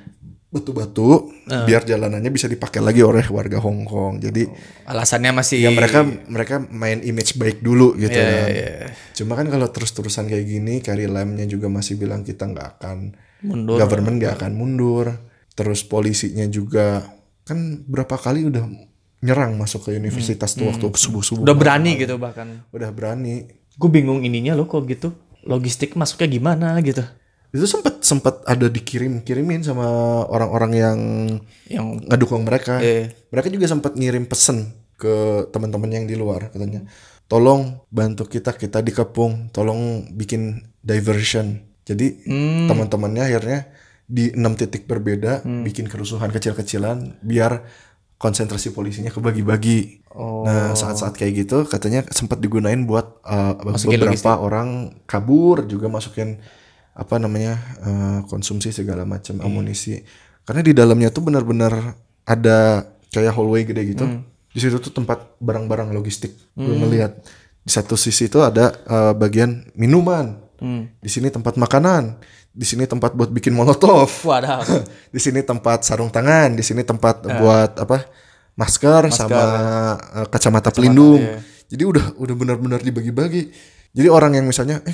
batu-batu 0.49 1.33
biar 1.65 1.81
jalanannya 1.81 2.29
bisa 2.29 2.45
dipakai 2.45 2.77
lagi 2.77 3.01
oleh 3.01 3.25
warga 3.29 3.57
Hong 3.57 3.85
Kong. 3.85 4.17
Jadi 4.17 4.45
Alasannya 4.85 5.33
masih 5.33 5.65
ya 5.65 5.69
mereka 5.69 6.05
mereka 6.05 6.61
main 6.65 7.01
image 7.01 7.37
baik 7.37 7.61
dulu 7.61 7.93
gitu 7.95 8.13
Iya, 8.13 8.25
kan. 8.25 8.49
iya, 8.49 8.67
iya. 8.75 8.87
Cuma 9.13 9.33
kan 9.33 9.49
kalau 9.49 9.69
terus-terusan 9.69 10.29
kayak 10.29 10.45
gini, 10.45 10.81
Carrie 10.81 11.09
Lam-nya 11.09 11.45
juga 11.45 11.69
masih 11.69 11.97
bilang 11.97 12.21
kita 12.21 12.45
nggak 12.45 12.67
akan 12.77 13.17
mundur. 13.43 13.77
government 13.77 14.17
nggak 14.19 14.39
akan 14.39 14.51
mundur. 14.55 15.05
Terus 15.53 15.85
polisinya 15.85 16.49
juga 16.49 17.05
kan 17.45 17.85
berapa 17.85 18.17
kali 18.17 18.49
udah 18.49 18.65
nyerang 19.23 19.55
masuk 19.55 19.87
ke 19.87 19.95
universitas 19.95 20.57
tuh 20.57 20.67
waktu 20.67 20.83
subuh-subuh. 20.89 21.43
Hmm. 21.43 21.47
Udah 21.47 21.55
berani 21.55 21.91
gitu 21.95 22.15
bahkan. 22.17 22.65
Udah 22.73 22.89
berani. 22.89 23.45
Gue 23.77 23.89
bingung 23.89 24.25
ininya 24.25 24.57
loh 24.57 24.65
kok 24.65 24.83
gitu. 24.89 25.13
Logistik 25.45 25.93
masuknya 25.93 26.27
gimana 26.27 26.67
gitu. 26.81 27.03
Itu 27.53 27.69
sempat 27.69 28.01
sempat 28.01 28.41
ada 28.49 28.65
dikirim-kirimin 28.65 29.61
sama 29.61 29.85
orang-orang 30.25 30.71
yang 30.73 30.97
Yang 31.69 31.85
ngedukung 32.09 32.41
mereka. 32.43 32.81
eh, 32.81 33.13
Mereka 33.29 33.53
juga 33.53 33.69
sempat 33.69 33.93
ngirim 33.93 34.25
pesen 34.25 34.73
ke 34.97 35.45
teman-teman 35.53 35.91
yang 35.93 36.05
di 36.09 36.17
luar 36.17 36.49
katanya. 36.49 36.81
Tolong 37.29 37.85
bantu 37.93 38.25
kita 38.25 38.57
kita 38.57 38.81
dikepung, 38.81 39.53
tolong 39.53 40.09
bikin 40.11 40.65
diversion. 40.81 41.61
Jadi 41.83 42.23
hmm, 42.27 42.71
teman-temannya 42.71 43.23
akhirnya 43.27 43.59
di 44.03 44.31
enam 44.35 44.53
titik 44.55 44.83
berbeda 44.87 45.47
bikin 45.63 45.87
kerusuhan 45.87 46.27
kecil-kecilan 46.31 47.23
biar 47.23 47.63
konsentrasi 48.19 48.71
polisinya 48.71 49.11
kebagi-bagi. 49.11 50.07
Oh. 50.15 50.47
Nah 50.47 50.71
saat-saat 50.75 51.15
kayak 51.19 51.43
gitu 51.43 51.67
katanya 51.67 52.07
sempat 52.11 52.39
digunain 52.39 52.79
buat 52.87 53.19
uh, 53.27 53.59
Masukin 53.63 53.99
beberapa 53.99 54.39
orang 54.39 54.99
kabur 55.03 55.67
juga 55.67 55.91
masukin 55.91 56.39
apa 56.93 57.17
namanya 57.17 57.57
uh, 57.83 58.19
konsumsi 58.29 58.69
segala 58.71 59.03
macam 59.03 59.39
Iya. 59.39 59.43
amunisi. 59.43 59.95
Karena 60.47 60.61
di 60.61 60.71
dalamnya 60.75 61.09
tuh 61.11 61.23
benar-benar 61.25 61.95
ada 62.23 62.87
kayak 63.11 63.33
hallway 63.35 63.67
gede 63.67 63.81
gitu. 63.95 64.05
Hmm. 64.07 64.23
Di 64.53 64.59
situ 64.61 64.77
tuh 64.77 64.93
tempat 64.93 65.39
barang-barang 65.41 65.91
logistik. 65.91 66.35
Gue 66.53 66.77
ngeliat 66.77 67.17
di 67.63 67.71
satu 67.71 67.95
sisi 67.95 68.27
itu 68.29 68.43
ada 68.43 68.71
uh, 68.85 69.13
bagian 69.15 69.71
minuman. 69.73 70.42
Hmm. 70.63 70.83
Di 70.97 71.09
sini 71.11 71.27
tempat 71.27 71.53
makanan, 71.55 72.17
di 72.49 72.63
sini 72.63 72.87
tempat 72.87 73.11
buat 73.11 73.27
bikin 73.29 73.51
molotov, 73.51 74.07
Wadah. 74.23 74.63
di 75.13 75.19
sini 75.19 75.43
tempat 75.43 75.83
sarung 75.83 76.07
tangan, 76.07 76.55
di 76.55 76.63
sini 76.63 76.81
tempat 76.81 77.27
Eh. 77.27 77.35
buat 77.37 77.75
apa 77.75 78.07
masker, 78.53 79.11
sama 79.11 79.41
uh, 79.97 80.25
kacamata 80.27 80.69
pelindung. 80.69 81.19
iya. 81.19 81.37
Jadi 81.67 81.83
udah 81.83 82.05
udah 82.15 82.35
benar-benar 82.37 82.79
dibagi-bagi. 82.79 83.49
Jadi 83.91 84.07
orang 84.07 84.33
yang 84.33 84.45
misalnya, 84.45 84.81
eh 84.85 84.93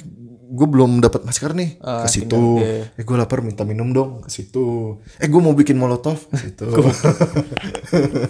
gue 0.49 0.65
belum 0.65 0.97
dapat 0.97 1.21
masker 1.21 1.53
nih 1.53 1.77
Ah, 1.77 2.01
ke 2.01 2.09
situ, 2.09 2.57
iya. 2.57 2.89
eh 2.89 3.03
gue 3.03 3.15
lapar 3.15 3.39
minta 3.39 3.61
minum 3.61 3.91
dong 3.91 4.23
ke 4.23 4.29
situ, 4.29 4.97
eh 5.15 5.27
gue 5.27 5.37
mau 5.37 5.53
bikin 5.53 5.75
molotov 5.75 6.25
ke 6.25 6.35
situ. 6.39 6.65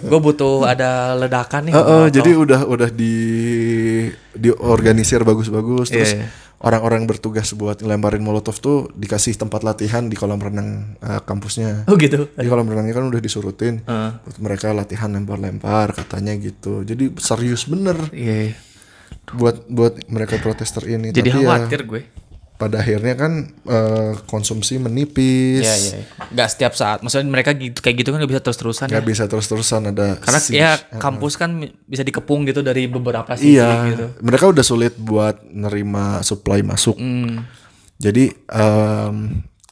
Gue 0.02 0.20
butuh 0.20 0.66
ada 0.66 1.16
ledakan 1.16 1.70
nih. 1.70 1.74
Jadi 2.12 2.30
udah 2.34 2.60
udah 2.66 2.88
di 2.90 3.14
diorganisir 4.34 5.22
bagus-bagus 5.22 5.88
terus 5.88 6.12
Iya, 6.12 6.22
iya. 6.22 6.28
Orang-orang 6.60 7.08
bertugas 7.08 7.56
buat 7.56 7.80
ngelemparin 7.80 8.20
molotov 8.20 8.60
tuh 8.60 8.92
dikasih 8.92 9.36
tempat 9.36 9.64
latihan 9.64 10.04
di 10.06 10.16
kolam 10.16 10.40
renang 10.40 10.96
eh, 11.00 11.20
kampusnya. 11.24 11.88
Oh 11.88 11.96
gitu. 11.96 12.28
Di 12.36 12.48
kolam 12.48 12.68
renangnya 12.68 12.94
kan 13.00 13.08
udah 13.08 13.20
disurutin 13.20 13.80
buat 13.84 14.36
mereka 14.38 14.76
latihan 14.76 15.08
lempar-lempar 15.08 15.96
katanya 15.96 16.36
gitu. 16.36 16.84
Jadi 16.84 17.16
serius 17.16 17.64
bener 17.64 17.96
Iya. 18.12 18.52
iya. 18.52 18.54
buat 19.30 19.62
buat 19.70 19.94
mereka 20.10 20.42
protester 20.42 20.82
ini. 20.86 21.14
Jadi 21.14 21.30
Tapi 21.30 21.42
ya 21.42 21.48
khawatir 21.48 21.80
gue. 21.86 22.02
Pada 22.60 22.84
akhirnya 22.84 23.16
kan 23.16 23.32
eh, 23.48 24.12
konsumsi 24.28 24.76
menipis. 24.76 25.64
Iya 25.64 25.74
iya. 25.80 25.98
Gak 26.36 26.48
setiap 26.52 26.76
saat. 26.76 27.00
Maksudnya 27.00 27.32
mereka 27.32 27.56
gitu 27.56 27.80
kayak 27.80 28.04
gitu 28.04 28.12
kan 28.12 28.20
gak 28.20 28.28
bisa 28.28 28.42
terus-terusan 28.44 28.86
ya. 28.86 29.00
Nggak 29.00 29.06
bisa 29.08 29.24
terus-terusan 29.24 29.80
ada 29.88 30.20
Karena 30.20 30.40
siege. 30.44 30.60
ya 30.60 30.76
kampus 31.00 31.40
kan 31.40 31.56
bisa 31.88 32.04
dikepung 32.04 32.44
gitu 32.44 32.60
dari 32.60 32.84
beberapa 32.84 33.32
sisi 33.32 33.56
Iya, 33.56 33.72
gitu. 33.88 34.06
mereka 34.20 34.52
udah 34.52 34.60
sulit 34.60 34.92
buat 35.00 35.40
nerima 35.48 36.20
supply 36.20 36.60
masuk. 36.60 37.00
Hmm. 37.00 37.48
Jadi 37.96 38.28
em, 38.28 39.16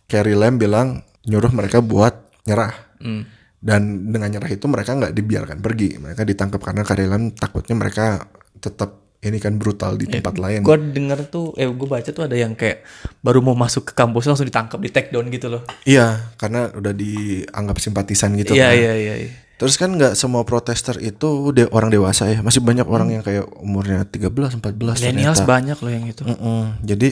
Carrie 0.08 0.36
Lam 0.36 0.56
bilang 0.56 1.04
nyuruh 1.28 1.52
mereka 1.52 1.84
buat 1.84 2.32
nyerah. 2.48 2.72
Hmm. 3.04 3.28
Dan 3.58 4.08
dengan 4.14 4.30
nyerah 4.30 4.48
itu 4.48 4.64
mereka 4.64 4.94
nggak 4.94 5.12
dibiarkan 5.12 5.58
pergi. 5.60 5.98
Mereka 6.00 6.22
ditangkap 6.24 6.60
karena 6.62 6.82
Carrie 6.86 7.10
Lam 7.10 7.34
takutnya 7.34 7.74
mereka 7.76 8.24
tetap 8.58 9.07
ini 9.18 9.38
kan 9.38 9.58
brutal 9.58 9.94
di 9.94 10.06
tempat 10.06 10.38
lain. 10.38 10.62
Gue 10.62 10.78
denger 10.78 11.26
tuh, 11.26 11.50
eh 11.54 11.66
gue 11.66 11.88
baca 11.88 12.06
tuh 12.06 12.22
ada 12.22 12.34
yang 12.34 12.54
kayak 12.54 12.86
baru 13.18 13.42
mau 13.42 13.52
masuk 13.52 13.90
ke 13.90 13.92
kampus 13.92 14.24
langsung 14.24 14.46
ditangkap 14.46 14.78
di 14.78 14.90
take 14.90 15.10
down 15.10 15.26
gitu 15.26 15.50
loh. 15.50 15.66
Iya, 15.82 16.34
karena 16.36 16.70
udah 16.70 16.94
dianggap 16.94 17.76
simpatisan 17.78 18.38
gitu 18.38 18.54
Iya 18.54 18.70
kan. 18.70 18.78
iya 18.78 18.92
iya. 18.94 19.14
iya. 19.26 19.32
Terus 19.58 19.74
kan 19.74 19.90
nggak 19.90 20.14
semua 20.14 20.46
protester 20.46 21.02
itu 21.02 21.50
de 21.50 21.66
orang 21.74 21.90
dewasa 21.90 22.30
ya. 22.30 22.38
Masih 22.40 22.62
banyak 22.62 22.86
orang 22.86 23.10
yang 23.10 23.26
kayak 23.26 23.42
umurnya 23.58 24.06
13, 24.06 24.62
14 24.62 24.62
Millennials 25.02 25.42
ternyata. 25.42 25.50
banyak 25.50 25.78
loh 25.82 25.90
yang 25.90 26.04
itu. 26.06 26.22
Mm-mm. 26.22 26.78
Jadi 26.86 27.08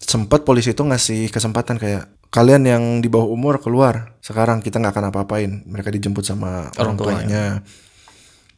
sempat 0.00 0.48
polisi 0.48 0.72
itu 0.72 0.80
ngasih 0.80 1.28
kesempatan 1.28 1.76
kayak 1.76 2.08
kalian 2.32 2.64
yang 2.64 2.82
di 3.04 3.12
bawah 3.12 3.28
umur 3.28 3.60
keluar 3.60 4.16
sekarang 4.24 4.64
kita 4.64 4.80
nggak 4.80 4.96
akan 4.96 5.06
apa-apain 5.12 5.50
mereka 5.68 5.92
dijemput 5.92 6.24
sama 6.24 6.72
orang, 6.72 6.80
Orang 6.80 6.96
tuanya. 6.96 7.20
tuanya. 7.20 7.44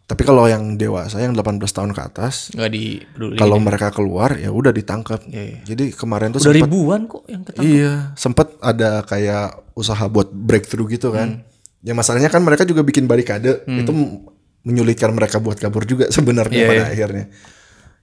Tapi 0.03 0.23
kalau 0.23 0.45
yang 0.45 0.77
dewasa 0.77 1.19
yang 1.19 1.33
18 1.33 1.63
tahun 1.63 1.91
ke 1.91 2.03
atas 2.05 2.53
Gak 2.53 2.69
dipeduli. 2.69 3.39
kalau 3.39 3.57
mereka 3.57 3.89
keluar 3.89 4.37
ya 4.37 4.51
udah 4.51 4.69
ditangkap. 4.69 5.25
Iya, 5.25 5.43
iya. 5.43 5.59
Jadi 5.65 5.91
kemarin 5.91 6.31
tuh 6.31 6.41
Udah 6.41 6.53
sempat 6.53 6.61
ribuan 6.61 7.01
kok 7.07 7.23
yang 7.27 7.43
ketangkap. 7.43 7.71
iya 7.71 7.95
sempat 8.15 8.47
ada 8.61 8.91
kayak 9.03 9.47
usaha 9.73 10.05
buat 10.07 10.29
breakthrough 10.29 10.91
gitu 10.91 11.11
kan. 11.11 11.47
Ya 11.81 11.93
masalahnya 11.93 12.29
kan 12.29 12.41
mereka 12.41 12.63
juga 12.63 12.81
bikin 12.81 13.07
barikade 13.07 13.65
itu 13.65 13.91
m- 13.91 14.29
menyulitkan 14.63 15.11
mereka 15.11 15.39
buat 15.39 15.57
kabur 15.57 15.83
juga 15.83 16.07
sebenarnya 16.15 16.55
Iya, 16.57 16.69
pada 16.69 16.79
iya. 16.79 16.91
akhirnya. 16.93 17.25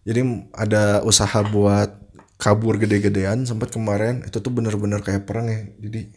Jadi 0.02 0.20
ada 0.52 0.84
usaha 1.04 1.40
buat 1.46 1.94
kabur 2.36 2.76
gede-gedean 2.76 3.44
sempat 3.44 3.70
kemarin 3.70 4.24
itu 4.24 4.40
tuh 4.40 4.50
bener-bener 4.50 5.00
kayak 5.00 5.28
perang 5.28 5.46
ya. 5.46 5.62
Jadi 5.78 6.10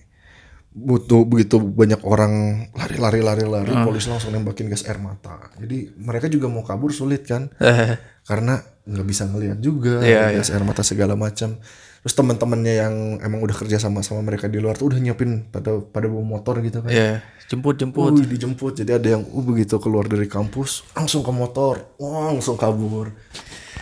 butuh 0.73 1.23
begitu 1.23 1.61
banyak 1.61 2.01
orang 2.03 2.33
lari-lari 2.73 3.21
lari-lari 3.21 3.71
Ah. 3.71 3.85
polisi 3.85 4.09
langsung 4.09 4.33
nembakin 4.33 4.67
gas 4.67 4.83
air 4.83 4.97
mata. 4.97 5.53
Jadi 5.57 5.93
mereka 5.97 6.27
juga 6.27 6.49
mau 6.49 6.61
kabur 6.61 6.91
sulit 6.91 7.23
kan 7.23 7.53
Eh, 7.61 7.97
karena 8.23 8.57
nggak 8.83 9.07
bisa 9.07 9.25
ngelihat 9.25 9.59
juga 9.59 10.01
Iya, 10.01 10.33
gas 10.35 10.49
air 10.49 10.63
mata 10.63 10.81
segala 10.81 11.13
macam 11.15 11.61
terus 12.03 12.19
teman-temannya 12.19 12.75
yang 12.77 12.95
emang 13.21 13.39
udah 13.41 13.55
kerja 13.55 13.79
sama 13.79 14.03
sama 14.03 14.21
mereka 14.21 14.51
di 14.51 14.59
luar 14.59 14.75
tuh 14.75 14.91
udah 14.91 14.99
nyiapin 14.99 15.47
pada 15.47 15.79
pada 15.79 16.11
bawa 16.11 16.25
motor 16.27 16.59
gitu 16.59 16.81
kan 16.81 16.91
Iya, 16.91 17.23
jemput 17.47 17.79
jemput. 17.79 18.11
Wih, 18.11 18.27
dijemput 18.27 18.75
jadi 18.75 18.97
ada 18.97 19.09
yang 19.13 19.23
uh, 19.23 19.39
begitu 19.41 19.79
keluar 19.79 20.05
dari 20.05 20.27
kampus 20.27 20.83
langsung 20.93 21.21
ke 21.21 21.31
motor 21.31 21.95
wah, 21.97 22.27
langsung 22.29 22.57
kabur 22.57 23.15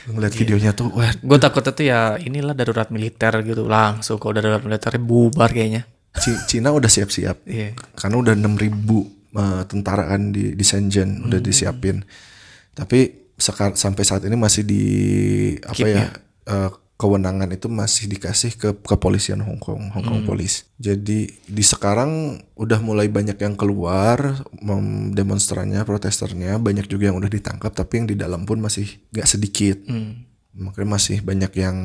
ngeliat 0.07 0.33
Iya. 0.33 0.39
videonya 0.39 0.71
tuh 0.73 0.91
wah 0.91 1.09
Gue 1.17 1.39
takutnya 1.39 1.73
tuh 1.73 1.87
ya 1.87 2.01
inilah 2.19 2.53
darurat 2.53 2.89
militer 2.89 3.41
gitu 3.41 3.65
langsung 3.65 4.17
kalau 4.17 4.35
darurat 4.35 4.61
militer 4.61 4.99
bubar 4.99 5.49
kayaknya. 5.49 5.89
Ci- 6.13 6.43
Cina 6.49 6.71
udah 6.71 6.87
siap-siap 6.87 7.45
Iya. 7.45 7.79
karena 7.95 8.17
udah 8.19 8.35
6000 8.35 9.07
uh, 9.31 9.63
tentara 9.65 10.09
kan 10.09 10.31
di 10.31 10.53
di 10.53 10.63
Shenzhen 10.63 11.23
udah 11.23 11.39
Hmm. 11.39 11.47
disiapin 11.47 11.97
tapi 12.73 12.99
sekar 13.37 13.73
sampai 13.73 14.03
saat 14.03 14.23
ini 14.23 14.35
masih 14.35 14.63
di 14.63 14.85
apa 15.61 15.87
ya 15.87 16.11
uh, 16.47 16.71
kewenangan 16.95 17.49
itu 17.49 17.65
masih 17.67 18.05
dikasih 18.07 18.53
ke 18.55 18.77
kepolisian 18.83 19.41
Hong 19.41 19.57
Kong 19.57 19.89
Hong 19.89 20.03
Hmm. 20.03 20.21
Kong 20.21 20.23
Police 20.27 20.69
jadi 20.77 21.21
di 21.31 21.65
sekarang 21.65 22.37
udah 22.55 22.79
mulai 22.79 23.07
banyak 23.07 23.37
yang 23.37 23.55
keluar 23.55 24.45
demonstrannya 25.09 25.81
protesternya 25.83 26.59
banyak 26.59 26.85
juga 26.85 27.09
yang 27.09 27.17
udah 27.17 27.29
ditangkap 27.29 27.71
tapi 27.71 27.93
yang 27.97 28.07
di 28.07 28.17
dalam 28.17 28.43
pun 28.43 28.59
masih 28.59 29.01
nggak 29.11 29.25
sedikit 29.27 29.79
Hmm. 29.87 30.27
makanya 30.53 30.89
masih 30.91 31.23
banyak 31.23 31.53
yang 31.55 31.77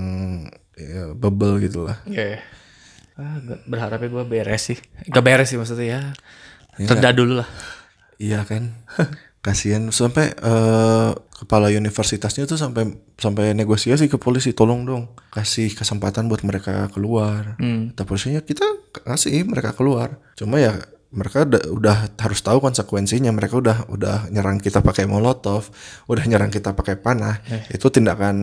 ya, 0.73 1.13
bubble 1.13 1.61
gitu 1.61 1.86
lah 1.86 2.01
Iya. 2.03 2.41
Ah, 3.16 3.39
gua- 3.39 3.63
berharapnya 3.63 4.09
gue 4.09 4.24
beres 4.26 4.63
sih. 4.68 4.78
Gak 5.13 5.24
beres 5.24 5.47
sih 5.47 5.57
maksudnya 5.57 5.88
ya. 5.88 6.01
Reda 6.76 7.16
dulu 7.16 7.39
lah. 7.39 7.49
Iya 8.16 8.43
kan, 8.43 8.72
kasihan 9.45 9.91
sampai 9.91 10.32
eh, 10.32 11.11
kepala 11.36 11.68
universitasnya 11.68 12.47
tuh 12.47 12.55
sampai 12.55 12.95
sampai 13.16 13.51
negosiasi 13.51 14.07
ke 14.07 14.16
polisi, 14.16 14.51
tolong 14.51 14.84
dong 14.84 15.03
kasih 15.32 15.72
kesempatan 15.72 16.28
buat 16.28 16.43
mereka 16.43 16.88
keluar. 16.91 17.55
Hmm. 17.59 17.91
Kata 17.91 18.03
polisinya 18.03 18.39
kita 18.39 18.63
kasih 19.03 19.43
mereka 19.43 19.76
keluar, 19.76 20.20
cuma 20.36 20.59
ya 20.59 20.76
mereka 21.11 21.47
udah, 21.47 21.63
udah 21.72 21.97
harus 22.20 22.43
tahu 22.43 22.59
konsekuensinya. 22.59 23.32
Mereka 23.32 23.55
udah 23.55 23.78
udah 23.88 24.28
nyerang 24.32 24.59
kita 24.59 24.80
pakai 24.80 25.07
molotov, 25.07 25.72
udah 26.11 26.24
nyerang 26.28 26.51
kita 26.51 26.76
pakai 26.76 26.99
panah. 26.99 27.39
Itu 27.72 27.88
tindakan 27.88 28.36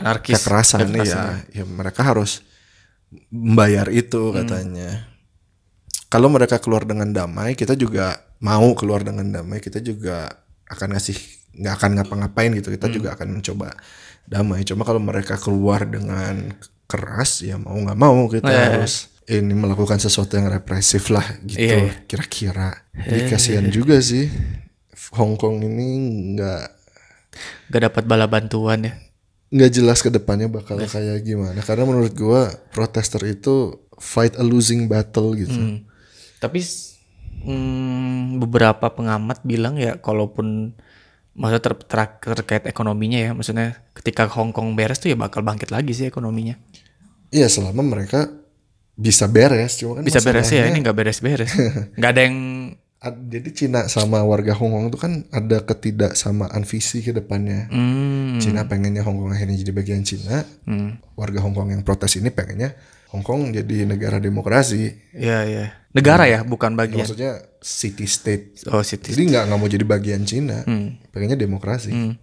Anarkis. 0.00 0.40
kekerasan 0.40 0.88
Kekerasan, 0.88 1.52
ya. 1.52 1.60
Ya 1.60 1.64
mereka 1.68 2.00
harus 2.00 2.44
membayar 3.28 3.88
itu 3.92 4.32
katanya. 4.32 5.08
Kalau 6.12 6.28
mereka 6.28 6.60
keluar 6.60 6.84
dengan 6.84 7.08
damai, 7.08 7.56
kita 7.56 7.72
juga 7.72 8.20
mau 8.44 8.76
keluar 8.76 9.00
dengan 9.00 9.24
damai. 9.32 9.64
Kita 9.64 9.80
juga 9.80 10.28
akan 10.68 10.96
ngasih 10.96 11.16
nggak 11.56 11.74
akan 11.80 11.90
ngapa-ngapain 12.00 12.52
gitu. 12.56 12.68
Kita 12.72 12.92
juga 12.92 13.16
akan 13.16 13.40
mencoba 13.40 13.72
damai. 14.28 14.64
Cuma 14.68 14.84
kalau 14.84 15.00
mereka 15.00 15.40
keluar 15.40 15.88
dengan 15.88 16.52
keras, 16.84 17.40
ya 17.40 17.56
mau 17.56 17.76
nggak 17.76 17.96
mau 17.98 18.28
kita 18.28 18.52
ya, 18.52 18.60
ya. 18.60 18.66
harus 18.76 19.12
ini 19.30 19.54
melakukan 19.54 20.02
sesuatu 20.02 20.34
yang 20.34 20.50
represif 20.50 21.08
lah 21.08 21.24
gitu 21.46 21.62
Iya, 21.62 21.76
iya. 21.88 21.94
kira-kira. 22.04 22.90
Jadi 22.92 23.22
kasihan 23.30 23.66
juga 23.70 24.02
sih 24.02 24.28
Hong 25.14 25.38
Kong 25.38 25.62
ini 25.62 25.88
nggak 26.36 26.82
Gak 27.72 27.82
dapat 27.88 28.04
bala 28.04 28.28
bantuan 28.28 28.84
ya. 28.84 28.92
Nggak 29.52 29.70
jelas 29.70 30.00
ke 30.00 30.08
depannya 30.08 30.48
bakal 30.48 30.80
kayak 30.80 31.20
gimana. 31.22 31.60
Karena 31.60 31.84
menurut 31.84 32.16
gua 32.16 32.48
protester 32.72 33.20
itu 33.28 33.84
fight 34.00 34.34
a 34.40 34.44
losing 34.44 34.88
battle 34.88 35.36
gitu. 35.36 35.52
Hmm. 35.52 35.84
Tapi 36.40 36.64
hmm, 37.44 38.40
beberapa 38.40 38.88
pengamat 38.90 39.44
bilang 39.44 39.76
ya 39.76 40.00
kalaupun 40.00 40.72
maksudnya 41.36 41.62
ter- 41.62 41.84
ter- 41.84 42.34
terkait 42.42 42.64
ekonominya 42.64 43.20
ya, 43.20 43.30
maksudnya 43.36 43.84
ketika 43.92 44.24
Hong 44.32 44.56
Kong 44.56 44.72
beres 44.72 44.98
tuh 44.98 45.12
ya 45.12 45.16
bakal 45.20 45.44
bangkit 45.44 45.68
lagi 45.68 45.92
sih 45.92 46.08
ekonominya. 46.08 46.56
Iya 47.32 47.48
selama 47.48 47.80
mereka 47.84 48.28
bisa 48.92 49.24
beres, 49.24 49.80
cuma 49.80 50.00
kan 50.00 50.04
Bisa 50.04 50.20
beres 50.20 50.52
ya, 50.52 50.68
ini 50.68 50.84
nggak 50.84 50.96
beres-beres. 50.96 51.52
Nggak 51.96 52.10
ada 52.12 52.22
yang 52.28 52.38
jadi 53.02 53.50
Cina 53.50 53.80
sama 53.86 54.22
warga 54.22 54.54
Hong 54.54 54.70
Kong 54.70 54.86
itu 54.86 54.94
kan 54.96 55.26
ada 55.28 55.58
ketidaksamaan 55.60 56.62
visi 56.62 57.00
ke 57.00 57.10
depannya. 57.10 57.66
hmm, 57.66 58.38
Cina 58.38 58.62
pengennya 58.64 59.02
Hong 59.02 59.18
Kong 59.18 59.30
akhirnya 59.30 59.56
jadi 59.56 59.72
bagian 59.72 60.02
Cina, 60.02 60.46
hmm, 60.64 61.14
warga 61.14 61.42
Hong 61.42 61.50
Kong 61.50 61.68
yang 61.68 61.82
protes 61.82 62.14
ini 62.14 62.30
pengennya 62.30 62.78
Hong 63.10 63.20
Kong 63.20 63.50
jadi 63.50 63.84
negara 63.84 64.16
demokrasi. 64.16 64.94
ya 65.12 65.42
ya. 65.42 65.74
Negara 65.92 66.24
ya, 66.24 66.40
bukan 66.40 66.72
bagian. 66.72 67.04
Maksudnya 67.04 67.42
city 67.60 68.08
state. 68.08 68.64
Oh, 68.70 68.80
city. 68.80 69.12
Jadi 69.12 69.28
nggak 69.28 69.42
nggak 69.44 69.58
mau 69.58 69.68
jadi 69.68 69.84
bagian 69.84 70.22
Cina, 70.22 70.62
Hmm. 70.62 70.96
pengennya 71.10 71.36
demokrasi. 71.36 71.90
Hmm. 71.90 72.14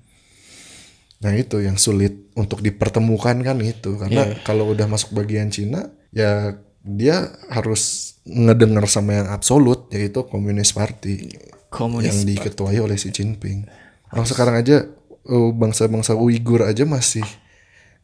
Nah 1.20 1.36
itu 1.36 1.60
yang 1.60 1.76
sulit 1.76 2.32
untuk 2.34 2.64
dipertemukan 2.64 3.36
kan 3.44 3.58
itu 3.60 4.00
karena 4.00 4.32
Iya. 4.32 4.42
kalau 4.42 4.72
udah 4.72 4.88
masuk 4.88 5.12
bagian 5.12 5.52
Cina 5.52 5.92
ya 6.10 6.56
dia 6.84 7.36
harus 7.52 8.16
ngedengar 8.24 8.88
sama 8.88 9.20
yang 9.20 9.28
absolut 9.32 9.92
yaitu 9.92 10.24
Komunis 10.28 10.72
Party 10.72 11.34
Komunis. 11.68 12.08
yang 12.08 12.18
diketuai 12.24 12.80
oleh 12.80 12.96
Xi 12.96 13.12
Jinping. 13.12 13.68
Orang 14.10 14.26
sekarang 14.26 14.58
aja 14.58 14.88
oh, 15.28 15.52
bangsa-bangsa 15.54 16.18
Uighur 16.18 16.66
aja 16.66 16.88
masih 16.88 17.26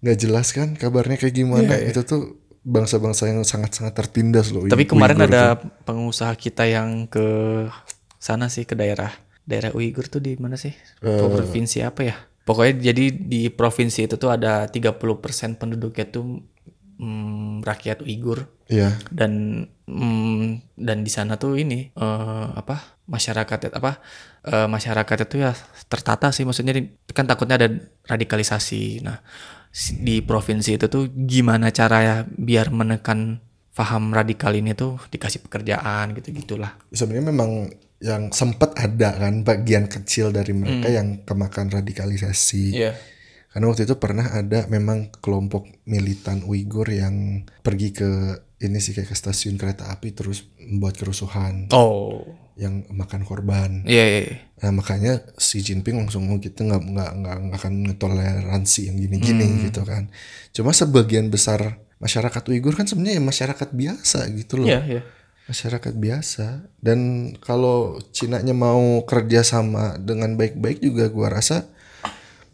nggak 0.03 0.17
jelas 0.21 0.53
kan 0.53 0.76
kabarnya 0.76 1.17
kayak 1.17 1.36
gimana. 1.36 1.78
Itu 1.82 2.05
tuh 2.05 2.41
bangsa-bangsa 2.65 3.30
yang 3.30 3.45
sangat-sangat 3.45 3.93
tertindas 3.93 4.49
loh. 4.49 4.65
Tapi 4.65 4.86
kemarin 4.89 5.17
Uighur 5.17 5.30
ada 5.32 5.43
tuh. 5.57 5.69
pengusaha 5.86 6.34
kita 6.36 6.65
yang 6.65 7.05
ke 7.05 7.26
sana 8.17 8.49
sih 8.49 8.65
ke 8.65 8.73
daerah 8.73 9.13
daerah 9.45 9.71
Uighur 9.71 10.09
tuh 10.09 10.19
di 10.19 10.36
mana 10.41 10.57
sih? 10.57 10.73
Eh. 11.05 11.19
Provinsi 11.21 11.86
apa 11.86 12.01
ya? 12.01 12.17
Pokoknya 12.45 12.93
jadi 12.93 13.09
di 13.09 13.49
provinsi 13.49 14.05
itu 14.05 14.21
tuh 14.21 14.30
ada 14.30 14.69
30% 14.69 15.57
penduduknya 15.57 16.05
tuh 16.09 16.45
mm, 17.00 17.64
rakyat 17.66 18.04
Uighur 18.04 18.52
Iya. 18.66 18.98
dan 19.14 19.66
mm, 19.86 20.74
dan 20.74 21.06
di 21.06 21.12
sana 21.14 21.38
tuh 21.38 21.54
ini 21.62 21.93
eh, 21.93 22.48
apa 22.50 22.98
masyarakat 23.06 23.78
apa 23.78 24.02
eh, 24.41 24.68
masyarakat 24.68 25.18
itu 25.30 25.36
ya 25.46 25.54
tertata 25.86 26.34
sih. 26.34 26.48
Maksudnya 26.48 26.74
kan 27.14 27.30
takutnya 27.30 27.62
ada 27.62 27.70
radikalisasi. 28.10 29.06
Nah 29.06 29.22
di 30.02 30.24
provinsi 30.24 30.80
itu 30.80 30.88
tuh 30.88 31.12
gimana 31.14 31.70
cara 31.70 31.98
ya 32.02 32.16
biar 32.26 32.72
menekan 32.72 33.43
paham 33.76 34.16
radikal 34.16 34.56
ini 34.56 34.72
tuh 34.72 34.98
dikasih 35.12 35.46
pekerjaan 35.46 36.16
gitu 36.18 36.32
gitulah. 36.32 36.80
Sebenarnya 36.89 37.28
memang 37.30 37.52
yang 38.00 38.32
sempat 38.32 38.76
ada 38.80 39.14
kan 39.20 39.43
bagian 39.43 39.88
kecil 39.91 40.32
dari 40.32 40.52
mereka 40.56 40.89
yang 40.89 41.22
kemakan 41.28 41.70
radikalisasi. 41.70 42.66
Iya 42.72 42.91
Karena 43.56 43.72
waktu 43.72 43.88
itu 43.88 43.95
pernah 43.95 44.36
ada 44.36 44.68
memang 44.68 45.16
kelompok 45.24 45.64
militan 45.88 46.43
Uighur 46.43 46.91
yang 46.91 47.47
pergi 47.64 47.95
ke 47.95 48.10
ini 48.60 48.84
sih 48.84 48.91
kayak 48.91 49.08
ke 49.12 49.16
stasiun 49.16 49.56
kereta 49.56 49.88
api 49.95 50.12
terus 50.12 50.43
membuat 50.60 50.99
kerusuhan 50.99 51.72
oh 51.72 52.20
yang 52.60 52.88
makan 52.91 53.24
korban. 53.28 53.84
iya 53.88 54.03
iya, 54.08 54.20
iya. 54.28 54.36
Nah 54.64 54.80
makanya 54.80 55.24
Xi 55.36 55.60
Jinping 55.64 55.99
langsung 55.99 56.28
ngomong 56.28 56.39
kita 56.39 56.64
nggak 56.64 56.84
nggak 56.84 57.12
nggak 57.20 57.38
akan 57.56 57.74
ngetoleransi 57.91 58.91
yang 58.91 58.99
gini-gini 58.99 59.68
gitu 59.68 59.84
kan. 59.84 60.08
Cuma 60.56 60.72
sebagian 60.72 61.28
besar 61.28 61.84
masyarakat 61.99 62.43
Uighur 62.51 62.76
kan 62.76 62.88
sebenarnya 62.88 63.18
ya 63.20 63.24
masyarakat 63.24 63.70
biasa 63.72 64.20
gitu 64.36 64.62
loh 64.62 64.68
iya 64.68 64.82
iya 64.84 65.01
masyarakat 65.45 65.93
biasa 65.93 66.66
dan 66.82 67.32
kalau 67.38 68.01
Cina-nya 68.14 68.53
mau 68.58 69.06
kerja 69.06 69.45
sama 69.45 69.95
dengan 70.01 70.34
baik-baik 70.36 70.82
juga 70.82 71.06
gua 71.14 71.30
rasa 71.38 71.70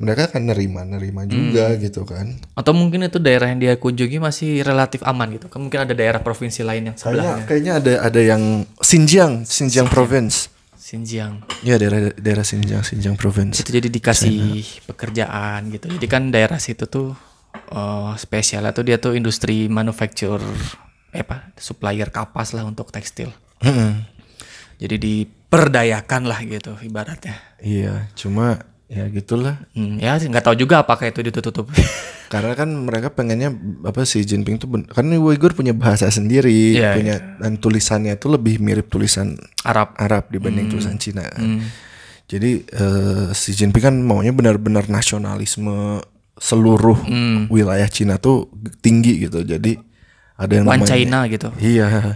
mereka 0.01 0.27
akan 0.27 0.49
nerima-nerima 0.49 1.29
juga 1.29 1.77
gitu 1.77 2.01
kan. 2.03 2.35
atau 2.57 2.73
mungkin 2.73 3.05
itu 3.05 3.21
daerah 3.21 3.53
yang 3.53 3.61
dia 3.61 3.73
kunjungi 3.77 4.17
masih 4.17 4.65
relatif 4.65 5.05
aman 5.05 5.37
gitu. 5.37 5.45
Kan 5.47 5.61
mungkin 5.61 5.85
ada 5.85 5.93
daerah 5.93 6.19
provinsi 6.19 6.65
lain 6.65 6.91
yang 6.91 6.95
Kayaknya 6.97 7.21
sebelahnya. 7.21 7.45
kayaknya 7.45 7.73
ada 7.77 7.93
ada 8.09 8.21
yang 8.21 8.41
Xinjiang, 8.81 9.45
Xinjiang 9.45 9.87
province. 9.87 10.49
Xinjiang. 10.75 11.45
Ya 11.61 11.77
daerah 11.77 12.09
daerah 12.17 12.43
Xinjiang, 12.43 12.81
Xinjiang 12.81 13.15
province. 13.15 13.61
itu 13.61 13.71
jadi 13.71 13.87
dikasih 13.87 14.65
pekerjaan 14.89 15.69
gitu. 15.71 15.87
Jadi 15.87 16.07
kan 16.09 16.33
daerah 16.33 16.57
situ 16.57 16.89
tuh 16.89 17.13
eh 17.71 18.11
spesialnya 18.17 18.73
tuh 18.73 18.83
dia 18.83 18.97
tuh 18.97 19.13
industri 19.13 19.69
manufacture 19.71 20.41
eh 21.11 21.19
apa 21.21 21.51
supplier 21.59 22.07
kapas 22.09 22.51
lah 22.51 22.63
untuk 22.63 22.89
tekstil. 22.91 23.29
Mm-mm. 23.61 24.07
jadi 24.81 24.97
diperdayakan 24.97 26.25
lah 26.25 26.41
gitu 26.41 26.73
ibaratnya. 26.81 27.37
Iya, 27.61 28.09
cuma 28.17 28.65
ya 28.91 29.07
gitulah. 29.07 29.55
hmm, 29.71 30.03
ya 30.03 30.19
nggak 30.19 30.43
tahu 30.43 30.55
juga 30.59 30.83
apakah 30.83 31.07
itu 31.07 31.23
ditutup 31.23 31.71
Karena 32.31 32.55
kan 32.55 32.71
mereka 32.71 33.11
pengennya 33.11 33.51
apa 33.83 34.07
Xi 34.07 34.23
Jinping 34.23 34.55
tuh 34.55 34.67
ben- 34.67 34.87
kan 34.87 35.03
Uyghur 35.03 35.51
punya 35.51 35.75
bahasa 35.75 36.07
sendiri, 36.07 36.79
Iya, 36.79 36.95
punya 36.95 37.15
dan 37.39 37.59
tulisannya 37.59 38.15
itu 38.15 38.31
lebih 38.31 38.63
mirip 38.63 38.87
tulisan 38.87 39.35
Arab 39.67 39.91
Arab 39.99 40.31
dibanding 40.31 40.71
tulisan 40.71 40.95
Cina 40.95 41.27
kan. 41.27 41.59
Jadi 42.27 42.63
eh, 42.63 43.27
Xi 43.31 43.51
Jinping 43.51 43.83
kan 43.83 43.95
maunya 43.99 44.31
benar-benar 44.31 44.87
nasionalisme 44.87 45.99
seluruh 46.39 47.03
wilayah 47.51 47.91
Cina 47.91 48.15
tuh 48.15 48.47
tinggi 48.79 49.27
gitu. 49.27 49.43
Jadi 49.43 49.75
ada 50.39 50.51
yang 50.55 50.65
One 50.71 50.79
namanya 50.79 50.87
China 50.87 51.19
gitu 51.27 51.47
Iya. 51.59 52.15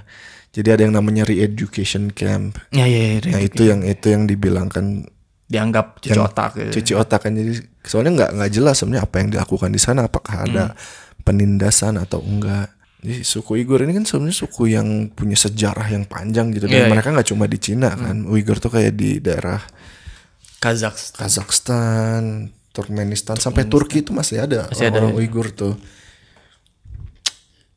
Jadi 0.55 0.67
ada 0.71 0.81
yang 0.87 0.95
namanya 0.95 1.27
re-education 1.27 2.15
camp. 2.15 2.55
ya 2.71 2.87
ya, 2.87 3.19
ya 3.19 3.35
Nah, 3.35 3.41
itu 3.43 3.67
yang 3.67 3.83
itu 3.83 4.07
yang 4.07 4.23
dibilangkan 4.23 5.11
dianggap 5.45 6.01
cuci 6.01 6.19
otak 6.19 6.49
gitu. 6.57 6.71
cuci 6.81 6.93
otak 6.97 7.19
kan. 7.29 7.33
Jadi 7.37 7.61
soalnya 7.85 8.11
nggak 8.23 8.29
nggak 8.41 8.51
jelas 8.51 8.75
sebenarnya 8.81 9.03
apa 9.05 9.15
yang 9.21 9.29
dilakukan 9.29 9.69
di 9.69 9.81
sana. 9.81 10.09
Apakah 10.09 10.35
ada 10.49 10.73
penindasan 11.21 12.01
atau 12.01 12.21
enggak. 12.21 12.73
Jadi 13.05 13.21
suku 13.21 13.61
Uighur 13.61 13.85
ini 13.85 13.93
kan 13.93 14.05
sebenarnya 14.05 14.37
suku 14.41 14.73
yang 14.73 15.13
punya 15.13 15.37
sejarah 15.37 15.85
yang 15.93 16.09
panjang 16.09 16.49
gitu. 16.49 16.65
Dan 16.65 16.89
Iya, 16.89 16.89
mereka 16.89 17.13
nggak 17.13 17.29
cuma 17.29 17.45
di 17.45 17.61
Cina 17.61 17.93
kan. 17.93 18.25
Uighur 18.25 18.57
tuh 18.57 18.73
kayak 18.73 18.97
di 18.97 19.21
daerah 19.21 19.61
Kazakhstan. 20.57 21.21
Kazakhstan, 21.21 22.21
Turkmenistan 22.73 23.37
sampai 23.37 23.69
Turki 23.69 24.01
itu 24.01 24.09
masih 24.09 24.41
ada 24.41 24.65
Masih 24.73 24.89
ada, 24.89 24.97
orang 24.97 25.13
Uighur 25.13 25.53
tuh. 25.53 25.77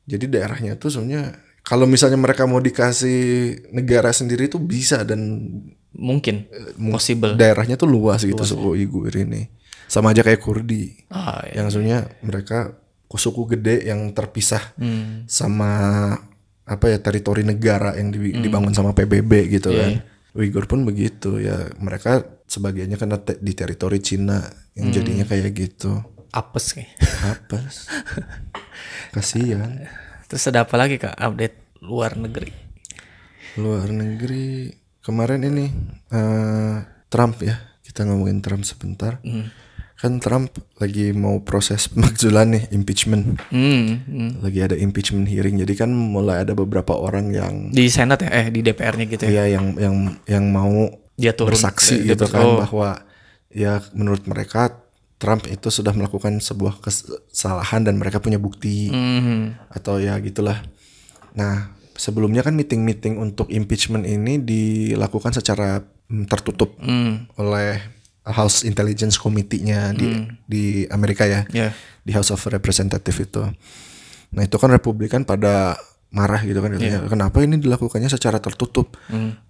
Jadi 0.09 0.25
daerahnya 0.25 0.81
tuh 0.81 0.89
sebenarnya 0.89 1.37
kalau 1.61 1.85
misalnya 1.85 2.17
mereka 2.17 2.49
mau 2.49 2.65
dikasih 2.65 3.21
negara 3.77 4.09
sendiri 4.09 4.49
tuh 4.49 4.65
bisa 4.65 5.05
dan 5.05 5.21
mungkin 5.93 6.45
possible 6.91 7.33
daerahnya 7.33 7.75
tuh 7.75 7.87
luas 7.87 8.21
gitu 8.21 8.41
suku 8.41 8.77
Uighur 8.77 9.13
ini. 9.15 9.49
Sama 9.89 10.13
aja 10.13 10.21
kayak 10.21 10.39
Kurdi. 10.39 11.09
ah, 11.09 11.41
ya. 11.45 11.65
Yang 11.65 11.67
sebenarnya 11.75 12.01
mereka 12.21 12.77
suku 13.09 13.49
gede 13.49 13.89
yang 13.89 14.13
terpisah 14.13 14.77
Hmm. 14.77 15.25
sama 15.25 15.73
apa 16.63 16.87
ya 16.87 17.01
teritori 17.01 17.41
negara 17.41 17.97
yang 17.97 18.13
di- 18.13 18.37
dibangun 18.37 18.77
sama 18.77 18.93
PBB 18.93 19.33
gitu 19.51 19.73
Iya, 19.73 19.81
kan. 19.81 19.93
Uighur 20.37 20.69
pun 20.69 20.85
begitu 20.85 21.41
ya 21.41 21.73
mereka 21.77 22.21
sebagiannya 22.45 22.95
kena 22.95 23.17
te- 23.19 23.41
di 23.41 23.53
teritori 23.53 23.97
Cina 23.99 24.45
yang 24.75 24.93
jadinya 24.93 25.25
kayak 25.25 25.51
gitu. 25.51 26.05
apes 26.29 26.77
kayak 26.77 26.93
Apa? 27.25 27.57
Kasihan. 29.11 29.89
terus 30.29 30.45
ada 30.45 30.69
apa 30.69 30.77
lagi 30.77 31.01
kak 31.01 31.17
update 31.17 31.57
luar 31.81 32.13
negeri 32.15 32.53
Luar 33.57 33.89
negeri 33.89 34.69
kemarin 35.09 35.41
ini 35.43 35.73
eh, 36.13 36.77
Trump 37.09 37.41
ya 37.41 37.57
kita 37.81 38.05
ngomongin 38.05 38.45
Trump 38.45 38.63
sebentar. 38.63 39.17
Kan 39.99 40.23
Trump 40.23 40.55
lagi 40.79 41.11
mau 41.11 41.43
proses 41.43 41.89
pemakzulan 41.91 42.55
nih 42.55 42.71
impeachment. 42.71 43.41
hmm, 43.51 43.83
hmm. 44.07 44.31
Lagi 44.45 44.61
ada 44.63 44.77
impeachment 44.77 45.27
hearing. 45.27 45.59
Jadi 45.59 45.75
kan 45.75 45.91
mulai 45.91 46.45
ada 46.47 46.55
beberapa 46.55 46.95
orang 46.95 47.33
yang 47.33 47.73
di 47.73 47.89
senat 47.89 48.23
ya 48.23 48.31
eh 48.31 48.47
di 48.53 48.61
DPR-nya 48.61 49.09
gitu 49.09 49.25
ya 49.27 49.43
ya 49.43 49.59
yang 49.59 49.75
yang 49.75 49.97
yang 50.29 50.45
mau 50.47 50.87
dia 51.19 51.35
turun 51.35 51.51
bersaksi 51.51 52.05
Eh, 52.05 52.15
gitu 52.15 52.31
kan 52.31 52.45
oh. 52.47 52.63
bahwa 52.63 53.03
ya 53.51 53.83
menurut 53.91 54.23
mereka 54.29 54.71
Trump 55.19 55.51
itu 55.51 55.67
sudah 55.67 55.91
melakukan 55.91 56.39
sebuah 56.39 56.79
kesalahan 56.79 57.83
dan 57.83 57.99
mereka 57.99 58.23
punya 58.23 58.39
bukti 58.39 58.87
Mhm. 58.95 59.67
atau 59.75 59.99
ya 59.99 60.15
gitulah. 60.23 60.63
Nah, 61.35 61.75
sebelumnya 61.99 62.47
kan 62.47 62.55
meeting-meeting 62.55 63.19
untuk 63.19 63.51
impeachment 63.51 64.07
ini 64.07 64.39
dilakukan 64.39 65.35
secara 65.35 65.83
mm, 66.09 66.25
tertutup 66.31 66.79
Hmm. 66.79 67.27
oleh 67.37 67.83
House 68.23 68.63
Intelligence 68.63 69.19
Committee-nya 69.19 69.93
di 69.93 70.23
di 70.47 70.65
Amerika 70.89 71.27
ya. 71.27 71.43
ya 71.51 71.75
Di 72.07 72.13
House 72.15 72.31
of 72.31 72.41
Representative 72.47 73.17
itu. 73.19 73.43
Nah, 74.29 74.43
itu 74.45 74.57
kan 74.61 74.69
Republikan 74.69 75.25
pada 75.25 75.81
marah 76.09 76.41
gitu 76.41 76.65
kan 76.65 76.73
katanya 76.73 77.05
kenapa 77.05 77.45
ini 77.45 77.61
dilakukannya 77.61 78.09
secara 78.09 78.41
tertutup? 78.41 78.97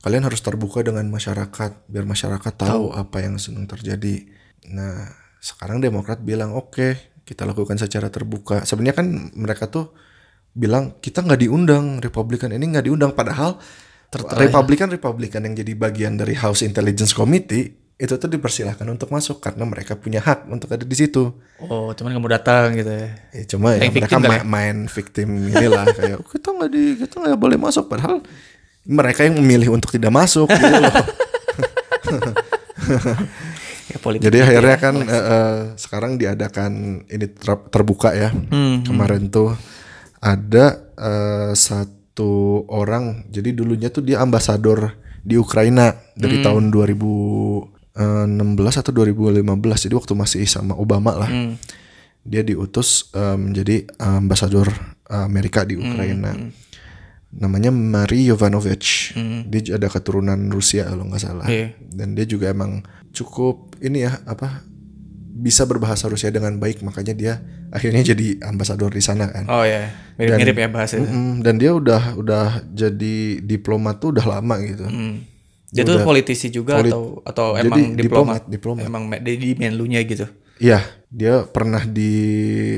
Kalian 0.02 0.26
harus 0.26 0.42
terbuka 0.42 0.82
dengan 0.82 1.06
masyarakat 1.06 1.86
biar 1.86 2.02
masyarakat 2.02 2.52
tahu. 2.58 2.90
apa 2.94 3.22
yang 3.22 3.38
sedang 3.38 3.66
terjadi. 3.70 4.26
Nah 4.66 5.06
sekarang 5.38 5.78
Demokrat 5.78 6.18
bilang 6.18 6.54
oke 6.58 6.98
kita 7.22 7.46
lakukan 7.46 7.78
secara 7.78 8.10
terbuka. 8.10 8.66
Sebenarnya 8.66 8.94
kan 8.98 9.06
mereka 9.38 9.70
tuh 9.70 9.94
bilang 10.58 10.98
kita 10.98 11.22
nggak 11.22 11.38
diundang 11.38 12.02
Republikan 12.02 12.50
ini 12.50 12.74
nggak 12.74 12.90
diundang 12.90 13.14
padahal 13.14 13.62
Republikan 14.34 14.90
Republikan 14.90 15.46
yang 15.46 15.54
jadi 15.54 15.72
bagian 15.78 16.18
dari 16.18 16.34
House 16.34 16.66
Intelligence 16.66 17.14
Committee 17.14 17.76
itu 17.98 18.14
tuh 18.14 18.30
dipersilahkan 18.30 18.86
untuk 18.86 19.10
masuk 19.10 19.42
karena 19.42 19.66
mereka 19.66 19.98
punya 19.98 20.22
hak 20.22 20.46
untuk 20.46 20.70
ada 20.70 20.86
di 20.86 20.94
situ. 20.94 21.34
Oh, 21.58 21.90
cuman 21.90 22.14
kamu 22.14 22.28
datang 22.30 22.78
gitu 22.78 22.94
ya. 22.94 23.10
Ya, 23.34 23.42
cuma 23.50 23.74
ya 23.74 23.90
mereka 23.90 24.22
ma- 24.22 24.46
main 24.46 24.86
victim 24.86 25.50
inilah 25.50 25.82
kayak 25.98 26.22
kita 26.26 26.48
nggak 26.54 26.70
di 26.70 26.82
kita 26.94 27.14
nggak 27.18 27.38
boleh 27.38 27.58
masuk 27.58 27.90
padahal 27.90 28.22
mereka 28.86 29.26
yang 29.26 29.36
memilih 29.42 29.74
untuk 29.74 29.90
tidak 29.90 30.14
masuk 30.14 30.46
gitu 30.46 30.76
loh. 30.78 30.94
Ya 33.88 33.96
politik. 33.96 34.28
Jadi 34.28 34.44
akhirnya 34.44 34.76
kan 34.76 34.94
eh, 35.00 35.16
eh, 35.16 35.56
sekarang 35.80 36.20
diadakan 36.20 36.72
ini 37.08 37.26
ter- 37.32 37.66
terbuka 37.72 38.12
ya. 38.12 38.28
Hmm, 38.28 38.84
Kemarin 38.84 39.32
tuh 39.32 39.56
ada 40.18 40.64
eh, 40.94 41.52
satu 41.52 42.64
orang 42.66 43.26
jadi 43.30 43.54
dulunya 43.54 43.88
tuh 43.88 44.02
dia 44.02 44.18
ambasador 44.18 44.98
di 45.22 45.36
Ukraina 45.36 45.94
dari 46.14 46.40
Hmm. 46.40 46.46
tahun 46.46 46.64
2016 46.70 47.68
atau 48.78 48.92
2015 48.94 49.44
jadi 49.86 49.94
waktu 49.94 50.12
masih 50.14 50.42
sama 50.46 50.74
Obama 50.74 51.14
lah. 51.14 51.30
Hmm. 51.30 51.54
Dia 52.22 52.42
diutus 52.42 53.08
eh, 53.12 53.36
menjadi 53.36 53.86
ambasador 53.98 54.68
Amerika 55.08 55.64
Hmm, 55.64 55.68
di 55.68 55.74
Ukraina. 55.76 56.30
Namanya 57.28 57.68
Mari 57.68 58.24
Yovanovich. 58.28 59.12
Dia 59.48 59.76
ada 59.76 59.88
keturunan 59.88 60.48
Rusia 60.48 60.88
kalau 60.88 61.08
nggak 61.08 61.20
salah. 61.20 61.44
Iya. 61.44 61.76
Dan 61.92 62.16
dia 62.16 62.24
juga 62.24 62.48
emang 62.48 62.80
cukup 63.12 63.76
ini 63.80 64.04
ya 64.04 64.20
apa 64.24 64.64
bisa 65.38 65.62
berbahasa 65.62 66.10
Rusia 66.10 66.28
dengan 66.28 66.58
baik 66.58 66.82
makanya 66.82 67.14
dia 67.14 67.34
akhirnya 67.70 68.02
jadi 68.04 68.42
ambasador 68.42 68.90
di 68.90 68.98
sana 68.98 69.30
kan. 69.30 69.46
Oh 69.46 69.62
ya, 69.62 69.86
mirip-mirip 70.16 70.56
ya 70.56 70.68
bahasanya. 70.68 71.06
Mm, 71.06 71.34
dan 71.40 71.54
dia 71.56 71.70
udah 71.70 72.02
udah 72.14 72.46
jadi 72.68 73.16
diplomat 73.38 74.02
tuh 74.02 74.10
udah 74.12 74.26
lama 74.28 74.58
gitu. 74.60 74.82
Hmm. 74.82 75.22
Dia 75.68 75.84
tuh 75.84 76.00
politisi 76.00 76.48
juga 76.48 76.80
polit- 76.80 76.90
atau 76.90 77.22
atau 77.22 77.46
Jadi 77.54 77.62
emang 77.62 77.78
diplomat, 77.94 78.42
diplomat? 78.48 78.82
diplomat. 78.82 78.84
Emang 78.84 79.02
di, 79.22 79.54
menlunya 79.54 80.00
gitu. 80.02 80.26
Iya, 80.58 80.80
dia 81.06 81.46
pernah 81.46 81.86
di 81.86 82.12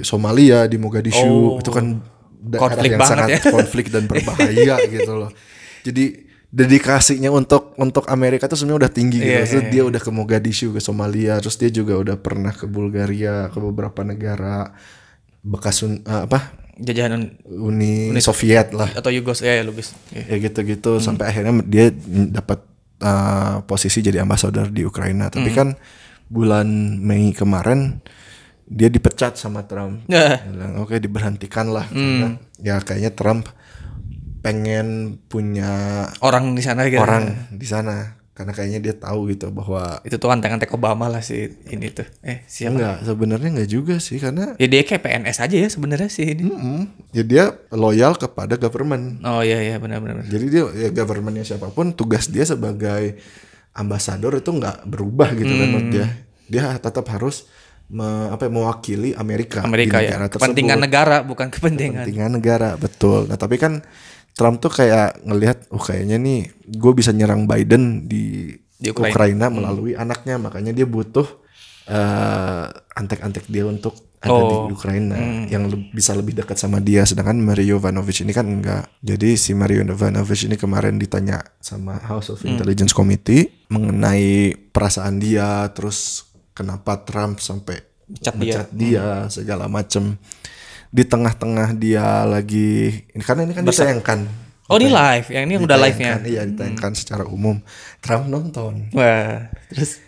Somalia, 0.02 0.68
di 0.68 0.76
Mogadishu, 0.76 1.58
itu 1.58 1.70
kan 1.72 1.96
daerah 2.36 2.60
Oh. 2.60 2.60
Konflik 2.66 2.90
yang 2.90 3.04
sangat 3.04 3.28
ya. 3.30 3.40
konflik 3.48 3.86
dan 3.88 4.04
berbahaya 4.04 4.74
gitu 4.94 5.12
loh. 5.12 5.30
Jadi 5.80 6.29
dedikasinya 6.50 7.30
untuk 7.30 7.78
untuk 7.78 8.10
Amerika 8.10 8.50
tuh 8.50 8.58
sebenarnya 8.58 8.86
udah 8.86 8.92
tinggi 8.92 9.18
gitu. 9.22 9.30
Iya, 9.30 9.46
Terus 9.46 9.64
iya, 9.66 9.70
dia 9.70 9.82
udah 9.86 10.00
ke 10.02 10.10
Mogadishu, 10.10 10.74
ke 10.74 10.82
Somalia, 10.82 11.38
terus 11.38 11.54
dia 11.54 11.70
juga 11.70 11.94
udah 11.94 12.18
pernah 12.18 12.50
ke 12.50 12.66
Bulgaria, 12.66 13.46
ke 13.54 13.58
beberapa 13.62 14.02
negara 14.02 14.74
bekas 15.46 15.86
un- 15.86 16.02
eh, 16.02 16.22
apa 16.26 16.58
Jajahan 16.80 17.12
Uni, 17.44 18.08
Soviet 18.24 18.72
lah. 18.72 18.88
atau 18.96 19.12
Yugos 19.12 19.44
ya, 19.44 19.60
ya 19.60 19.62
Lubis. 19.62 19.94
Iya. 20.10 20.36
Ya 20.36 20.36
gitu-gitu 20.48 20.98
sampai 20.98 21.28
akhirnya 21.28 21.60
dia 21.68 21.92
dapat 22.32 22.64
uh, 23.04 23.60
posisi 23.68 24.00
jadi 24.00 24.24
ambasador 24.24 24.72
di 24.72 24.82
Ukraina. 24.88 25.28
Tapi 25.28 25.52
kan 25.52 25.76
bulan 26.32 26.66
Mei 26.98 27.36
kemarin 27.36 28.00
dia 28.64 28.88
dipecat 28.88 29.36
sama 29.36 29.68
Trump. 29.68 30.08
Nah, 30.08 30.40
oke 30.80 30.96
diberhentikan 30.96 31.68
lah 31.68 31.84
karena 31.90 32.38
ya 32.64 32.80
kayaknya 32.80 33.12
Trump 33.12 33.50
pengen 34.40 34.86
punya 35.26 35.70
orang 36.20 36.52
di 36.52 36.62
sana 36.62 36.88
gitu. 36.88 36.96
orang 36.98 37.52
di 37.52 37.64
sana 37.64 38.16
karena 38.30 38.56
kayaknya 38.56 38.80
dia 38.80 38.94
tahu 38.96 39.28
gitu 39.28 39.52
bahwa 39.52 40.00
Itu 40.00 40.16
tuh 40.16 40.32
antek-antek 40.32 40.72
Obama 40.72 41.12
lah 41.12 41.20
sih 41.20 41.60
ini 41.68 41.92
tuh. 41.92 42.08
Eh, 42.24 42.40
siapa? 42.48 42.72
enggak 42.72 42.96
sebenarnya 43.04 43.48
enggak 43.52 43.68
juga 43.68 43.94
sih 44.00 44.16
karena 44.16 44.56
Ya 44.56 44.64
dia 44.64 44.80
kayak 44.80 45.02
PNS 45.02 45.44
aja 45.44 45.56
ya 45.58 45.68
sebenarnya 45.68 46.08
sih 46.08 46.24
ini. 46.24 46.48
mm, 46.48 46.82
ya 47.12 47.20
dia 47.20 47.44
loyal 47.68 48.16
kepada 48.16 48.56
government. 48.56 49.20
Oh 49.20 49.44
iya 49.44 49.60
iya 49.60 49.76
benar-benar. 49.76 50.24
Jadi 50.24 50.46
dia 50.48 50.64
ya 50.72 50.88
governmentnya 50.88 51.44
siapa 51.44 51.68
pun 51.68 51.92
tugas 51.92 52.32
dia 52.32 52.48
sebagai 52.48 53.20
ambasador 53.70 54.32
itu 54.34 54.50
nggak 54.50 54.88
berubah 54.88 55.36
gitu 55.36 55.50
kan 55.50 55.66
menurut 55.68 55.88
dia. 55.92 56.06
Dia 56.48 56.62
tetap 56.74 57.04
harus 57.06 57.44
me- 57.86 58.32
apa 58.32 58.42
ya, 58.42 58.50
mewakili 58.50 59.10
Amerika, 59.12 59.62
Amerika 59.62 60.00
ya. 60.00 60.16
Kepentingan 60.26 60.80
tersebut. 60.80 60.86
negara 60.88 61.16
bukan 61.20 61.52
kepentingan. 61.52 62.02
kepentingan 62.02 62.30
negara 62.32 62.70
betul. 62.74 63.28
Nah 63.28 63.36
tapi 63.36 63.60
kan 63.60 63.84
Trump 64.32 64.58
tuh 64.58 64.70
kayak 64.70 65.20
ngelihat, 65.22 65.68
oh 65.68 65.78
kayaknya 65.78 66.16
nih 66.16 66.40
gue 66.66 66.92
bisa 66.92 67.10
nyerang 67.10 67.44
Biden 67.44 68.06
di, 68.06 68.54
Di 68.74 68.88
Ukraina, 68.88 69.12
Ukraina. 69.12 69.46
melalui 69.48 69.92
anaknya, 69.92 70.36
makanya 70.36 70.72
dia 70.72 70.84
butuh 70.84 71.26
eh, 71.86 72.64
antek-antek 72.94 73.44
dia 73.46 73.66
untuk 73.66 73.96
ada 74.20 74.30
Oh. 74.30 74.68
di 74.68 74.76
Ukraina 74.76 75.16
yang 75.48 75.64
le- 75.66 75.88
bisa 75.90 76.12
lebih 76.12 76.36
dekat 76.36 76.54
sama 76.54 76.76
dia. 76.76 77.02
Sedangkan 77.02 77.40
Mario 77.40 77.80
Ivanovich 77.80 78.20
ini 78.20 78.30
kan 78.30 78.44
enggak. 78.44 78.84
Jadi 79.00 79.34
si 79.34 79.56
Mario 79.56 79.80
Ivanovich 79.82 80.44
ini 80.44 80.54
kemarin 80.54 81.00
ditanya 81.00 81.40
sama 81.58 81.96
House 82.04 82.28
of 82.28 82.44
Intelligence 82.44 82.92
Committee 82.92 83.48
mengenai 83.68 84.52
perasaan 84.70 85.16
dia, 85.18 85.64
terus 85.72 86.28
kenapa 86.52 87.00
Trump 87.00 87.40
sampai 87.40 87.80
Mecat 88.06 88.36
dia. 88.36 88.66
dia 88.74 89.06
segala 89.28 89.66
macem 89.66 90.20
di 90.90 91.06
tengah-tengah 91.06 91.78
dia 91.78 92.26
lagi 92.26 92.90
ini 93.14 93.22
karena 93.22 93.46
ini 93.46 93.54
kan 93.54 93.62
ditayangkan. 93.62 94.20
Oh 94.70 94.78
ini 94.78 94.86
live, 94.86 95.26
yang 95.34 95.50
ini 95.50 95.52
yang 95.58 95.64
udah 95.66 95.78
live-nya. 95.82 96.12
Iya 96.22 96.42
ditayangkan 96.46 96.92
secara 96.94 97.26
umum. 97.26 97.58
Trump 97.98 98.30
nonton. 98.30 98.90
Wah, 98.94 99.50
terus? 99.70 99.98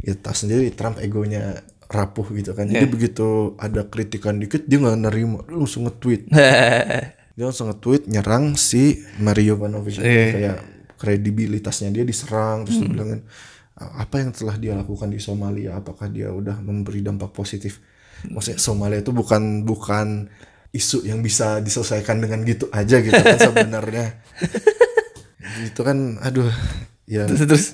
Ya 0.00 0.16
tahu 0.16 0.32
sendiri 0.32 0.72
Trump 0.72 1.00
egonya 1.00 1.64
rapuh 1.88 2.24
gitu 2.36 2.52
kan. 2.56 2.68
Jadi 2.68 2.88
begitu 2.88 3.56
ada 3.60 3.84
kritikan 3.88 4.40
dikit 4.40 4.64
dia 4.64 4.80
nggak 4.80 4.98
nerima. 5.08 5.40
Dia 5.44 5.56
langsung 5.56 5.88
nge-tweet. 5.88 6.32
Dia 7.36 7.44
langsung 7.44 7.68
nge-tweet 7.68 8.08
nyerang 8.08 8.56
si 8.56 9.04
Mario 9.20 9.60
Ivanovich. 9.60 10.00
Ini. 10.00 10.08
Iya. 10.08 10.26
kayak 10.32 10.58
kredibilitasnya 10.96 11.92
dia 11.92 12.08
diserang 12.08 12.64
terus 12.64 12.80
dia 12.80 12.88
bilang 12.88 13.08
kan, 13.12 13.20
apa 13.76 14.14
yang 14.24 14.32
telah 14.32 14.56
dia 14.56 14.72
lakukan 14.72 15.12
di 15.12 15.20
Somalia? 15.20 15.76
Apakah 15.76 16.08
dia 16.08 16.32
udah 16.32 16.64
memberi 16.64 17.04
dampak 17.04 17.36
positif 17.36 17.84
maksudnya 18.28 18.58
Somalia 18.58 19.00
itu 19.04 19.12
bukan 19.12 19.62
bukan 19.64 20.30
isu 20.72 21.08
yang 21.08 21.24
bisa 21.24 21.60
diselesaikan 21.64 22.20
dengan 22.20 22.44
gitu 22.44 22.68
aja 22.68 23.00
gitu 23.00 23.16
kan 23.16 23.38
sebenarnya 23.40 24.20
itu 25.68 25.80
kan 25.80 26.20
aduh 26.20 26.52
ya 27.08 27.24
terus, 27.24 27.40
terus. 27.48 27.66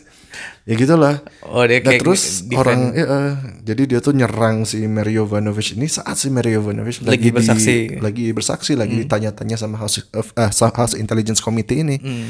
ya 0.68 0.74
gitulah 0.78 1.18
Oh 1.42 1.66
dia 1.66 1.82
Nah 1.82 1.98
terus 1.98 2.46
defend. 2.46 2.56
orang 2.62 2.80
ya, 2.94 3.04
eh, 3.04 3.32
jadi 3.66 3.82
dia 3.84 4.00
tuh 4.00 4.14
nyerang 4.14 4.64
si 4.64 4.86
Mario 4.86 5.26
Ivanovich 5.28 5.74
ini 5.76 5.90
saat 5.90 6.16
si 6.16 6.30
Mario 6.32 6.62
Ivanovich 6.62 7.02
Lagi 7.02 7.10
lagi, 7.10 7.28
bersaksi. 7.34 7.74
di, 7.74 8.00
lagi 8.00 8.24
bersaksi 8.32 8.72
lagi 8.78 9.04
ditanya-tanya 9.04 9.56
sama 9.58 9.76
House 9.82 10.00
of, 10.14 10.32
eh, 10.32 10.48
House 10.48 10.94
Intelligence 10.96 11.42
Committee 11.44 11.84
ini. 11.84 11.96
Hmm. 12.00 12.28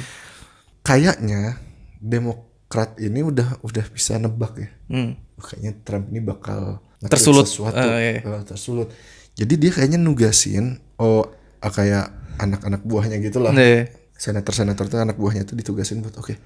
Kayaknya 0.83 1.61
Demokrat 2.03 2.99
ini 2.99 3.23
udah 3.23 3.63
udah 3.63 3.85
bisa 3.95 4.19
nebak 4.19 4.59
ya. 4.59 4.69
Hmm. 4.91 5.15
Kayaknya 5.39 5.73
Trump 5.87 6.11
ini 6.11 6.19
bakal 6.19 6.83
Tersulut. 7.09 7.47
sesuatu 7.47 7.79
Eh, 7.79 8.21
iya. 8.21 8.21
eh, 8.23 8.43
tersulut. 8.45 8.89
Jadi 9.33 9.55
dia 9.57 9.71
kayaknya 9.71 9.97
nugasin 9.97 10.77
oh 10.97 11.25
ah, 11.59 11.69
kayak 11.69 12.07
anak-anak 12.37 12.83
buahnya 12.83 13.17
gitu 13.19 13.39
lah 13.39 13.51
Nih. 13.51 13.89
senator-senator 14.15 14.87
tuh 14.87 14.99
anak 14.99 15.17
buahnya 15.17 15.43
tuh 15.43 15.55
ditugasin 15.55 15.99
buat 15.99 16.15
oke 16.15 16.37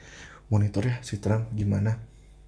monitor 0.47 0.83
ya 0.83 0.97
si 1.01 1.19
Trump 1.19 1.51
gimana. 1.51 1.99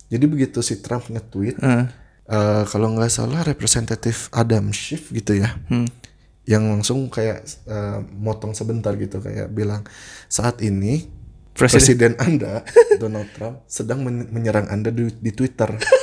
Jadi 0.07 0.25
begitu 0.25 0.63
si 0.63 0.79
Trump 0.79 1.05
nge-tweet 1.07 1.59
Eh, 1.59 1.85
eh, 2.27 2.63
kalau 2.65 2.95
nggak 2.95 3.09
salah 3.09 3.43
representatif 3.43 4.31
Adam 4.31 4.71
Schiff 4.71 5.11
gitu 5.11 5.35
ya. 5.35 5.59
hmm. 5.69 5.89
Yang 6.45 6.63
langsung 6.65 6.99
kayak 7.09 7.45
eh, 7.67 7.99
motong 8.15 8.55
sebentar 8.55 8.95
gitu 8.95 9.19
kayak 9.19 9.51
bilang 9.51 9.85
saat 10.27 10.63
ini 10.63 11.11
Presiden. 11.53 11.75
presiden 11.75 12.13
Anda 12.17 12.63
Donald 13.03 13.29
Trump 13.35 13.67
sedang 13.67 14.01
men- 14.01 14.31
menyerang 14.31 14.71
Anda 14.71 14.89
di, 14.89 15.11
di 15.11 15.35
Twitter. 15.35 15.75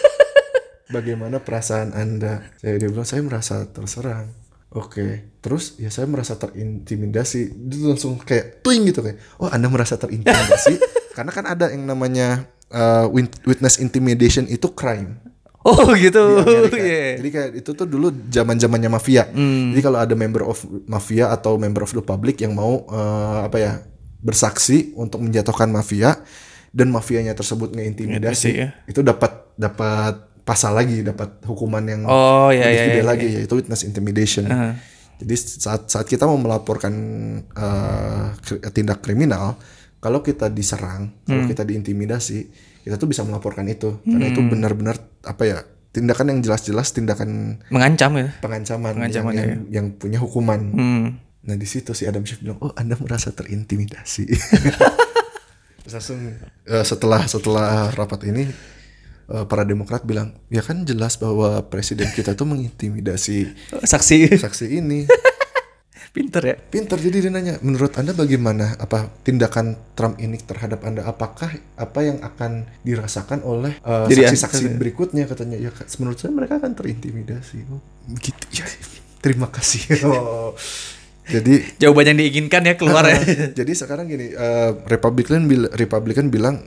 Bagaimana 0.90 1.42
perasaan 1.42 1.94
Anda? 1.98 2.46
Saya 2.62 2.78
dia 2.78 2.90
bilang 2.90 3.08
saya 3.08 3.22
merasa 3.26 3.66
terserang. 3.66 4.30
Oke, 4.76 5.40
terus 5.40 5.80
ya 5.80 5.88
saya 5.88 6.06
merasa 6.06 6.36
terintimidasi. 6.36 7.56
Dia 7.72 7.96
langsung 7.96 8.20
kayak 8.20 8.60
twing 8.62 8.92
gitu 8.92 9.00
kayak, 9.02 9.18
oh 9.40 9.48
Anda 9.48 9.72
merasa 9.72 9.96
terintimidasi? 9.96 10.78
Karena 11.16 11.32
kan 11.32 11.46
ada 11.48 11.72
yang 11.72 11.88
namanya 11.88 12.44
uh, 12.76 13.08
witness 13.48 13.80
intimidation 13.80 14.44
itu 14.52 14.68
crime 14.76 15.16
Oh 15.66 15.98
gitu. 15.98 16.22
di 16.46 16.54
Amerika. 16.54 16.78
Iya. 16.86 17.10
Jadi 17.18 17.30
kayak 17.34 17.50
itu 17.58 17.70
tuh 17.74 17.88
dulu 17.90 18.14
zaman 18.30 18.62
zamannya 18.62 18.90
mafia. 18.94 19.26
Hmm. 19.34 19.74
Jadi 19.74 19.82
kalau 19.82 19.98
ada 19.98 20.14
member 20.14 20.46
of 20.46 20.62
mafia 20.86 21.34
atau 21.34 21.58
member 21.58 21.82
of 21.82 21.90
the 21.90 22.06
public 22.06 22.38
yang 22.38 22.54
mau 22.54 22.86
eh, 22.86 23.40
apa 23.50 23.58
ya 23.58 23.72
bersaksi 24.22 24.94
untuk 24.94 25.26
menjatuhkan 25.26 25.66
mafia 25.74 26.22
dan 26.70 26.94
mafianya 26.94 27.34
tersebut 27.34 27.74
ngeintimidasi, 27.74 28.52
Intimidasi, 28.52 28.52
ya. 28.62 28.68
itu 28.86 29.02
dapat 29.02 29.32
dapat 29.58 30.25
pasal 30.46 30.78
lagi, 30.78 31.02
dapat 31.02 31.42
hukuman 31.44 31.82
yang 31.82 32.02
Oh, 32.06 32.54
iya, 32.54 32.64
lebih 32.64 32.72
iya, 32.72 32.86
gede 32.86 32.96
iya, 32.96 33.04
lagi 33.04 33.28
yaitu 33.34 33.54
witness 33.58 33.82
intimidation. 33.82 34.46
Heeh. 34.46 34.74
Jadi 35.16 35.34
saat 35.36 35.90
saat 35.90 36.06
kita 36.06 36.24
mau 36.24 36.38
melaporkan 36.38 36.94
kri- 38.40 38.62
tindak 38.70 39.02
kriminal, 39.02 39.58
kalau 39.98 40.22
kita 40.22 40.48
diserang, 40.48 41.18
kalau 41.24 41.44
kita 41.44 41.64
diintimidasi, 41.64 42.40
kita 42.84 42.96
tuh 42.96 43.10
bisa 43.10 43.24
melaporkan 43.24 43.66
itu 43.66 43.98
karena 44.02 44.30
itu 44.30 44.42
benar-benar 44.44 44.96
apa 45.24 45.44
ya 45.44 45.58
tindakan 45.90 46.30
yang 46.30 46.40
jelas-jelas 46.44 46.92
tindakan 46.92 47.58
Mengancam 47.72 48.12
ya. 48.14 48.28
pengancaman, 48.38 48.94
Pengancaman, 48.94 49.32
yang, 49.32 49.48
yang, 49.48 49.62
yang 49.72 49.86
punya 49.96 50.20
hukuman. 50.20 50.60
Hmm. 50.76 51.06
Nah 51.42 51.56
di 51.56 51.64
situ 51.64 51.96
si 51.96 52.04
Adam 52.04 52.22
Schiff 52.22 52.44
bilang, 52.44 52.60
oh 52.60 52.76
Anda 52.76 53.00
merasa 53.00 53.32
terintimidasi. 53.32 54.26
Terus 55.82 55.94
langsung 55.94 56.20
eh, 56.66 56.84
setelah 56.84 57.24
setelah 57.26 57.90
rapat 57.90 58.28
ini 58.28 58.50
para 59.26 59.66
Demokrat 59.66 60.06
bilang, 60.06 60.38
ya 60.54 60.62
kan 60.62 60.86
jelas 60.86 61.18
bahwa 61.18 61.66
presiden 61.70 62.10
kita 62.14 62.38
tuh 62.38 62.46
mengintimidasi 62.46 63.50
Saksi. 63.92 64.38
saksi 64.38 64.66
ini. 64.82 65.06
Pinter 66.16 66.40
ya. 66.48 66.56
Pinter 66.56 66.96
jadi 66.96 67.28
dia 67.28 67.32
nanya, 67.34 67.60
menurut 67.60 67.92
Anda 68.00 68.16
bagaimana 68.16 68.80
apa 68.80 69.12
tindakan 69.28 69.76
Trump 70.00 70.16
ini 70.16 70.40
terhadap 70.40 70.80
Anda? 70.88 71.04
Apakah 71.04 71.52
apa 71.76 72.00
yang 72.08 72.24
akan 72.24 72.64
dirasakan 72.88 73.44
oleh 73.44 73.76
eh, 73.84 74.08
saksi-saksi 74.08 74.80
berikutnya 74.80 75.28
katanya? 75.28 75.60
Ya 75.60 75.76
menurut 76.00 76.16
saya 76.16 76.32
mereka 76.32 76.56
akan 76.64 76.72
terintimidasi. 76.72 77.68
Oh, 77.68 77.84
gitu. 78.24 78.44
Ya, 78.56 78.64
terima 79.28 79.52
kasih. 79.52 80.08
Oh. 80.08 80.56
Jadi 81.26 81.82
Jawaban 81.82 82.14
yang 82.14 82.18
diinginkan 82.22 82.62
ya 82.70 82.74
keluar 82.78 83.02
ya. 83.10 83.18
jadi 83.60 83.72
sekarang 83.74 84.06
gini, 84.06 84.30
eh, 84.34 84.72
Republican 84.86 85.50
bil 85.50 85.66
Republican 85.74 86.30
bilang 86.30 86.62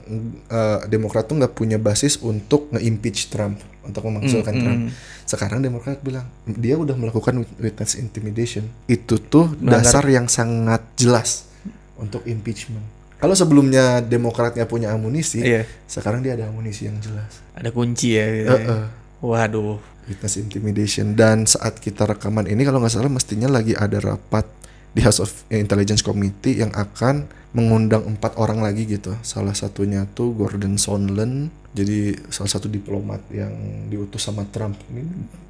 eh, 0.51 0.79
Demokrat 0.91 1.31
tuh 1.31 1.39
nggak 1.39 1.55
punya 1.55 1.79
basis 1.79 2.19
untuk 2.19 2.67
nge-impeach 2.75 3.31
Trump, 3.31 3.63
untuk 3.87 4.03
memakzulkan 4.03 4.53
Trump. 4.59 4.81
Sekarang 5.23 5.63
Demokrat 5.63 6.03
bilang 6.03 6.27
dia 6.43 6.75
udah 6.75 6.97
melakukan 6.99 7.47
witness 7.55 7.95
intimidation. 7.95 8.67
Itu 8.91 9.21
tuh 9.23 9.55
dasar 9.63 10.03
yang 10.11 10.27
sangat 10.27 10.83
jelas 10.99 11.47
untuk 11.95 12.27
impeachment. 12.27 12.83
Kalau 13.19 13.35
sebelumnya 13.35 13.99
Demokratnya 13.99 14.63
punya 14.63 14.95
amunisi, 14.95 15.43
Iya. 15.43 15.67
sekarang 15.91 16.23
dia 16.23 16.39
ada 16.39 16.47
amunisi 16.47 16.87
yang 16.87 16.95
jelas. 17.03 17.43
Ada 17.51 17.75
kunci 17.75 18.15
ya. 18.15 18.25
gitu 18.31 18.47
ya. 18.47 18.55
Heeh. 18.55 18.83
Waduh. 19.19 19.75
Witness 20.09 20.35
intimidation 20.35 21.13
dan 21.13 21.45
saat 21.45 21.77
kita 21.77 22.03
rekaman 22.03 22.45
ini 22.45 22.61
kalau 22.61 22.77
nggak 22.77 22.91
salah 22.91 23.07
mestinya 23.07 23.47
lagi 23.47 23.71
ada 23.71 24.01
rapat 24.01 24.43
di 24.89 24.99
House 24.99 25.21
of 25.21 25.29
Intelligence 25.47 26.01
Committee 26.01 26.57
yang 26.57 26.73
akan 26.73 27.23
mengundang 27.51 28.05
empat 28.07 28.33
orang 28.35 28.59
lagi 28.59 28.85
gitu 28.85 29.13
salah 29.19 29.53
satunya 29.53 30.05
tuh 30.07 30.33
Gordon 30.33 30.75
Sondland 30.75 31.47
jadi 31.69 32.17
salah 32.27 32.49
satu 32.49 32.65
diplomat 32.65 33.21
yang 33.29 33.53
diutus 33.85 34.21
sama 34.23 34.43
Trump 34.45 34.75
ini 34.89 35.05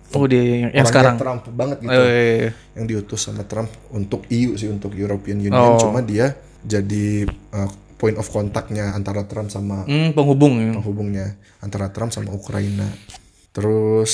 Oh 0.09 0.25
dia 0.25 0.41
yang, 0.65 0.73
sekarang. 0.83 1.15
Trump 1.15 1.45
banget 1.49 1.85
gitu 1.85 1.93
Oh, 1.93 2.01
iya, 2.01 2.23
iya. 2.35 2.51
yang 2.73 2.85
diutus 2.85 3.21
sama 3.21 3.45
Trump 3.45 3.69
untuk 3.89 4.25
EU 4.27 4.57
sih 4.57 4.65
untuk 4.65 4.91
European 4.91 5.37
Union 5.37 5.53
Oh. 5.53 5.77
cuma 5.77 6.01
dia 6.01 6.33
jadi 6.59 7.23
uh, 7.53 7.69
point 7.93 8.17
of 8.17 8.25
contactnya 8.25 8.89
antara 8.89 9.23
Trump 9.23 9.47
sama 9.47 9.85
Hmm, 9.85 10.09
penghubung. 10.11 10.57
ya. 10.57 10.71
penghubungnya 10.73 11.27
antara 11.59 11.87
Trump 11.89 12.09
sama 12.09 12.31
Ukraina. 12.31 12.89
Terus 13.51 14.11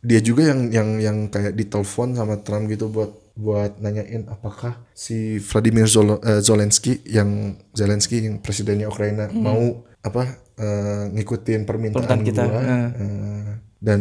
dia 0.00 0.18
juga 0.18 0.48
yang 0.48 0.68
yang 0.68 0.88
yang 0.96 1.16
kayak 1.26 1.52
ditelepon 1.52 2.14
sama 2.14 2.40
Trump 2.40 2.66
gitu 2.66 2.88
buat 2.88 3.12
buat 3.32 3.76
nanyain 3.78 4.26
apakah 4.26 4.80
si 4.90 5.36
Vladimir 5.38 5.84
Zolo- 5.84 6.20
eh, 6.20 6.40
Zelensky 6.40 7.00
yang 7.06 7.56
Zelensky 7.72 8.20
yang 8.20 8.36
presidennya 8.38 8.84
Ukraina 8.86 9.28
mau 9.30 9.80
apa 10.00 10.24
eh, 10.56 11.04
ngikutin 11.10 11.64
permintaan 11.64 12.04
Permintaan 12.04 12.20
kita, 12.20 12.42
gua. 12.44 12.60
eh. 12.60 12.88
Eh, 12.96 13.50
dan 13.78 14.00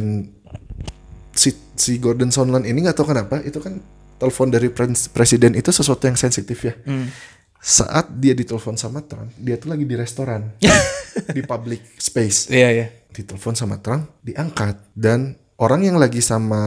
si 1.32 1.50
si 1.74 1.96
Gordon 1.98 2.30
Sondland 2.30 2.64
ini 2.64 2.84
nggak 2.84 2.96
tahu 2.96 3.08
kenapa 3.10 3.40
itu 3.42 3.60
kan 3.60 3.80
telepon 4.20 4.52
dari 4.52 4.68
pres- 4.68 5.08
presiden 5.08 5.56
itu 5.56 5.72
sesuatu 5.72 6.04
yang 6.04 6.20
sensitif 6.20 6.60
ya. 6.60 6.76
Hmm. 6.84 7.08
Saat 7.56 8.12
dia 8.14 8.32
ditelepon 8.32 8.76
sama 8.76 9.00
Trump, 9.02 9.32
dia 9.36 9.56
tuh 9.56 9.72
lagi 9.72 9.84
di 9.84 9.96
restoran 9.96 10.52
di 11.36 11.42
public 11.44 11.96
space. 11.96 12.52
Iya 12.52 12.70
iya. 12.72 12.88
Ditelepon 13.10 13.56
sama 13.56 13.80
Trump, 13.80 14.20
diangkat 14.20 14.76
dan 14.92 15.39
orang 15.60 15.84
yang 15.84 15.96
lagi 15.96 16.20
sama 16.20 16.62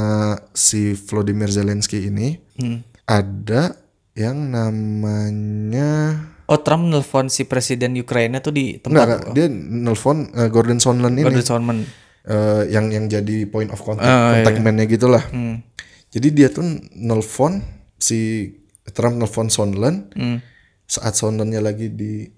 si 0.52 0.92
Volodymyr 0.94 1.48
Zelensky 1.48 2.06
ini 2.06 2.36
Hmm. 2.54 2.84
ada 3.04 3.74
yang 4.12 4.52
namanya 4.52 6.20
Oh 6.44 6.60
Trump 6.60 6.84
nelfon 6.84 7.26
si 7.26 7.44
presiden 7.44 7.96
Ukraina 7.96 8.38
tuh 8.38 8.52
di 8.52 8.76
tempat 8.76 8.92
enggak 8.92 9.20
dia 9.32 9.46
nelpon 9.48 10.28
eh, 10.30 10.48
Gordon 10.48 10.76
Sondland 10.76 11.16
ini 11.16 11.24
Gordon 11.24 11.40
Sondland. 11.42 11.80
eh, 12.22 12.62
yang 12.68 12.92
yang 12.92 13.08
jadi 13.08 13.46
point 13.46 13.72
of 13.72 13.80
contact 13.80 14.04
Ah, 14.04 14.36
contact 14.36 14.60
man-nya 14.60 14.84
gitulah. 14.84 15.24
Hmm. 15.26 15.64
Jadi 16.08 16.28
dia 16.30 16.52
tuh 16.52 16.60
nelpon 16.92 17.64
si 17.96 18.52
Trump 18.92 19.16
nelpon 19.16 19.48
Sondland 19.48 20.12
Hmm. 20.12 20.44
saat 20.84 21.16
Sondlandnya 21.16 21.64
lagi 21.64 21.88
di 21.88 22.28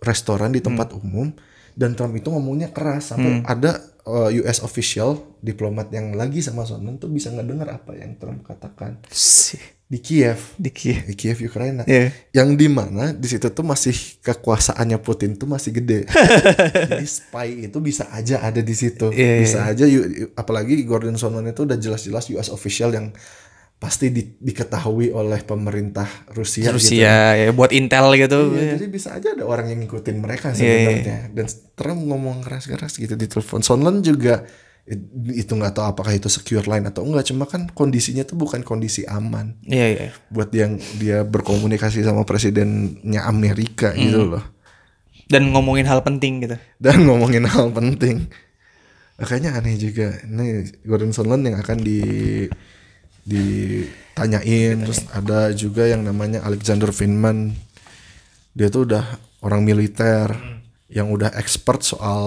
restoran 0.00 0.50
di 0.50 0.58
tempat 0.58 0.90
umum 0.92 1.30
dan 1.72 1.94
Trump 1.94 2.12
itu 2.12 2.28
ngomongnya 2.28 2.68
keras 2.68 3.14
sampai 3.14 3.40
ada 3.46 3.78
uh, 4.04 4.30
US 4.44 4.60
official 4.60 5.20
diplomat 5.40 5.92
yang 5.92 6.12
lagi 6.12 6.40
sama 6.40 6.64
Sondland 6.64 6.96
tuh 6.96 7.08
bisa 7.08 7.28
ngedengar 7.28 7.68
apa 7.68 7.92
yang 7.96 8.16
Trump 8.16 8.44
katakan. 8.44 9.00
Di 9.84 10.00
Kiev. 10.00 10.56
Di 10.56 10.72
Kiev. 10.72 11.04
di 11.04 11.14
Kiev 11.14 11.36
Ukraina. 11.44 11.84
Iya. 11.84 12.08
yang 12.32 12.56
di 12.56 12.66
mana 12.66 13.12
di 13.12 13.28
situ 13.28 13.52
tuh 13.52 13.62
masih 13.62 13.92
kekuasaannya 14.24 14.96
Putin 14.98 15.36
tuh 15.36 15.44
masih 15.44 15.76
gede. 15.76 16.08
Jadi 16.90 17.04
spy 17.04 17.68
itu 17.68 17.78
bisa 17.84 18.08
aja 18.08 18.40
ada 18.40 18.64
di 18.64 18.72
situ. 18.72 19.12
Iya, 19.12 19.44
bisa 19.44 19.58
aja 19.68 19.84
yu- 19.84 20.32
apalagi 20.34 20.80
Gordon 20.88 21.20
Sondland 21.20 21.52
itu 21.52 21.68
udah 21.68 21.76
jelas-jelas 21.76 22.32
US 22.32 22.48
official 22.48 22.96
yang 22.96 23.12
pasti 23.74 24.08
di- 24.08 24.32
diketahui 24.34 25.12
oleh 25.12 25.40
pemerintah 25.40 26.08
Rusia, 26.30 26.68
gitu. 26.68 26.76
Rusia 26.76 27.36
ya 27.36 27.52
buat 27.52 27.68
intel 27.68 28.16
gitu. 28.16 28.56
Iya, 28.56 28.74
jadi 28.74 28.86
bisa 28.88 29.12
aja 29.12 29.32
ada 29.32 29.44
orang 29.44 29.68
yang 29.68 29.84
ngikutin 29.84 30.16
mereka 30.16 30.50
Iya, 30.50 30.56
sebenarnya. 30.56 31.18
Dan 31.30 31.46
Trump 31.74 32.00
ngomong 32.02 32.40
keras-keras 32.40 32.96
gitu 32.96 33.12
di 33.12 33.26
telepon. 33.26 33.60
Sondland 33.60 34.00
juga 34.00 34.46
it- 34.84 35.04
itu 35.36 35.52
nggak 35.52 35.74
tahu 35.74 35.86
apakah 35.86 36.12
itu 36.12 36.28
secure 36.28 36.64
line 36.64 36.88
atau 36.88 37.04
enggak. 37.04 37.28
Cuma 37.28 37.44
kan 37.44 37.68
kondisinya 37.68 38.22
tuh 38.22 38.34
bukan 38.34 38.60
kondisi 38.60 39.04
aman 39.04 39.60
Iya 39.62 39.86
iya. 39.90 40.08
buat 40.28 40.48
yang 40.50 40.76
dia 40.96 41.20
berkomunikasi 41.22 42.00
sama 42.00 42.24
presidennya 42.24 43.20
Amerika 43.22 43.92
Hmm. 43.92 44.00
gitu 44.00 44.20
loh. 44.30 44.44
Dan 45.24 45.52
ngomongin 45.52 45.84
hal 45.84 46.00
penting 46.00 46.40
gitu. 46.40 46.56
Dan 46.76 47.04
ngomongin 47.04 47.44
hal 47.44 47.68
penting. 47.68 48.28
Makanya 49.14 49.56
aneh 49.56 49.76
juga. 49.76 50.20
Ini 50.20 50.44
Gordon 50.82 51.12
Sondland 51.12 51.44
yang 51.44 51.56
akan 51.56 51.78
di 51.80 52.00
ditanyain 53.24 54.84
terus 54.84 55.04
ada 55.10 55.50
juga 55.56 55.88
yang 55.88 56.04
namanya 56.04 56.44
Alexander 56.44 56.92
Vindman 56.92 57.56
dia 58.54 58.70
tuh 58.70 58.86
udah 58.86 59.04
orang 59.42 59.66
militer 59.66 60.30
yang 60.88 61.10
udah 61.10 61.34
expert 61.34 61.82
soal 61.82 62.22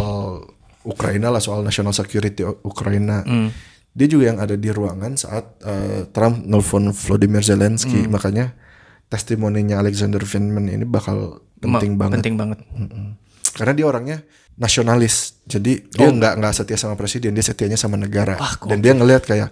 Ukraina 0.83 1.31
lah 1.31 1.43
soal 1.43 1.63
national 1.63 1.91
security 1.91 2.43
Ukraina. 2.63 3.23
Dia 3.97 4.07
juga 4.07 4.29
yang 4.29 4.39
ada 4.39 4.53
di 4.53 4.69
ruangan 4.69 5.17
saat 5.17 5.57
eh, 5.65 6.05
Trump 6.13 6.45
nelfon 6.45 6.93
Volodymyr 6.93 7.41
Zelensky. 7.41 8.05
Makanya 8.07 8.53
testimoninya 9.09 9.81
Alexander 9.81 10.21
Vindman 10.21 10.69
ini 10.69 10.85
bakal 10.85 11.41
penting 11.57 11.97
Ma- 11.97 12.07
banget. 12.07 12.17
Penting 12.21 12.35
banget. 12.37 12.59
Mm-mm. 12.77 13.17
Karena 13.57 13.73
dia 13.73 13.85
orangnya 13.89 14.17
nasionalis. 14.53 15.41
Jadi 15.49 15.89
dia 15.89 16.07
nggak 16.13 16.33
nggak 16.39 16.53
setia 16.53 16.77
sama 16.77 16.93
presiden, 16.93 17.33
dia 17.33 17.41
setianya 17.41 17.75
sama 17.75 17.97
negara. 17.97 18.37
Dan 18.69 18.85
dia 18.85 18.93
ngelihat 18.93 19.25
kayak 19.25 19.49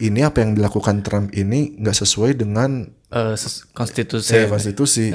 ini 0.00 0.20
apa 0.20 0.40
yang 0.40 0.52
dilakukan 0.52 1.00
Trump 1.00 1.30
ini 1.30 1.76
nggak 1.76 1.94
sesuai 1.94 2.34
dengan 2.34 2.88
ses- 3.34 3.68
konstitusi. 3.70 4.32
eh, 4.34 4.46
konstitusi. 4.46 5.06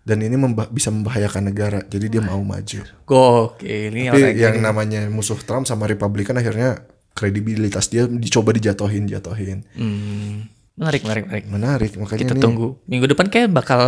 Dan 0.00 0.18
ini 0.20 0.32
memba- 0.32 0.66
bisa 0.66 0.88
membahayakan 0.88 1.44
negara. 1.44 1.78
Jadi 1.84 2.08
dia 2.08 2.20
mau 2.20 2.40
maju. 2.40 2.80
Gokil 3.04 3.92
ini 3.92 4.08
Tapi 4.08 4.16
orang 4.18 4.32
yang 4.34 4.56
namanya 4.58 5.00
musuh 5.06 5.36
Trump 5.38 5.64
sama 5.64 5.84
Republikan 5.84 6.32
akhirnya 6.34 6.82
kredibilitas 7.12 7.86
dia 7.86 8.08
dicoba 8.08 8.50
dijatohin, 8.50 9.04
jatohin. 9.04 9.60
Hmm, 9.70 10.48
menarik 10.74 11.04
menarik 11.04 11.24
menarik. 11.26 11.44
Menarik, 11.46 11.92
makanya 11.96 12.20
Kita 12.22 12.32
ini 12.32 12.40
tunggu 12.40 12.68
minggu 12.82 13.06
depan 13.06 13.28
kayak 13.28 13.52
bakal 13.52 13.80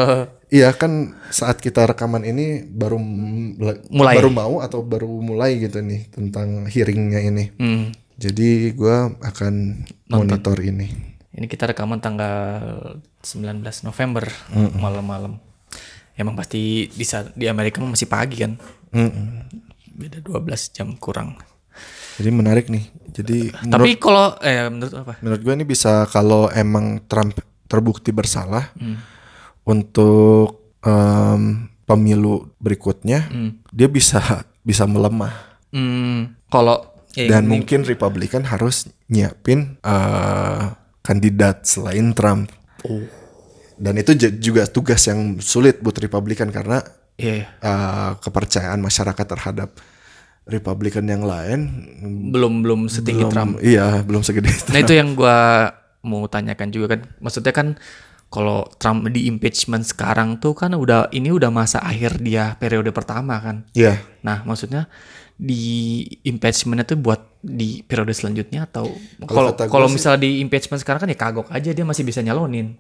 Iya 0.47 0.69
kan 0.71 1.17
saat 1.31 1.57
kita 1.57 1.89
rekaman 1.89 2.23
ini 2.23 2.61
baru 2.63 3.01
Mulai. 3.01 4.21
baru 4.21 4.29
mau 4.29 4.61
atau 4.61 4.85
baru 4.85 5.09
mulai 5.09 5.57
gitu 5.57 5.81
nih 5.81 6.13
tentang 6.13 6.69
hearingnya 6.69 7.25
ini. 7.25 7.57
hmm, 7.57 8.02
Jadi 8.23 8.71
gua 8.79 9.11
akan 9.19 9.83
monitor 10.07 10.63
ini. 10.63 11.11
ini 11.33 11.47
kita 11.51 11.67
rekaman 11.75 11.99
tanggal 11.99 12.39
19 13.19 13.67
November 13.83 14.31
malam-malam. 14.79 15.43
Emang 16.15 16.39
pasti 16.39 16.87
di 16.87 17.05
di 17.35 17.51
Amerika 17.51 17.83
masih 17.83 18.07
pagi 18.07 18.47
kan. 18.47 18.55
Mm-mm. 18.95 19.49
Beda 19.99 20.23
12 20.23 20.71
jam 20.71 20.95
kurang. 21.03 21.35
Jadi 22.21 22.31
menarik 22.31 22.69
nih. 22.69 22.85
Jadi 23.11 23.49
menurut, 23.65 23.75
Tapi 23.75 23.91
kalau 23.99 24.27
eh 24.39 24.69
menurut 24.71 24.95
apa? 24.95 25.13
menurut 25.25 25.41
gue 25.41 25.55
ini 25.57 25.65
bisa 25.67 26.05
kalau 26.07 26.47
emang 26.53 27.01
Trump 27.09 27.35
terbukti 27.67 28.13
bersalah 28.13 28.71
untuk 29.65 30.77
em, 30.85 31.73
pemilu 31.89 32.53
berikutnya, 32.61 33.27
dia 33.73 33.89
bisa 33.89 34.45
bisa 34.61 34.85
melemah. 34.85 35.33
Hmm, 35.73 36.37
kalau 36.53 36.92
eh, 37.17 37.29
Dan 37.29 37.49
mungkin 37.49 37.85
Republikan 37.85 38.45
harus 38.47 38.89
nyiapin 39.09 39.79
eh, 39.81 40.65
kandidat 41.03 41.67
selain 41.67 42.15
Trump. 42.15 42.49
Oh. 42.87 43.03
Dan 43.77 43.99
itu 43.99 44.15
juga 44.39 44.69
tugas 44.71 45.03
yang 45.11 45.43
sulit 45.43 45.83
buat 45.83 45.99
Republikan 45.99 46.51
karena 46.55 46.83
Iya. 47.21 47.35
iya. 47.45 47.47
uh, 47.61 48.11
kepercayaan 48.19 48.81
masyarakat 48.81 49.27
terhadap 49.27 49.71
Republikan 50.43 51.07
yang 51.07 51.23
lain 51.23 51.71
Belum 52.35 52.67
belum 52.67 52.91
setinggi 52.91 53.29
belum, 53.29 53.33
Trump. 53.33 53.53
Iya, 53.63 54.03
belum 54.03 54.27
segede 54.27 54.51
itu. 54.51 54.75
Nah 54.75 54.81
itu 54.83 54.95
yang 54.99 55.15
gua 55.15 55.71
mau 56.03 56.27
tanyakan 56.27 56.69
juga 56.75 56.99
kan. 56.99 57.07
Maksudnya 57.23 57.55
kan 57.55 57.79
kalau 58.27 58.67
Trump 58.81 59.07
di 59.13 59.31
impeachment 59.31 59.87
sekarang 59.87 60.43
tuh 60.43 60.59
kan 60.59 60.75
udah 60.75 61.15
ini 61.15 61.31
udah 61.31 61.53
masa 61.55 61.79
akhir 61.79 62.19
dia 62.19 62.59
periode 62.59 62.91
pertama 62.91 63.39
kan. 63.39 63.63
Iya. 63.71 64.03
Nah 64.27 64.43
maksudnya 64.43 64.91
di 65.43 65.63
impeachment 66.23 66.87
itu 66.87 66.95
buat 66.95 67.43
di 67.43 67.83
periode 67.83 68.15
selanjutnya 68.15 68.71
atau 68.71 68.87
Kalau 69.27 69.51
kalau 69.59 69.91
misalnya 69.91 70.23
di 70.23 70.39
impeachment 70.39 70.79
sekarang 70.79 71.03
kan 71.03 71.11
ya 71.11 71.19
kagok 71.19 71.51
aja 71.51 71.75
dia 71.75 71.83
masih 71.83 72.07
bisa 72.07 72.23
nyalonin. 72.23 72.79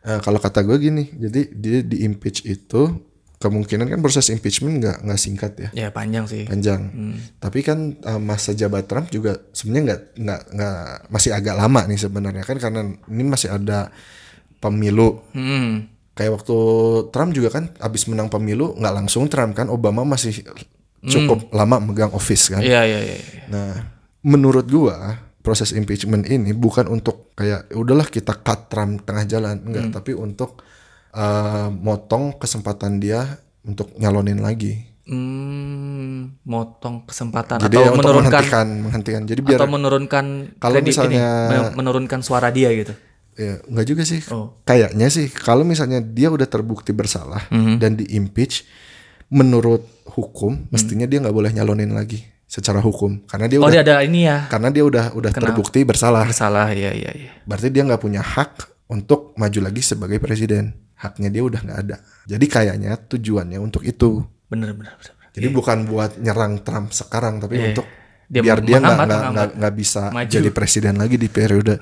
Eh, 0.00 0.16
kalau 0.24 0.40
kata 0.40 0.64
gue 0.64 0.80
gini, 0.80 1.12
jadi 1.12 1.52
dia 1.52 1.78
di 1.84 2.08
impeach 2.08 2.48
itu 2.48 2.96
kemungkinan 3.38 3.92
kan 3.92 4.00
proses 4.00 4.32
impeachment 4.32 4.80
nggak 4.80 5.04
nggak 5.04 5.20
singkat 5.20 5.52
ya, 5.60 5.68
Ya 5.76 5.88
panjang 5.92 6.24
sih. 6.24 6.48
panjang. 6.48 6.88
Tapi 7.38 7.60
kan 7.60 8.00
eh, 8.00 8.20
masa 8.22 8.56
jabat 8.56 8.88
Trump 8.88 9.12
juga 9.12 9.36
sebenarnya 9.52 9.84
nggak 9.84 10.00
nggak 10.16 10.40
nggak 10.56 10.78
masih 11.12 11.30
agak 11.36 11.54
lama 11.60 11.80
nih 11.84 11.98
sebenarnya 12.00 12.42
kan 12.48 12.56
karena 12.56 12.80
ini 12.88 13.22
masih 13.28 13.52
ada 13.52 13.92
pemilu. 14.64 15.20
Hmm. 15.36 15.92
Kayak 16.16 16.40
waktu 16.40 16.56
Trump 17.12 17.30
juga 17.36 17.52
kan 17.52 17.70
abis 17.78 18.08
menang 18.08 18.32
pemilu 18.32 18.74
nggak 18.80 18.94
langsung 18.96 19.28
Trump 19.28 19.52
kan 19.54 19.68
Obama 19.68 20.02
masih 20.08 20.40
cukup 21.00 21.50
lama 21.50 21.78
megang 21.80 22.10
office 22.10 22.50
kan. 22.50 22.58
Iya 22.58 22.82
iya 22.82 22.98
iya. 23.00 23.16
iya. 23.16 23.42
Nah, 23.46 23.72
menurut 24.20 24.66
gua 24.66 25.14
proses 25.38 25.70
impeachment 25.70 26.24
ini 26.24 26.50
bukan 26.50 26.86
untuk 26.86 27.32
kayak 27.32 27.70
udahlah 27.72 28.04
kita 28.04 28.34
cut 28.36 28.66
Trump 28.66 29.02
tengah 29.02 29.24
jalan, 29.24 29.56
enggak, 29.62 29.92
tapi 29.92 30.12
untuk 30.12 30.60
uh, 31.10 31.70
motong 31.70 32.34
kesempatan 32.34 32.98
dia 32.98 33.24
untuk 33.62 33.94
nyalonin 33.94 34.38
lagi. 34.38 34.84
Hmm, 35.08 36.36
motong 36.42 37.08
kesempatan 37.08 37.56
Jadi 37.58 37.72
atau 37.72 37.82
ya 37.82 37.90
menurunkan 37.90 38.28
menghentikan, 38.28 38.66
menghentikan. 38.78 39.22
Jadi 39.24 39.40
biar 39.40 39.56
atau 39.56 39.68
menurunkan 39.70 40.24
Kalau 40.58 40.76
ini, 40.76 40.84
misalnya- 40.84 41.48
men- 41.48 41.74
menurunkan 41.74 42.20
suara 42.20 42.50
dia 42.50 42.68
gitu. 42.70 42.92
ya 43.34 43.56
enggak 43.64 43.86
juga 43.86 44.02
sih. 44.02 44.18
Oh. 44.28 44.58
Kayaknya 44.64 45.06
sih 45.08 45.30
kalau 45.30 45.62
misalnya 45.62 46.02
dia 46.02 46.26
udah 46.26 46.44
terbukti 46.44 46.90
bersalah 46.90 47.46
Mhm. 47.48 47.78
dan 47.78 47.94
di 47.94 48.04
impeach 48.12 48.66
menurut 49.28 49.80
hukum 50.16 50.68
mestinya 50.72 51.04
dia 51.04 51.18
nggak 51.20 51.34
boleh 51.34 51.50
nyalonin 51.52 51.92
lagi 51.92 52.24
secara 52.48 52.80
hukum 52.80 53.28
karena 53.28 53.44
dia 53.44 53.58
Oh 53.60 53.68
udah 53.68 53.72
dia 53.76 53.82
ada 53.84 53.94
ini 54.00 54.24
ya 54.24 54.48
karena 54.48 54.72
dia 54.72 54.84
udah 54.88 55.12
udah 55.12 55.30
terbukti 55.36 55.84
bersalah. 55.84 56.24
bersalah 56.24 56.72
ya 56.72 56.96
ya 56.96 57.12
ya. 57.12 57.32
Berarti 57.44 57.68
dia 57.68 57.84
nggak 57.84 58.00
punya 58.00 58.24
hak 58.24 58.84
untuk 58.88 59.36
maju 59.36 59.60
lagi 59.60 59.84
sebagai 59.84 60.16
presiden. 60.16 60.72
Haknya 60.98 61.28
dia 61.28 61.44
udah 61.44 61.60
nggak 61.60 61.78
ada. 61.84 61.96
Jadi 62.24 62.44
kayaknya 62.48 62.96
tujuannya 62.96 63.60
untuk 63.60 63.84
itu. 63.84 64.24
Bener 64.48 64.72
bener 64.72 64.96
bener. 64.96 65.12
bener. 65.14 65.28
Jadi 65.36 65.48
bukan 65.52 65.86
buat 65.86 66.18
nyerang 66.18 66.64
Trump 66.66 66.90
sekarang, 66.90 67.38
tapi 67.38 67.60
untuk 67.70 67.86
Dia 68.28 68.44
biar 68.44 68.60
dia 68.60 68.76
nggak 68.76 69.56
nggak 69.56 69.74
bisa 69.76 70.12
Maju. 70.12 70.28
jadi 70.28 70.48
presiden 70.52 71.00
lagi 71.00 71.16
di 71.16 71.32
periode 71.32 71.80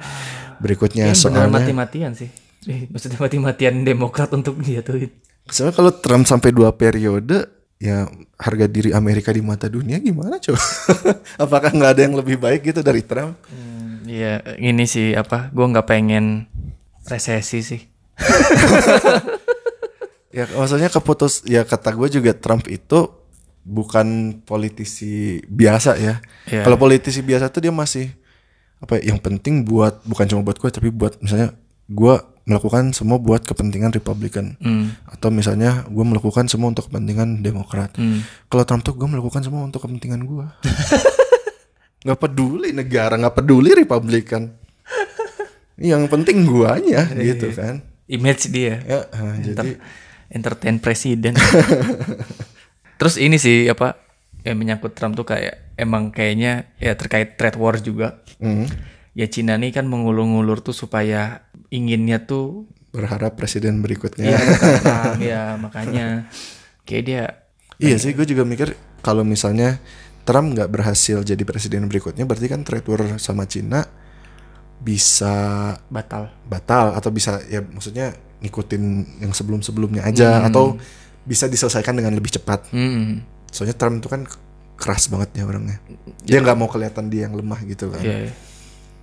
berikutnya. 0.62 1.10
Bener 1.10 1.18
soalnya, 1.18 1.50
mati-matian 1.50 2.12
sih. 2.14 2.30
Eh, 2.66 2.90
maksudnya 2.90 3.18
mati-matian 3.22 3.86
Demokrat 3.86 4.30
untuk 4.34 4.58
dia 4.60 4.82
tuh. 4.82 4.98
soalnya 5.46 5.74
kalau 5.78 5.94
Trump 5.94 6.26
sampai 6.26 6.50
dua 6.50 6.74
periode, 6.74 7.55
ya 7.76 8.08
harga 8.40 8.66
diri 8.68 8.90
Amerika 8.96 9.32
di 9.32 9.44
mata 9.44 9.68
dunia 9.68 10.00
gimana 10.00 10.40
coba? 10.40 10.60
Apakah 11.44 11.70
nggak 11.72 11.92
ada 11.96 12.02
yang 12.04 12.16
lebih 12.16 12.40
baik 12.40 12.72
gitu 12.72 12.80
dari 12.80 13.04
Trump? 13.04 13.36
Iya, 14.06 14.56
ini 14.56 14.86
sih 14.86 15.12
apa? 15.18 15.50
Gue 15.50 15.66
nggak 15.66 15.88
pengen 15.88 16.46
resesi 17.08 17.60
sih. 17.62 17.82
Ya 20.36 20.44
maksudnya 20.52 20.92
keputus 20.92 21.40
ya 21.48 21.64
kata 21.64 21.96
gue 21.96 22.12
juga 22.12 22.36
Trump 22.36 22.68
itu 22.68 23.08
bukan 23.64 24.36
politisi 24.44 25.40
biasa 25.48 25.96
ya. 25.96 26.20
Iya. 26.44 26.60
Kalau 26.60 26.76
politisi 26.76 27.24
biasa 27.24 27.48
tuh 27.48 27.64
dia 27.64 27.72
masih 27.72 28.12
apa 28.76 29.00
ya, 29.00 29.16
yang 29.16 29.18
penting 29.18 29.64
buat 29.64 30.04
bukan 30.04 30.28
cuma 30.28 30.44
buat 30.44 30.60
gue 30.60 30.68
tapi 30.68 30.92
buat 30.92 31.16
misalnya 31.24 31.56
gue 31.88 32.14
melakukan 32.46 32.94
semua 32.94 33.18
buat 33.18 33.42
kepentingan 33.42 33.90
Republikan 33.90 34.54
Hmm. 34.62 34.94
atau 35.04 35.34
misalnya 35.34 35.82
gue 35.90 36.04
melakukan 36.06 36.46
semua 36.46 36.70
untuk 36.70 36.86
kepentingan 36.86 37.42
Demokrat. 37.42 37.98
Hmm. 37.98 38.22
Kalau 38.46 38.62
Trump 38.62 38.86
tuh 38.86 38.94
gue 38.94 39.08
melakukan 39.10 39.42
semua 39.42 39.66
untuk 39.66 39.82
kepentingan 39.82 40.22
gue. 40.22 40.46
nggak 42.06 42.18
peduli 42.22 42.70
negara, 42.70 43.18
nggak 43.18 43.34
peduli 43.34 43.74
Republikan. 43.74 44.54
Yang 45.76 46.06
penting 46.08 46.46
guanya 46.46 47.10
gitu 47.12 47.50
kan. 47.52 47.82
Image 48.06 48.48
dia. 48.54 48.78
Ya, 48.86 48.98
ah, 49.10 49.34
jadi 49.42 49.76
Entertain 50.30 50.78
presiden. 50.78 51.34
Terus 52.98 53.18
ini 53.18 53.36
sih 53.36 53.66
apa? 53.66 53.98
Yang 54.46 54.56
menyangkut 54.58 54.92
Trump 54.94 55.18
tuh 55.18 55.26
kayak 55.26 55.74
emang 55.74 56.14
kayaknya 56.14 56.70
ya 56.78 56.94
terkait 56.94 57.34
trade 57.34 57.58
war 57.58 57.76
juga. 57.78 58.22
mm, 58.38 58.94
Ya 59.16 59.26
Cina 59.32 59.56
nih 59.56 59.72
kan 59.72 59.88
mengulur-ngulur 59.88 60.60
tuh 60.60 60.76
supaya 60.76 61.45
inginnya 61.70 62.22
tuh 62.22 62.68
berharap 62.94 63.36
presiden 63.36 63.84
berikutnya. 63.84 64.32
ya, 64.32 64.38
Trump, 64.80 65.20
ya 65.20 65.42
makanya 65.60 66.06
kayak 66.88 67.04
dia 67.04 67.24
Iya 67.76 68.00
sih, 68.00 68.16
gue 68.16 68.24
juga 68.24 68.48
mikir 68.48 68.72
kalau 69.04 69.20
misalnya 69.20 69.76
Trump 70.24 70.56
nggak 70.56 70.72
berhasil 70.72 71.20
jadi 71.20 71.42
presiden 71.44 71.92
berikutnya, 71.92 72.24
berarti 72.24 72.48
kan 72.48 72.64
trade 72.64 72.88
war 72.88 73.20
sama 73.20 73.44
Cina 73.44 73.84
bisa 74.80 75.76
batal. 75.92 76.32
batal 76.48 76.96
atau 76.96 77.12
bisa 77.12 77.40
ya 77.48 77.60
maksudnya 77.64 78.16
ngikutin 78.40 78.82
yang 79.24 79.32
sebelum-sebelumnya 79.32 80.04
aja 80.04 80.44
atau 80.48 80.76
bisa 81.24 81.48
diselesaikan 81.48 81.96
dengan 81.96 82.16
lebih 82.16 82.32
cepat. 82.32 82.72
Hmm. 82.72 83.24
Soalnya 83.52 83.76
Trump 83.76 84.00
itu 84.00 84.08
kan 84.08 84.24
keras 84.76 85.08
banget 85.08 85.40
ya 85.40 85.44
orangnya. 85.48 85.80
Dia 86.24 86.40
nggak 86.40 86.56
mau 86.56 86.68
kelihatan 86.68 87.12
dia 87.12 87.28
yang 87.28 87.36
lemah 87.36 87.60
gitu 87.64 87.92
kan. 87.92 88.00
Iya, 88.00 88.28
iya. 88.28 88.32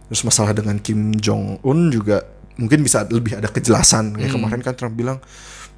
Terus 0.09 0.21
masalah 0.25 0.53
dengan 0.53 0.77
Kim 0.77 1.13
Jong 1.17 1.61
Un 1.65 1.89
juga 1.89 2.21
mungkin 2.57 2.85
bisa 2.85 3.05
lebih 3.07 3.39
ada 3.39 3.49
kejelasan. 3.49 4.17
Kayak 4.17 4.31
kemarin 4.35 4.61
kan 4.61 4.73
Trump 4.77 4.95
bilang 4.97 5.17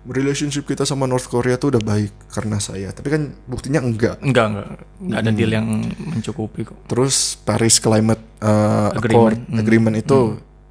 relationship 0.05 0.69
kita 0.69 0.85
sama 0.85 1.09
North 1.09 1.25
Korea 1.25 1.57
tuh 1.57 1.73
udah 1.73 1.81
baik 1.81 2.13
karena 2.29 2.61
saya. 2.61 2.93
Tapi 2.93 3.07
kan 3.09 3.21
buktinya 3.49 3.81
enggak. 3.81 4.21
Enggak, 4.21 4.45
enggak. 4.53 4.67
Enggak 5.01 5.19
ada 5.19 5.31
deal 5.33 5.51
yang 5.51 5.67
mencukupi 5.97 6.61
kok. 6.69 6.77
Terus 6.85 7.37
Paris 7.41 7.81
Climate 7.81 8.23
uh, 8.45 8.93
Agreement. 8.93 9.37
Accord 9.41 9.59
agreement 9.61 9.95
itu 9.97 10.19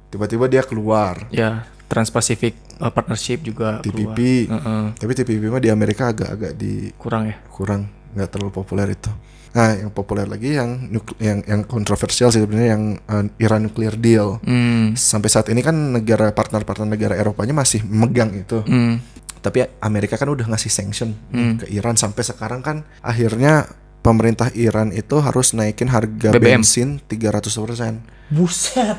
tiba-tiba 0.09 0.45
dia 0.47 0.63
keluar. 0.63 1.27
Ya, 1.35 1.67
Trans-Pacific 1.91 2.79
uh, 2.79 2.91
Partnership 2.91 3.43
juga 3.43 3.83
TPP. 3.83 4.47
keluar. 4.47 4.61
Heeh. 4.63 4.83
Tapi 4.95 5.11
TPP 5.11 5.43
mah 5.51 5.61
di 5.61 5.69
Amerika 5.69 6.15
agak-agak 6.15 6.51
di 6.55 6.95
kurang 6.95 7.27
ya. 7.27 7.35
kurang 7.51 7.91
nggak 8.15 8.29
terlalu 8.31 8.51
populer 8.55 8.87
itu. 8.95 9.11
Nah, 9.55 9.71
yang 9.71 9.91
populer 9.95 10.27
lagi 10.27 10.59
yang 10.59 10.91
yang 11.15 11.39
yang 11.47 11.61
kontroversial 11.63 12.27
sih 12.27 12.43
sebenarnya 12.43 12.75
yang 12.75 12.83
uh, 13.07 13.23
Iran 13.39 13.63
nuclear 13.63 13.95
deal. 13.95 14.43
Hmm. 14.43 14.99
Sampai 14.99 15.31
saat 15.31 15.47
ini 15.47 15.63
kan 15.63 15.95
negara 15.95 16.35
partner-partner 16.35 16.83
negara 16.83 17.15
Eropanya 17.15 17.55
masih 17.55 17.87
megang 17.87 18.35
itu. 18.35 18.59
Hmm. 18.67 18.99
Tapi 19.39 19.63
Amerika 19.79 20.19
kan 20.19 20.27
udah 20.27 20.51
ngasih 20.51 20.73
sanction 20.73 21.15
ke 21.61 21.69
Iran 21.69 21.95
sampai 21.95 22.25
sekarang 22.25 22.65
kan 22.65 22.81
akhirnya 23.05 23.69
pemerintah 24.01 24.49
Iran 24.57 24.89
itu 24.89 25.21
harus 25.21 25.53
naikin 25.53 25.87
harga 25.87 26.33
BBM. 26.33 26.65
bensin 26.65 26.89
300%. 27.07 28.33
Buset. 28.33 28.97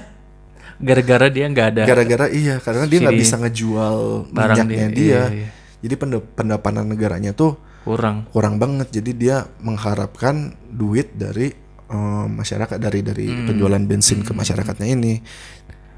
Gara-gara 0.76 1.26
dia 1.32 1.48
nggak 1.48 1.66
ada 1.72 1.82
Gara-gara 1.88 2.26
iya, 2.28 2.60
karena 2.60 2.84
dia 2.84 2.98
nggak 3.00 3.18
bisa 3.18 3.40
ngejual 3.40 3.96
barang 4.30 4.56
minyaknya 4.64 4.88
dia. 4.88 4.94
dia. 4.94 5.04
Iya, 5.04 5.22
iya. 5.34 5.48
Jadi 5.82 5.94
pendapanan 6.34 6.86
negaranya 6.88 7.34
tuh 7.36 7.58
kurang. 7.86 8.26
kurang 8.28 8.58
banget. 8.58 8.90
Jadi 8.90 9.14
dia 9.14 9.46
mengharapkan 9.62 10.34
duit 10.66 11.14
dari 11.14 11.54
eh, 11.86 11.94
masyarakat 12.26 12.76
dari 12.76 12.98
dari 13.00 13.26
Hmm. 13.30 13.46
penjualan 13.46 13.78
bensin 13.80 14.20
ke 14.20 14.34
masyarakatnya 14.34 14.90
ini. 14.90 15.22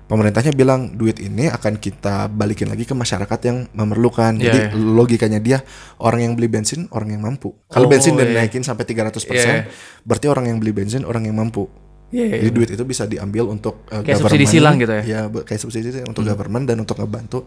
Pemerintahnya 0.05 0.53
bilang 0.53 0.93
duit 0.93 1.17
ini 1.17 1.49
akan 1.49 1.77
kita 1.77 2.29
balikin 2.29 2.69
lagi 2.69 2.85
ke 2.85 2.93
masyarakat 2.93 3.41
yang 3.45 3.69
memerlukan. 3.73 4.37
Iya, 4.37 4.45
Jadi 4.47 4.59
iya. 4.59 4.69
logikanya 4.73 5.37
dia 5.37 5.59
orang 5.99 6.21
yang 6.23 6.33
beli 6.33 6.49
bensin 6.49 6.89
orang 6.89 7.13
yang 7.13 7.21
mampu. 7.21 7.53
Kalau 7.67 7.85
Oh, 7.85 7.91
bensin 7.91 8.17
dan 8.17 8.33
iya. 8.33 8.41
naikin 8.41 8.61
sampai 8.61 8.85
300%, 8.85 9.53
Iya. 9.55 9.69
berarti 10.03 10.27
orang 10.27 10.49
yang 10.49 10.57
beli 10.59 10.73
bensin 10.73 11.05
orang 11.05 11.25
yang 11.25 11.37
mampu. 11.37 11.69
Iya. 12.09 12.41
Jadi 12.41 12.51
duit 12.51 12.71
itu 12.71 12.85
bisa 12.85 13.05
diambil 13.05 13.49
untuk 13.49 13.85
uh, 13.87 14.01
Kayak 14.01 14.17
subsidi 14.19 14.45
government. 14.45 14.49
silang 14.51 14.75
gitu 14.77 14.93
ya? 14.93 15.01
Hmm. 15.01 15.09
Iya, 15.09 15.21
bu- 15.27 15.45
kayak 15.45 15.61
subsidi 15.61 15.89
untuk 16.03 16.23
government 16.23 16.65
dan 16.65 16.77
untuk 16.79 16.97
ngebantu 16.97 17.45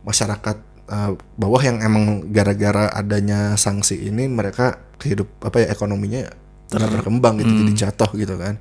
masyarakat 0.00 0.56
uh, 0.88 1.12
bawah 1.36 1.62
yang 1.62 1.78
emang 1.84 2.32
gara-gara 2.32 2.90
adanya 2.92 3.54
sanksi 3.54 4.08
ini 4.08 4.26
mereka 4.26 4.80
hidup 5.04 5.28
apa 5.44 5.62
ya 5.62 5.66
ekonominya 5.70 6.26
nggak 6.68 6.90
berkembang 7.00 7.40
gitu 7.40 7.52
Hmm. 7.52 7.60
jadi 7.64 7.72
jatuh 7.86 8.10
gitu 8.16 8.34
kan. 8.36 8.60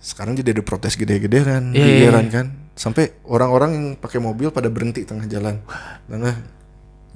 Sekarang 0.00 0.36
jadi 0.36 0.52
ada 0.52 0.62
protes 0.64 1.00
gede-gede 1.00 1.44
kan 1.44 1.72
di 1.72 1.80
iya, 1.80 2.12
Iran 2.12 2.28
kan. 2.28 2.46
Sampai 2.76 3.16
orang-orang 3.24 3.70
yang 3.72 3.86
pakai 3.96 4.20
mobil 4.20 4.52
pada 4.52 4.68
berhenti 4.68 5.04
tengah 5.04 5.24
jalan. 5.28 5.64
Karena 6.08 6.32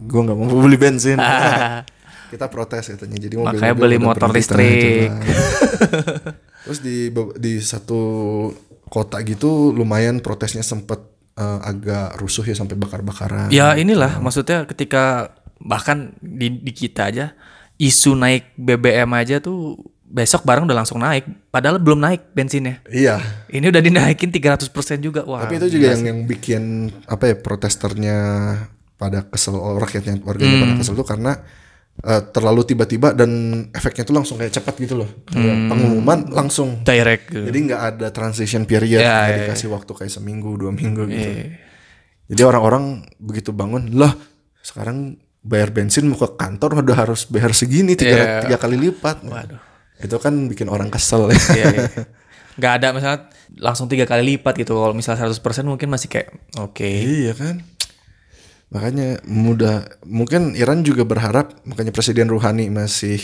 gua 0.00 0.20
nggak 0.24 0.36
mau 0.36 0.48
beli 0.64 0.78
bensin. 0.80 1.20
kita 2.32 2.52
protes 2.52 2.92
katanya 2.92 3.16
jadi 3.24 3.36
mobil 3.40 3.56
Makanya 3.56 3.76
beli 3.76 3.96
motor 3.96 4.28
listrik. 4.32 5.09
terus 6.68 6.84
di 6.84 7.09
di 7.40 7.52
satu 7.64 8.00
kota 8.92 9.20
gitu 9.24 9.72
lumayan 9.72 10.20
protesnya 10.20 10.61
sempet 10.61 11.00
eh, 11.39 11.59
agak 11.62 12.18
rusuh 12.18 12.43
ya 12.43 12.59
sampai 12.59 12.74
bakar-bakaran. 12.74 13.49
Ya 13.55 13.78
inilah 13.78 14.18
maksudnya 14.18 14.66
ketika 14.66 15.34
bahkan 15.62 16.14
di, 16.18 16.51
di 16.59 16.72
kita 16.74 17.11
aja 17.11 17.34
isu 17.78 18.18
naik 18.18 18.59
BBM 18.59 19.11
aja 19.14 19.39
tuh 19.39 19.78
besok 20.09 20.43
barang 20.43 20.64
udah 20.64 20.78
langsung 20.82 20.99
naik 20.99 21.28
padahal 21.53 21.78
belum 21.78 22.01
naik 22.01 22.34
bensinnya. 22.34 22.82
Iya. 22.89 23.20
Ini 23.53 23.68
udah 23.68 23.82
dinaikin 23.84 24.32
300% 24.32 24.66
juga. 25.05 25.22
Wah. 25.28 25.45
Tapi 25.47 25.61
itu 25.62 25.78
juga 25.78 25.95
yang 25.95 26.03
yang 26.05 26.20
bikin 26.24 26.91
apa 27.07 27.30
ya 27.30 27.36
protesternya 27.39 28.18
pada 28.99 29.22
kesel 29.30 29.55
rakyatnya 29.78 30.18
warganya 30.26 30.57
pada 30.66 30.74
kesel 30.82 30.95
tuh 30.99 31.07
karena 31.07 31.39
eh, 31.99 32.22
terlalu 32.30 32.62
tiba-tiba 32.62 33.11
dan 33.11 33.30
efeknya 33.70 34.05
tuh 34.05 34.14
langsung 34.14 34.36
kayak 34.38 34.55
cepat 34.55 34.74
gitu 34.78 34.94
loh. 34.99 35.09
Kayak 35.26 35.57
pengumuman 35.66 36.18
langsung. 36.30 36.82
direct 36.82 37.30
gitu. 37.30 37.42
Jadi 37.46 37.59
nggak 37.68 37.82
ada 37.94 38.07
transition 38.11 38.62
period, 38.64 39.03
Ya, 39.03 39.26
nggak 39.26 39.30
ya, 39.30 39.38
dikasih 39.51 39.68
waktu 39.70 39.92
kayak 39.94 40.12
seminggu 40.12 40.55
dua 40.55 40.70
minggu 40.70 41.03
gitu. 41.07 41.30
Iya. 41.30 41.44
Jadi 42.28 42.42
orang-orang 42.44 42.84
begitu 43.16 43.51
bangun, 43.51 43.96
lah 43.96 44.12
sekarang 44.61 45.16
bayar 45.40 45.72
bensin 45.72 46.05
mau 46.07 46.18
ke 46.18 46.28
kantor 46.36 46.84
udah 46.84 46.96
harus 47.09 47.24
bayar 47.24 47.57
segini 47.57 47.96
tiga, 47.96 48.14
Iya. 48.14 48.34
tiga 48.44 48.57
kali 48.61 48.76
lipat. 48.76 49.24
Waduh. 49.24 49.61
Itu 49.99 50.20
kan 50.20 50.46
bikin 50.46 50.68
orang 50.68 50.92
kesel 50.92 51.32
ya. 51.32 51.38
Iya, 51.57 51.64
iya. 51.72 51.82
Nggak 52.59 52.72
ada 52.82 52.86
misalnya 52.90 53.20
langsung 53.57 53.86
tiga 53.86 54.05
kali 54.05 54.36
lipat 54.36 54.59
gitu. 54.59 54.74
Kalau 54.76 54.92
misalnya 54.92 55.24
100% 55.24 55.40
mungkin 55.64 55.88
masih 55.88 56.11
kayak 56.11 56.34
oke. 56.59 56.84
iya 56.84 57.32
kan. 57.32 57.62
Makanya 58.69 59.25
mudah 59.25 59.89
mungkin 60.05 60.53
Iran 60.53 60.85
juga 60.85 61.03
berharap 61.03 61.57
makanya 61.64 61.89
Presiden 61.89 62.29
Rouhani 62.29 62.69
masih 62.69 63.16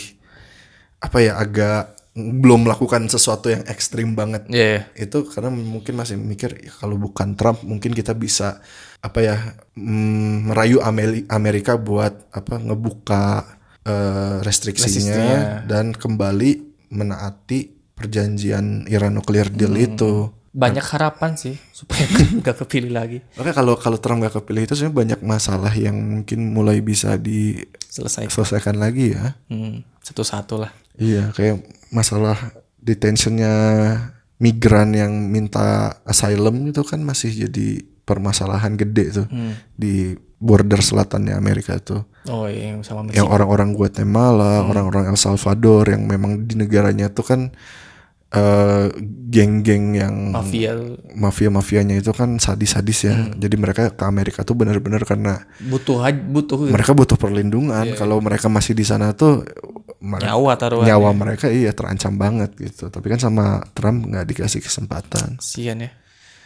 apa 0.97 1.21
ya 1.21 1.37
agak 1.37 1.93
belum 2.15 2.63
melakukan 2.65 3.11
sesuatu 3.11 3.51
yang 3.51 3.61
ekstrim 3.67 4.15
banget. 4.15 4.47
Iya, 4.47 4.65
iya. 4.65 4.81
Itu 4.95 5.27
karena 5.27 5.51
mungkin 5.51 5.99
masih 5.99 6.15
mikir 6.15 6.55
ya, 6.57 6.71
kalau 6.71 6.95
bukan 6.95 7.35
Trump 7.35 7.59
mungkin 7.61 7.91
kita 7.91 8.15
bisa 8.15 8.63
apa 9.03 9.19
ya 9.21 9.37
mm, 9.75 10.49
merayu 10.49 10.79
Amerika 11.29 11.75
buat 11.75 12.25
apa 12.31 12.55
ngebuka 12.57 13.23
restriksinya, 14.41 15.13
Restriksinya. 15.13 15.39
dan 15.69 15.93
kembali 15.93 16.51
menaati 16.89 17.59
perjanjian 17.93 18.89
Iran 18.89 19.13
nuklir 19.13 19.51
deal 19.51 19.75
Hmm. 19.75 19.85
itu. 19.85 20.13
Banyak 20.55 20.85
harapan 20.95 21.35
sih 21.35 21.59
supaya 21.75 22.07
nggak 22.39 22.63
kepilih 22.63 22.95
lagi. 22.95 23.19
Makanya 23.35 23.55
kalau 23.59 23.75
kalau 23.75 23.99
Trump 23.99 24.23
gak 24.23 24.39
kepilih 24.39 24.63
itu 24.63 24.73
sebenarnya 24.79 24.95
banyak 24.95 25.19
masalah 25.27 25.73
yang 25.75 25.99
mungkin 25.99 26.55
mulai 26.55 26.79
bisa 26.79 27.19
Selesai. 27.19 28.31
diselesaikan 28.31 28.79
lagi 28.79 29.11
ya. 29.11 29.35
Hmm, 29.51 29.83
satu-satu 29.99 30.55
lah. 30.63 30.71
Iya, 30.95 31.35
kayak 31.35 31.59
masalah 31.91 32.39
detentionnya 32.79 33.51
migran 34.39 34.95
yang 34.95 35.11
minta 35.27 35.99
asylum 36.07 36.71
itu 36.71 36.83
kan 36.87 37.03
masih 37.03 37.47
jadi 37.47 37.83
permasalahan 38.05 38.77
gede 38.77 39.23
tuh 39.23 39.27
di 39.75 40.13
border 40.37 40.79
selatannya 40.83 41.33
Amerika 41.33 41.79
tuh. 41.81 42.05
Oh 42.29 42.45
iya, 42.45 42.75
yang 42.75 42.85
sama 42.85 43.09
Yang 43.09 43.27
orang-orang 43.29 43.73
Guatemala, 43.73 44.61
orang-orang 44.65 45.09
El 45.09 45.17
Salvador 45.17 45.89
yang 45.89 46.05
memang 46.05 46.45
di 46.45 46.53
negaranya 46.57 47.09
tuh 47.09 47.25
kan 47.25 47.41
eh, 48.33 48.85
geng-geng 49.29 49.85
yang 49.97 50.15
Mafia 50.31 50.73
mafia-mafianya 51.15 51.99
itu 51.99 52.11
kan 52.15 52.39
sadis-sadis 52.39 52.99
ya. 53.05 53.15
Jadi 53.35 53.55
mereka 53.59 53.91
ke 53.91 54.03
Amerika 54.07 54.41
tuh 54.47 54.55
benar-benar 54.55 55.03
karena 55.03 55.43
butuh 55.59 56.01
butuh 56.31 56.71
mereka 56.71 56.91
butuh 56.95 57.17
perlindungan. 57.19 57.93
Kalau 57.99 58.19
mereka 58.23 58.47
masih 58.47 58.73
di 58.73 58.85
sana 58.87 59.11
tuh 59.13 59.43
nyawa 60.05 60.53
taruhan. 60.59 60.85
nyawa 60.85 61.09
mereka 61.17 61.49
iya 61.49 61.71
terancam 61.73 62.15
banget 62.15 62.53
gitu. 62.57 62.87
Tapi 62.93 63.05
kan 63.11 63.19
sama 63.19 63.63
Trump 63.73 64.07
nggak 64.07 64.25
dikasih 64.29 64.61
kesempatan. 64.61 65.39
Kasian 65.41 65.85
ya. 65.85 65.91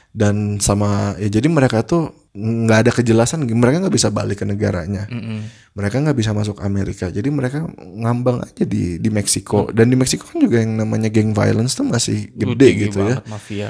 Dan 0.10 0.58
sama 0.58 1.14
ya 1.22 1.30
jadi 1.30 1.46
mereka 1.46 1.86
tuh 1.86 2.29
nggak 2.40 2.80
ada 2.82 2.92
kejelasan. 2.94 3.44
Mereka 3.44 3.84
nggak 3.84 3.94
bisa 3.94 4.08
balik 4.08 4.40
ke 4.40 4.46
negaranya. 4.46 5.06
Mm-mm. 5.06 5.44
Mereka 5.76 6.00
nggak 6.00 6.16
bisa 6.16 6.32
masuk 6.32 6.60
Amerika. 6.60 7.08
Jadi 7.08 7.28
mereka 7.28 7.68
ngambang 7.78 8.42
aja 8.42 8.64
di 8.64 8.96
di 8.96 9.10
Meksiko. 9.10 9.70
Dan 9.70 9.88
di 9.88 9.96
Meksiko 9.96 10.24
kan 10.26 10.40
juga 10.40 10.60
yang 10.60 10.76
namanya 10.76 11.08
gang 11.08 11.32
violence 11.32 11.74
tuh 11.74 11.84
masih 11.84 12.32
gede 12.32 12.56
Tinggi 12.66 12.84
gitu 12.88 13.04
ya. 13.04 13.20
Mafia. 13.26 13.70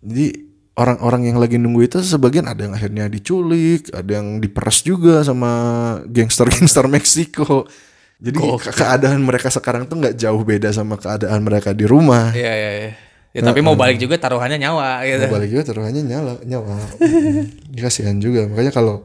Jadi 0.00 0.26
orang-orang 0.74 1.26
yang 1.26 1.38
lagi 1.38 1.56
nunggu 1.56 1.84
itu 1.84 1.98
sebagian 1.98 2.44
ada 2.44 2.60
yang 2.60 2.72
akhirnya 2.72 3.08
diculik, 3.08 3.88
ada 3.90 4.20
yang 4.20 4.38
diperas 4.38 4.80
juga 4.80 5.20
sama 5.20 5.50
gangster-gangster 6.06 6.86
Meksiko. 6.92 7.66
Jadi 8.16 8.38
ke- 8.40 8.72
keadaan 8.72 9.20
mereka 9.20 9.48
sekarang 9.48 9.84
tuh 9.84 10.00
nggak 10.00 10.16
jauh 10.16 10.40
beda 10.40 10.72
sama 10.72 10.96
keadaan 10.96 11.40
mereka 11.40 11.76
di 11.76 11.84
rumah. 11.84 12.32
Iya 12.32 12.52
iya 12.52 12.70
iya. 12.78 12.90
Ya 13.36 13.44
tapi 13.44 13.60
mau 13.60 13.76
balik 13.76 14.00
juga 14.00 14.16
taruhannya 14.16 14.56
nyawa 14.56 15.04
gitu. 15.04 15.28
Balik 15.28 15.48
juga 15.52 15.62
taruhannya 15.68 16.02
nyala, 16.08 16.40
nyawa. 16.40 16.80
Hmm. 16.96 17.52
Kasihan 17.84 18.16
juga. 18.16 18.48
Makanya 18.48 18.72
kalau 18.72 19.04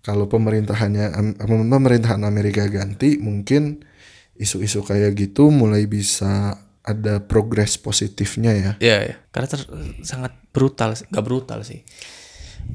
kalau 0.00 0.24
pemerintahannya 0.24 1.12
pemerintahan 1.68 2.24
Amerika 2.24 2.64
ganti, 2.72 3.20
mungkin 3.20 3.84
isu-isu 4.40 4.80
kayak 4.80 5.12
gitu 5.20 5.52
mulai 5.52 5.84
bisa 5.84 6.56
ada 6.80 7.20
progres 7.20 7.76
positifnya 7.76 8.52
ya. 8.56 8.72
Iya 8.80 8.98
iya. 9.12 9.16
Karena 9.28 9.48
ter- 9.52 9.68
sangat 10.00 10.32
brutal, 10.48 10.96
nggak 10.96 11.24
brutal 11.28 11.60
sih. 11.60 11.84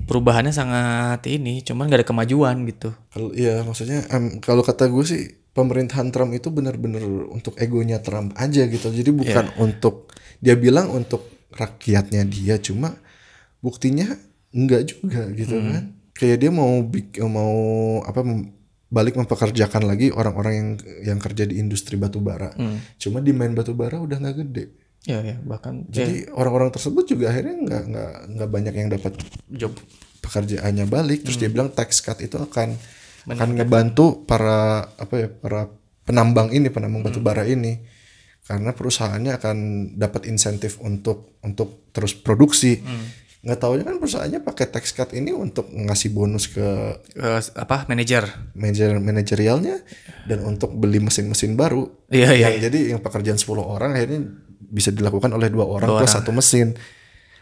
Perubahannya 0.06 0.54
sangat 0.54 1.26
ini, 1.26 1.66
cuman 1.66 1.90
nggak 1.90 2.06
ada 2.06 2.10
kemajuan 2.14 2.70
gitu. 2.70 2.94
Kalau 3.10 3.34
iya 3.34 3.66
maksudnya 3.66 4.06
em, 4.14 4.38
kalau 4.38 4.62
kata 4.62 4.86
gue 4.94 5.06
sih 5.10 5.24
pemerintahan 5.54 6.10
Trump 6.10 6.34
itu 6.34 6.50
benar-benar 6.50 7.02
untuk 7.30 7.54
egonya 7.58 8.02
Trump 8.02 8.34
aja 8.36 8.66
gitu. 8.66 8.90
Jadi 8.90 9.10
bukan 9.14 9.46
untuk 9.62 10.10
dia 10.42 10.58
bilang 10.58 10.90
untuk 10.90 11.24
rakyatnya 11.54 12.26
dia 12.26 12.58
cuma 12.58 12.98
buktinya 13.62 14.10
enggak 14.52 14.90
juga 14.90 15.30
gitu 15.32 15.56
kan. 15.62 15.84
Kayak 16.14 16.38
dia 16.42 16.52
mau 16.54 16.82
bik- 16.82 17.22
mau 17.26 17.54
apa 18.06 18.22
balik 18.94 19.18
mempekerjakan 19.18 19.90
lagi 19.90 20.14
orang-orang 20.14 20.54
yang 20.54 20.70
yang 21.14 21.20
kerja 21.22 21.46
di 21.46 21.58
industri 21.58 21.98
batu 21.98 22.22
bara. 22.22 22.54
Cuma 22.98 23.22
demand 23.22 23.54
batu 23.54 23.74
bara 23.74 23.98
udah 23.98 24.18
nggak 24.22 24.38
gede. 24.46 24.66
Iya 25.04 25.20
iya. 25.22 25.38
Bahkan 25.38 25.90
Jadi 25.90 26.32
orang-orang 26.32 26.70
tersebut 26.72 27.04
juga 27.06 27.30
akhirnya 27.30 27.56
nggak 27.60 27.84
nggak 27.90 28.12
nggak 28.38 28.50
banyak 28.50 28.74
yang 28.74 28.90
dapat 28.90 29.14
job 29.50 29.74
pekerjaannya 30.24 30.88
balik 30.88 31.28
terus 31.28 31.36
dia 31.36 31.52
bilang 31.52 31.68
tax 31.68 32.00
cut 32.00 32.24
itu 32.24 32.40
akan 32.40 32.80
akan 33.28 33.50
ngebantu 33.56 34.28
para 34.28 34.92
apa 35.00 35.16
ya 35.16 35.28
para 35.32 35.72
penambang 36.04 36.52
ini 36.52 36.68
penambang 36.68 37.08
batu 37.08 37.24
bara 37.24 37.48
ini. 37.48 37.80
Karena 38.44 38.76
perusahaannya 38.76 39.40
akan 39.40 39.58
dapat 39.96 40.28
insentif 40.28 40.76
untuk 40.84 41.40
untuk 41.48 41.88
terus 41.96 42.12
produksi. 42.12 42.84
Nggak 43.44 43.60
taunya 43.60 43.84
kan 43.88 43.96
perusahaannya 44.00 44.40
pakai 44.44 44.68
tax 44.68 44.92
cut 44.92 45.16
ini 45.16 45.32
untuk 45.32 45.72
ngasih 45.72 46.12
bonus 46.12 46.52
ke 46.52 46.68
eh, 47.16 47.40
apa 47.56 47.88
manajer. 47.88 48.28
manajer 48.56 49.00
manajerialnya 49.00 49.80
dan 50.28 50.44
untuk 50.44 50.76
beli 50.76 51.00
mesin-mesin 51.00 51.56
baru. 51.56 51.88
Iya 52.12 52.36
iya. 52.36 52.48
yang 52.52 52.68
jadi 52.68 52.80
yang 52.96 53.00
pekerjaan 53.00 53.40
10 53.40 53.48
orang 53.64 53.96
akhirnya 53.96 54.28
bisa 54.60 54.92
dilakukan 54.92 55.32
oleh 55.32 55.48
dua 55.48 55.64
orang 55.64 56.04
plus 56.04 56.12
satu 56.12 56.36
mesin. 56.36 56.76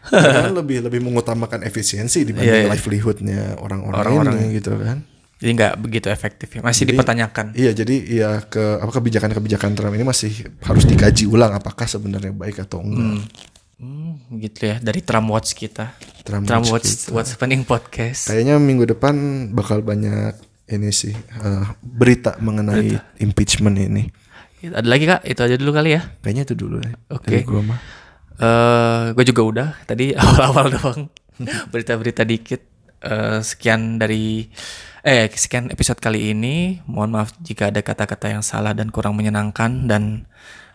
Kan 0.10 0.54
lebih 0.54 0.82
lebih 0.86 1.02
mengutamakan 1.02 1.62
efisiensi 1.62 2.26
dibanding 2.26 2.66
livelihoodnya 2.70 3.58
orang-orang. 3.62 4.34
ini 4.42 4.58
gitu 4.58 4.74
kan 4.74 5.06
Jadi 5.42 5.50
nggak 5.52 5.74
begitu 5.76 6.06
efektif 6.06 6.48
ya. 6.48 6.60
Masih 6.62 6.86
dipertanyakan. 6.86 7.50
iya 7.52 7.74
jadi 7.74 7.94
ya 8.06 8.30
ke 8.40 8.78
apa 8.78 8.92
kebijakan-kebijakan 8.92 9.74
Trump 9.74 9.90
ini 9.90 10.06
masih 10.06 10.30
harus 10.60 10.86
dikaji 10.86 11.26
ulang 11.26 11.50
apakah 11.50 11.84
sebenarnya 11.84 12.30
baik 12.30 12.62
atau 12.62 12.78
enggak 12.78 13.26
Hmm, 13.74 14.14
gitu 14.38 14.62
ya 14.64 14.78
dari 14.78 15.02
Trump 15.02 15.26
Watch 15.28 15.58
kita. 15.58 15.98
Trump 16.22 16.46
Trump 16.46 16.70
Watch 16.70 16.86
Watch 16.86 17.10
What's 17.10 17.30
Happening 17.34 17.66
podcast. 17.66 18.30
kayaknya 18.30 18.54
minggu 18.56 18.86
depan 18.86 19.14
bakal 19.50 19.82
banyak 19.82 20.38
ini 20.70 20.88
sih 20.88 21.10
eh, 21.10 21.64
berita 21.82 22.38
mengenai 22.38 22.94
impeachment 23.18 23.74
ini 23.76 24.06
Ada 24.62 24.86
lagi 24.86 25.04
kak? 25.04 25.26
Itu 25.26 25.42
aja 25.42 25.58
dulu 25.58 25.74
kali 25.74 25.90
ya. 25.92 26.06
kayaknya 26.16 26.46
itu 26.46 26.54
dulu 26.54 26.78
ya 26.78 26.94
Oke. 27.10 27.42
gua 27.42 27.66
mah 27.66 27.80
Eh, 28.32 29.04
gue 29.12 29.24
juga 29.24 29.42
udah 29.44 29.68
tadi 29.82 30.14
awal-awal 30.18 30.66
doang 30.70 31.00
berita-berita 31.72 32.22
dikit. 32.22 32.62
Eh, 33.02 33.42
sekian 33.42 33.98
dari 33.98 34.46
eh 35.02 35.26
sekian 35.26 35.74
episode 35.74 35.98
kali 35.98 36.30
ini. 36.30 36.78
Mohon 36.86 37.10
maaf 37.18 37.34
jika 37.42 37.74
ada 37.74 37.82
kata-kata 37.82 38.30
yang 38.30 38.46
salah 38.46 38.70
dan 38.78 38.94
kurang 38.94 39.18
menyenangkan 39.18 39.90
dan 39.90 40.30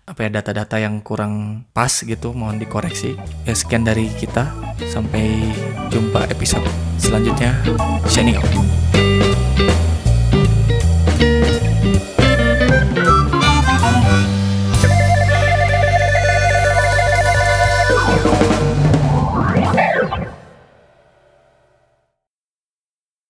apa 0.08 0.28
ya 0.28 0.40
data-data 0.40 0.80
yang 0.80 1.00
kurang 1.04 1.64
pas 1.72 1.92
gitu 2.04 2.36
mohon 2.36 2.60
dikoreksi. 2.60 3.16
Ya 3.48 3.56
sekian 3.56 3.88
dari 3.88 4.12
kita. 4.20 4.52
Sampai 4.92 5.56
jumpa 5.88 6.28
episode 6.28 6.68
selanjutnya. 7.00 7.56
Shining 8.12 8.36
out. 8.36 9.17